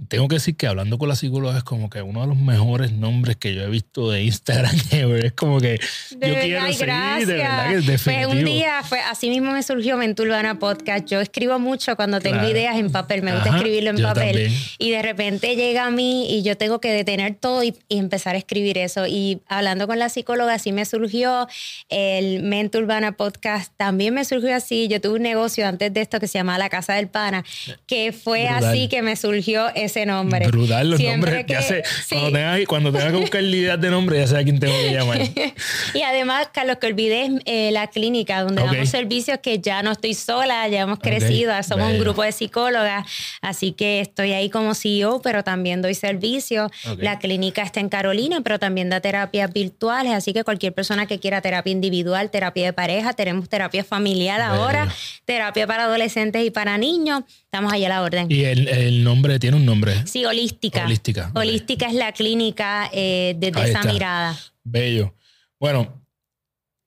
[0.09, 2.93] Tengo que decir que hablando con la psicóloga es como que uno de los mejores
[2.93, 5.27] nombres que yo he visto de Instagram ever.
[5.27, 5.79] Es como que
[6.11, 7.27] De yo verdad, quiero ay, seguir, gracias.
[7.29, 8.31] de verdad que es Pues definitivo.
[8.33, 11.05] un día, fue, así mismo me surgió Menturbana Podcast.
[11.07, 12.49] Yo escribo mucho cuando tengo Claro.
[12.51, 14.27] ideas en papel, me gusta Ajá, escribirlo en papel.
[14.33, 14.53] también.
[14.79, 18.35] Y de repente llega a mí y yo tengo que detener todo y, y empezar
[18.35, 19.07] a escribir eso.
[19.07, 21.47] Y hablando con la psicóloga, así me surgió
[21.91, 23.73] el Mente Urbana Podcast.
[23.77, 24.89] También me surgió así.
[24.89, 27.41] Yo tuve un negocio antes de esto que se llamaba La Casa del Pana,
[27.86, 30.47] que fue así que me surgió ese nombre.
[30.48, 31.47] Brutal los Siempre nombres.
[31.47, 32.14] que- ya sé, sí.
[32.16, 34.93] cuando, tenga, cuando tenga que buscar ideas de nombre, ya sé a quién tengo que
[34.93, 35.19] llamar.
[35.94, 40.14] Y además, Carlos, que olvides eh, la clínica donde damos servicios que ya no estoy
[40.14, 43.06] sola, ya hemos crecido, somos un grupo de psicólogas,
[43.40, 46.66] así que estoy ahí como CEO, pero también doy servicio.
[46.90, 46.98] Ok.
[47.02, 51.19] La clínica está en Carolina, pero también da terapias virtuales, así que cualquier persona que
[51.19, 54.62] quiera terapia individual, terapia de pareja, tenemos terapia familiar Bello.
[54.62, 54.89] ahora,
[55.24, 58.27] terapia para adolescentes y para niños, estamos ahí a la orden.
[58.31, 60.07] Y el, el nombre tiene un nombre.
[60.07, 60.85] Sí, holística.
[60.85, 61.33] Holística.
[61.35, 64.39] Holística es la clínica eh, desde esa mirada.
[64.65, 65.15] Bello.
[65.61, 66.03] Bueno,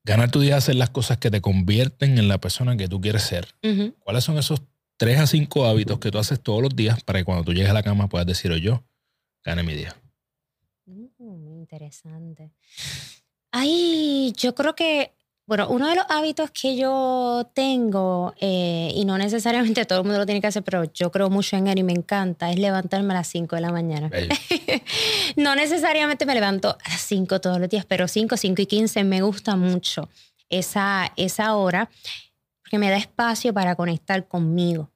[0.04, 3.00] ganar tu día es hacer las cosas que te convierten en la persona que tú
[3.02, 3.48] quieres ser.
[4.00, 4.62] ¿Cuáles son esos
[4.98, 7.70] tres a cinco hábitos que tú haces todos los días para que cuando tú llegues
[7.70, 8.84] a la cama puedas decir, "Oh, yo
[9.44, 9.96] gané mi día?
[10.86, 12.52] Muy interesante.
[13.52, 15.15] Ay, yo creo que,
[15.48, 20.20] bueno, uno de los hábitos que yo tengo, eh, y no necesariamente todo el mundo
[20.20, 23.14] lo tiene que hacer, pero yo creo mucho en él y me encanta, es levantarme
[23.14, 24.10] a las 5 de la mañana.
[25.36, 29.04] No necesariamente me levanto a las 5 todos los días, pero 5, 5 y 15
[29.04, 30.08] me gusta mucho
[30.50, 31.90] esa, esa hora,
[32.62, 34.90] porque me da espacio para conectar conmigo.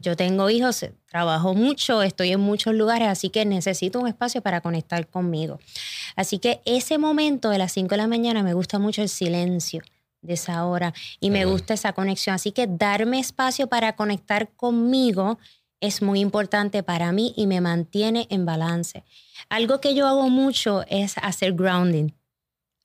[0.00, 4.40] Yo tengo hijos, eh, trabajo mucho, estoy en muchos lugares, así que necesito un espacio
[4.40, 5.60] para conectar conmigo.
[6.16, 9.82] Así que ese momento de las 5 de la mañana me gusta mucho el silencio
[10.22, 12.34] de esa hora y me gusta esa conexión.
[12.34, 15.38] Así que darme espacio para conectar conmigo
[15.80, 19.04] es muy importante para mí y me mantiene en balance.
[19.50, 22.10] Algo que yo hago mucho es hacer grounding.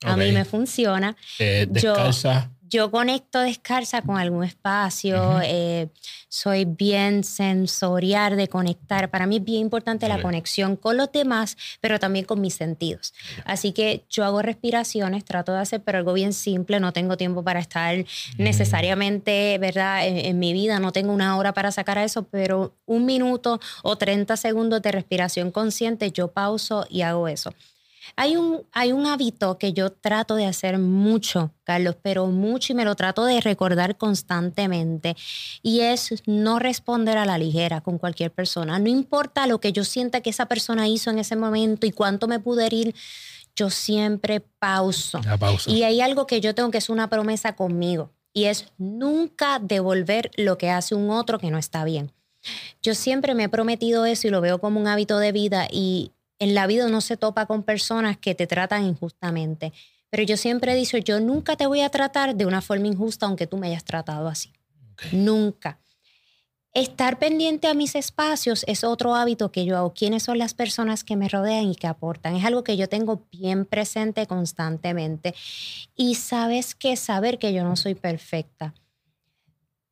[0.04, 2.50] A mí me funciona Eh, descalza.
[2.50, 2.53] yo
[2.90, 5.88] conecto descalza con algún espacio, eh,
[6.28, 9.10] soy bien sensorial de conectar.
[9.10, 13.14] Para mí es bien importante la conexión con los demás, pero también con mis sentidos.
[13.44, 17.42] Así que yo hago respiraciones, trato de hacer, pero algo bien simple, no tengo tiempo
[17.44, 18.04] para estar
[18.38, 20.06] necesariamente, ¿verdad?
[20.06, 23.60] En, en mi vida no tengo una hora para sacar a eso, pero un minuto
[23.82, 27.54] o 30 segundos de respiración consciente, yo pauso y hago eso.
[28.16, 32.76] Hay un, hay un hábito que yo trato de hacer mucho, Carlos, pero mucho y
[32.76, 35.16] me lo trato de recordar constantemente
[35.62, 38.78] y es no responder a la ligera con cualquier persona.
[38.78, 42.28] No importa lo que yo sienta que esa persona hizo en ese momento y cuánto
[42.28, 42.94] me pude ir,
[43.56, 45.20] yo siempre pauso.
[45.24, 45.70] La pausa.
[45.70, 50.30] Y hay algo que yo tengo que es una promesa conmigo y es nunca devolver
[50.36, 52.12] lo que hace un otro que no está bien.
[52.82, 56.10] Yo siempre me he prometido eso y lo veo como un hábito de vida y
[56.44, 59.72] en la vida uno se topa con personas que te tratan injustamente.
[60.10, 63.26] Pero yo siempre he dicho, yo nunca te voy a tratar de una forma injusta
[63.26, 64.52] aunque tú me hayas tratado así.
[65.10, 65.80] Nunca.
[66.74, 69.94] Estar pendiente a mis espacios es otro hábito que yo hago.
[69.94, 72.36] ¿Quiénes son las personas que me rodean y que aportan?
[72.36, 75.34] Es algo que yo tengo bien presente constantemente.
[75.96, 78.74] Y sabes que saber que yo no soy perfecta.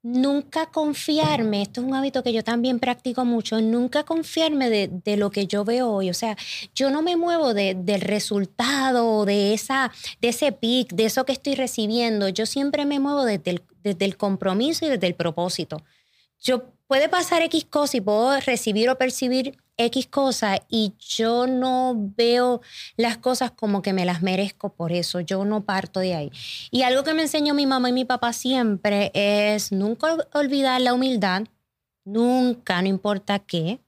[0.04, 5.16] Nunca confiarme, esto es un hábito que yo también practico mucho, nunca confiarme de, de
[5.16, 6.10] lo que yo veo hoy.
[6.10, 6.36] O sea,
[6.74, 11.30] yo no me muevo de- del resultado, de, esa, de ese pic, de eso que
[11.32, 12.28] estoy recibiendo.
[12.28, 15.82] Yo siempre me muevo desde el, desde el compromiso y desde el propósito
[16.40, 19.56] yo puede pasar X cosa y puedo recibir o percibir
[19.86, 22.60] X cosa y yo no veo
[22.96, 26.32] las cosas como que me las merezco por eso, yo no parto de ahí.
[26.70, 30.94] Y algo que me enseñó mi mamá y mi papá siempre es nunca olvidar la
[30.94, 31.44] humildad,
[32.04, 33.80] nunca, no importa qué,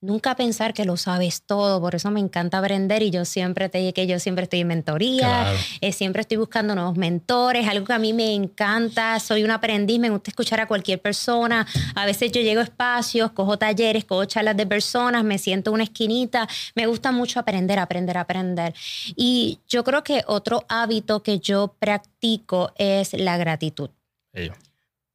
[0.00, 3.78] nunca pensar que lo sabes todo, por eso me encanta aprender y yo siempre te
[3.78, 5.58] dije que yo siempre estoy en mentoría, Claro.
[5.80, 9.98] eh, siempre estoy buscando nuevos mentores, algo que a mí me encanta, soy un aprendiz,
[9.98, 14.24] me gusta escuchar a cualquier persona, a veces yo llego a espacios, cojo talleres, cojo
[14.24, 18.74] charlas de personas, me siento en una esquinita, me gusta mucho aprender, aprender, aprender.
[19.16, 23.90] Y yo creo que otro hábito que yo practico es la gratitud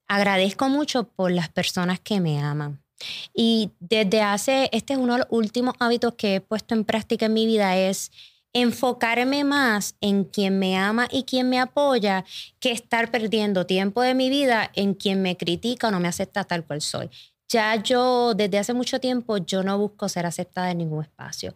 [0.07, 2.85] agradezco mucho por las personas que me aman.
[3.34, 7.26] Y desde hace, este es uno de los últimos hábitos que he puesto en práctica
[7.26, 8.12] en mi vida, es
[8.54, 12.24] enfocarme más en quien me ama y quien me apoya
[12.62, 16.46] que estar perdiendo tiempo de mi vida en quien me critica o no me acepta
[16.46, 17.10] tal cual soy.
[17.50, 21.54] Ya yo, desde hace mucho tiempo, yo no busco ser aceptada en ningún espacio.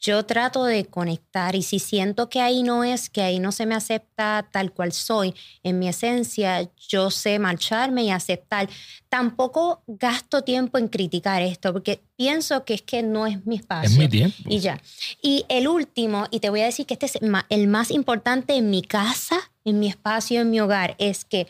[0.00, 3.66] Yo trato de conectar y si siento que ahí no es, que ahí no se
[3.66, 8.68] me acepta tal cual soy, en mi esencia, yo sé marcharme y aceptar.
[9.10, 13.90] Tampoco gasto tiempo en criticar esto porque pienso que es que no es mi espacio.
[13.90, 14.36] Es mi tiempo.
[14.46, 14.80] Y ya.
[15.20, 17.18] Y el último, y te voy a decir que este es
[17.48, 21.46] el más importante en mi casa, en mi espacio, en mi hogar, es que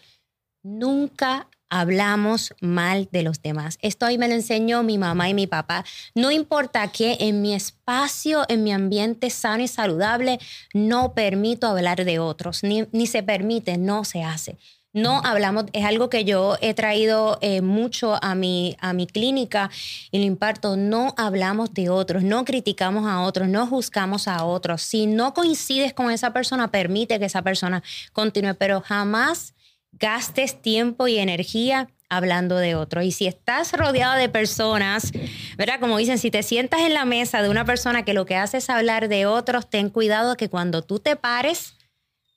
[0.63, 3.79] nunca hablamos mal de los demás.
[3.81, 5.85] Esto ahí me lo enseñó mi mamá y mi papá.
[6.15, 10.39] No importa que en mi espacio, en mi ambiente sano y saludable,
[10.75, 14.59] no permito hablar de otros, ni, ni se permite, no se hace.
[14.93, 19.71] No hablamos, es algo que yo he traído eh, mucho a mi, a mi clínica
[20.11, 20.77] y lo imparto.
[20.77, 24.83] No hablamos de otros, no criticamos a otros, no juzgamos a otros.
[24.83, 29.55] Si no coincides con esa persona, permite que esa persona continúe, pero jamás
[29.93, 33.03] gastes tiempo y energía hablando de otro.
[33.03, 35.13] Y si estás rodeado de personas,
[35.57, 35.81] ¿verdad?
[35.81, 38.59] Como dicen, si te sientas en la mesa de una persona que lo que hace
[38.59, 41.75] es hablar de otros, ten cuidado que cuando tú te pares,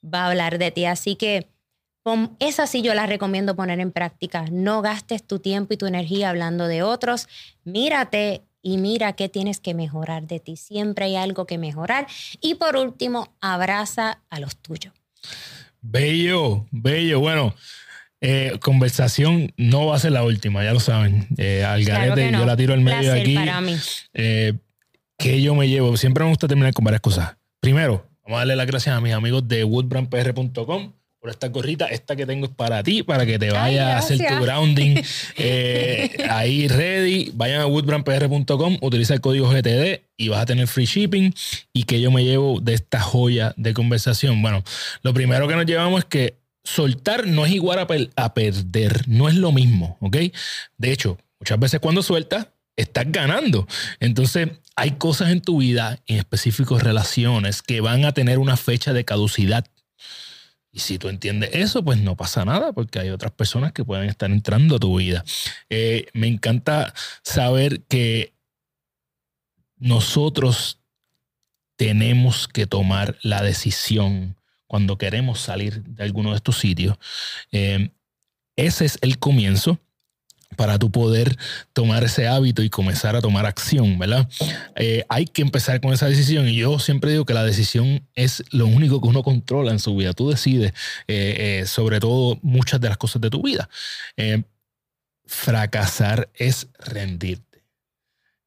[0.02, 0.84] va a hablar de ti.
[0.84, 1.48] Así que
[2.38, 4.44] esa sí yo la recomiendo poner en práctica.
[4.50, 7.26] No gastes tu tiempo y tu energía hablando de otros.
[7.64, 10.56] Mírate y mira qué tienes que mejorar de ti.
[10.56, 12.06] Siempre hay algo que mejorar.
[12.40, 14.92] Y por último, abraza a los tuyos.
[15.86, 17.20] Bello, bello.
[17.20, 17.54] Bueno,
[18.22, 21.28] eh, conversación no va a ser la última, ya lo saben.
[21.36, 23.34] Eh, al garete, yo la tiro al medio de aquí.
[23.34, 23.76] Para mí.
[24.14, 24.54] Eh,
[25.18, 25.96] que yo me llevo.
[25.98, 27.36] Siempre me gusta terminar con varias cosas.
[27.60, 30.92] Primero, vamos a darle las gracias a mis amigos de woodbrandpr.com
[31.24, 31.86] por esta gorrita.
[31.86, 35.02] Esta que tengo es para ti, para que te vayas a hacer tu grounding
[35.38, 37.30] eh, ahí ready.
[37.32, 41.34] Vayan a woodbrandpr.com, utiliza el código GTD y vas a tener free shipping.
[41.72, 44.42] ¿Y que yo me llevo de esta joya de conversación?
[44.42, 44.62] Bueno,
[45.00, 47.86] lo primero que nos llevamos es que soltar no es igual a,
[48.22, 50.16] a perder, no es lo mismo, ¿ok?
[50.76, 53.66] De hecho, muchas veces cuando sueltas, estás ganando.
[53.98, 58.92] Entonces, hay cosas en tu vida, en específicos relaciones, que van a tener una fecha
[58.92, 59.64] de caducidad
[60.74, 64.08] y si tú entiendes eso, pues no pasa nada, porque hay otras personas que pueden
[64.08, 65.24] estar entrando a tu vida.
[65.70, 66.92] Eh, me encanta
[67.22, 68.34] saber que
[69.76, 70.80] nosotros
[71.76, 74.34] tenemos que tomar la decisión
[74.66, 76.96] cuando queremos salir de alguno de estos sitios.
[77.52, 77.90] Eh,
[78.56, 79.78] ese es el comienzo
[80.54, 81.36] para tu poder
[81.72, 84.28] tomar ese hábito y comenzar a tomar acción, ¿verdad?
[84.76, 88.42] Eh, hay que empezar con esa decisión y yo siempre digo que la decisión es
[88.50, 90.12] lo único que uno controla en su vida.
[90.12, 90.72] Tú decides
[91.08, 93.68] eh, eh, sobre todo muchas de las cosas de tu vida.
[95.26, 97.64] fracasar es rendirte.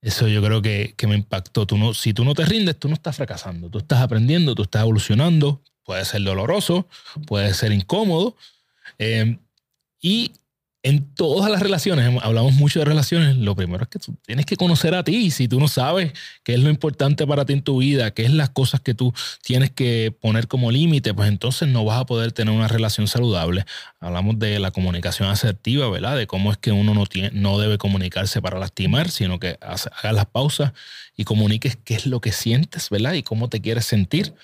[0.01, 1.65] Eso yo creo que, me impactó.
[1.65, 3.69] Tú no, si tú no te rindes, tú no estás fracasando.
[3.69, 5.61] Tú estás aprendiendo, tú estás evolucionando.
[5.83, 6.87] Puede ser doloroso,
[7.25, 8.35] puede ser incómodo.
[9.99, 10.31] y
[10.87, 14.55] en todas las relaciones, hablamos mucho de relaciones, lo primero es que tú tienes que
[14.55, 15.31] conocer a ti.
[15.31, 18.31] Si tú no sabes qué es lo importante para ti en tu vida, qué es
[18.31, 22.31] las cosas que tú tienes que poner como límite, pues entonces no vas a poder
[22.31, 23.65] tener una relación saludable.
[23.99, 26.15] Hablamos de la comunicación asertiva, ¿verdad?
[26.15, 29.89] De cómo es que uno no, tiene, no debe comunicarse para lastimar, sino que hagas
[30.03, 30.71] las pausas
[31.17, 33.11] y comuniques qué es lo que sientes, ¿verdad?
[33.11, 34.35] Y cómo te quieres sentir.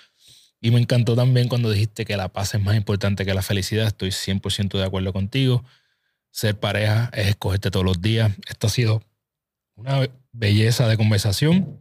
[0.60, 3.88] Y me encantó también cuando dijiste que la paz es más importante que la felicidad.
[3.88, 5.64] Estoy 100% de acuerdo contigo
[6.34, 8.32] ser pareja es escogerte todos los días.
[8.50, 9.04] Esto ha sido
[9.76, 11.80] una belleza de conversación.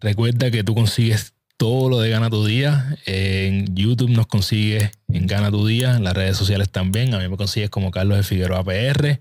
[0.00, 2.98] Recuerda que tú consigues todo lo de Gana tu Día.
[3.06, 7.14] En YouTube nos consigues en Gana tu Día, en las redes sociales también.
[7.14, 9.20] A mí me consigues como Carlos de Figueroa PR.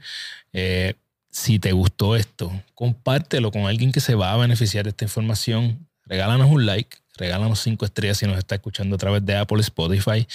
[0.53, 0.95] Eh,
[1.29, 5.87] si te gustó esto, compártelo con alguien que se va a beneficiar de esta información.
[6.05, 10.27] Regálanos un like, regálanos cinco estrellas si nos está escuchando a través de Apple, Spotify.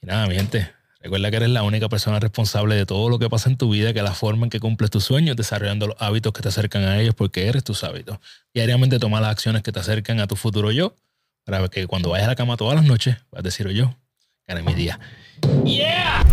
[0.00, 0.70] Y nada, mi gente,
[1.04, 3.92] Recuerda que eres la única persona responsable de todo lo que pasa en tu vida,
[3.92, 6.98] que la forma en que cumples tus sueños, desarrollando los hábitos que te acercan a
[6.98, 8.16] ellos, porque eres tus hábitos.
[8.54, 10.96] Diariamente toma las acciones que te acercan a tu futuro yo,
[11.44, 13.94] para que cuando vayas a la cama todas las noches, vas a decir yo,
[14.46, 14.98] gané mi día.
[15.66, 16.24] ¡Yeah!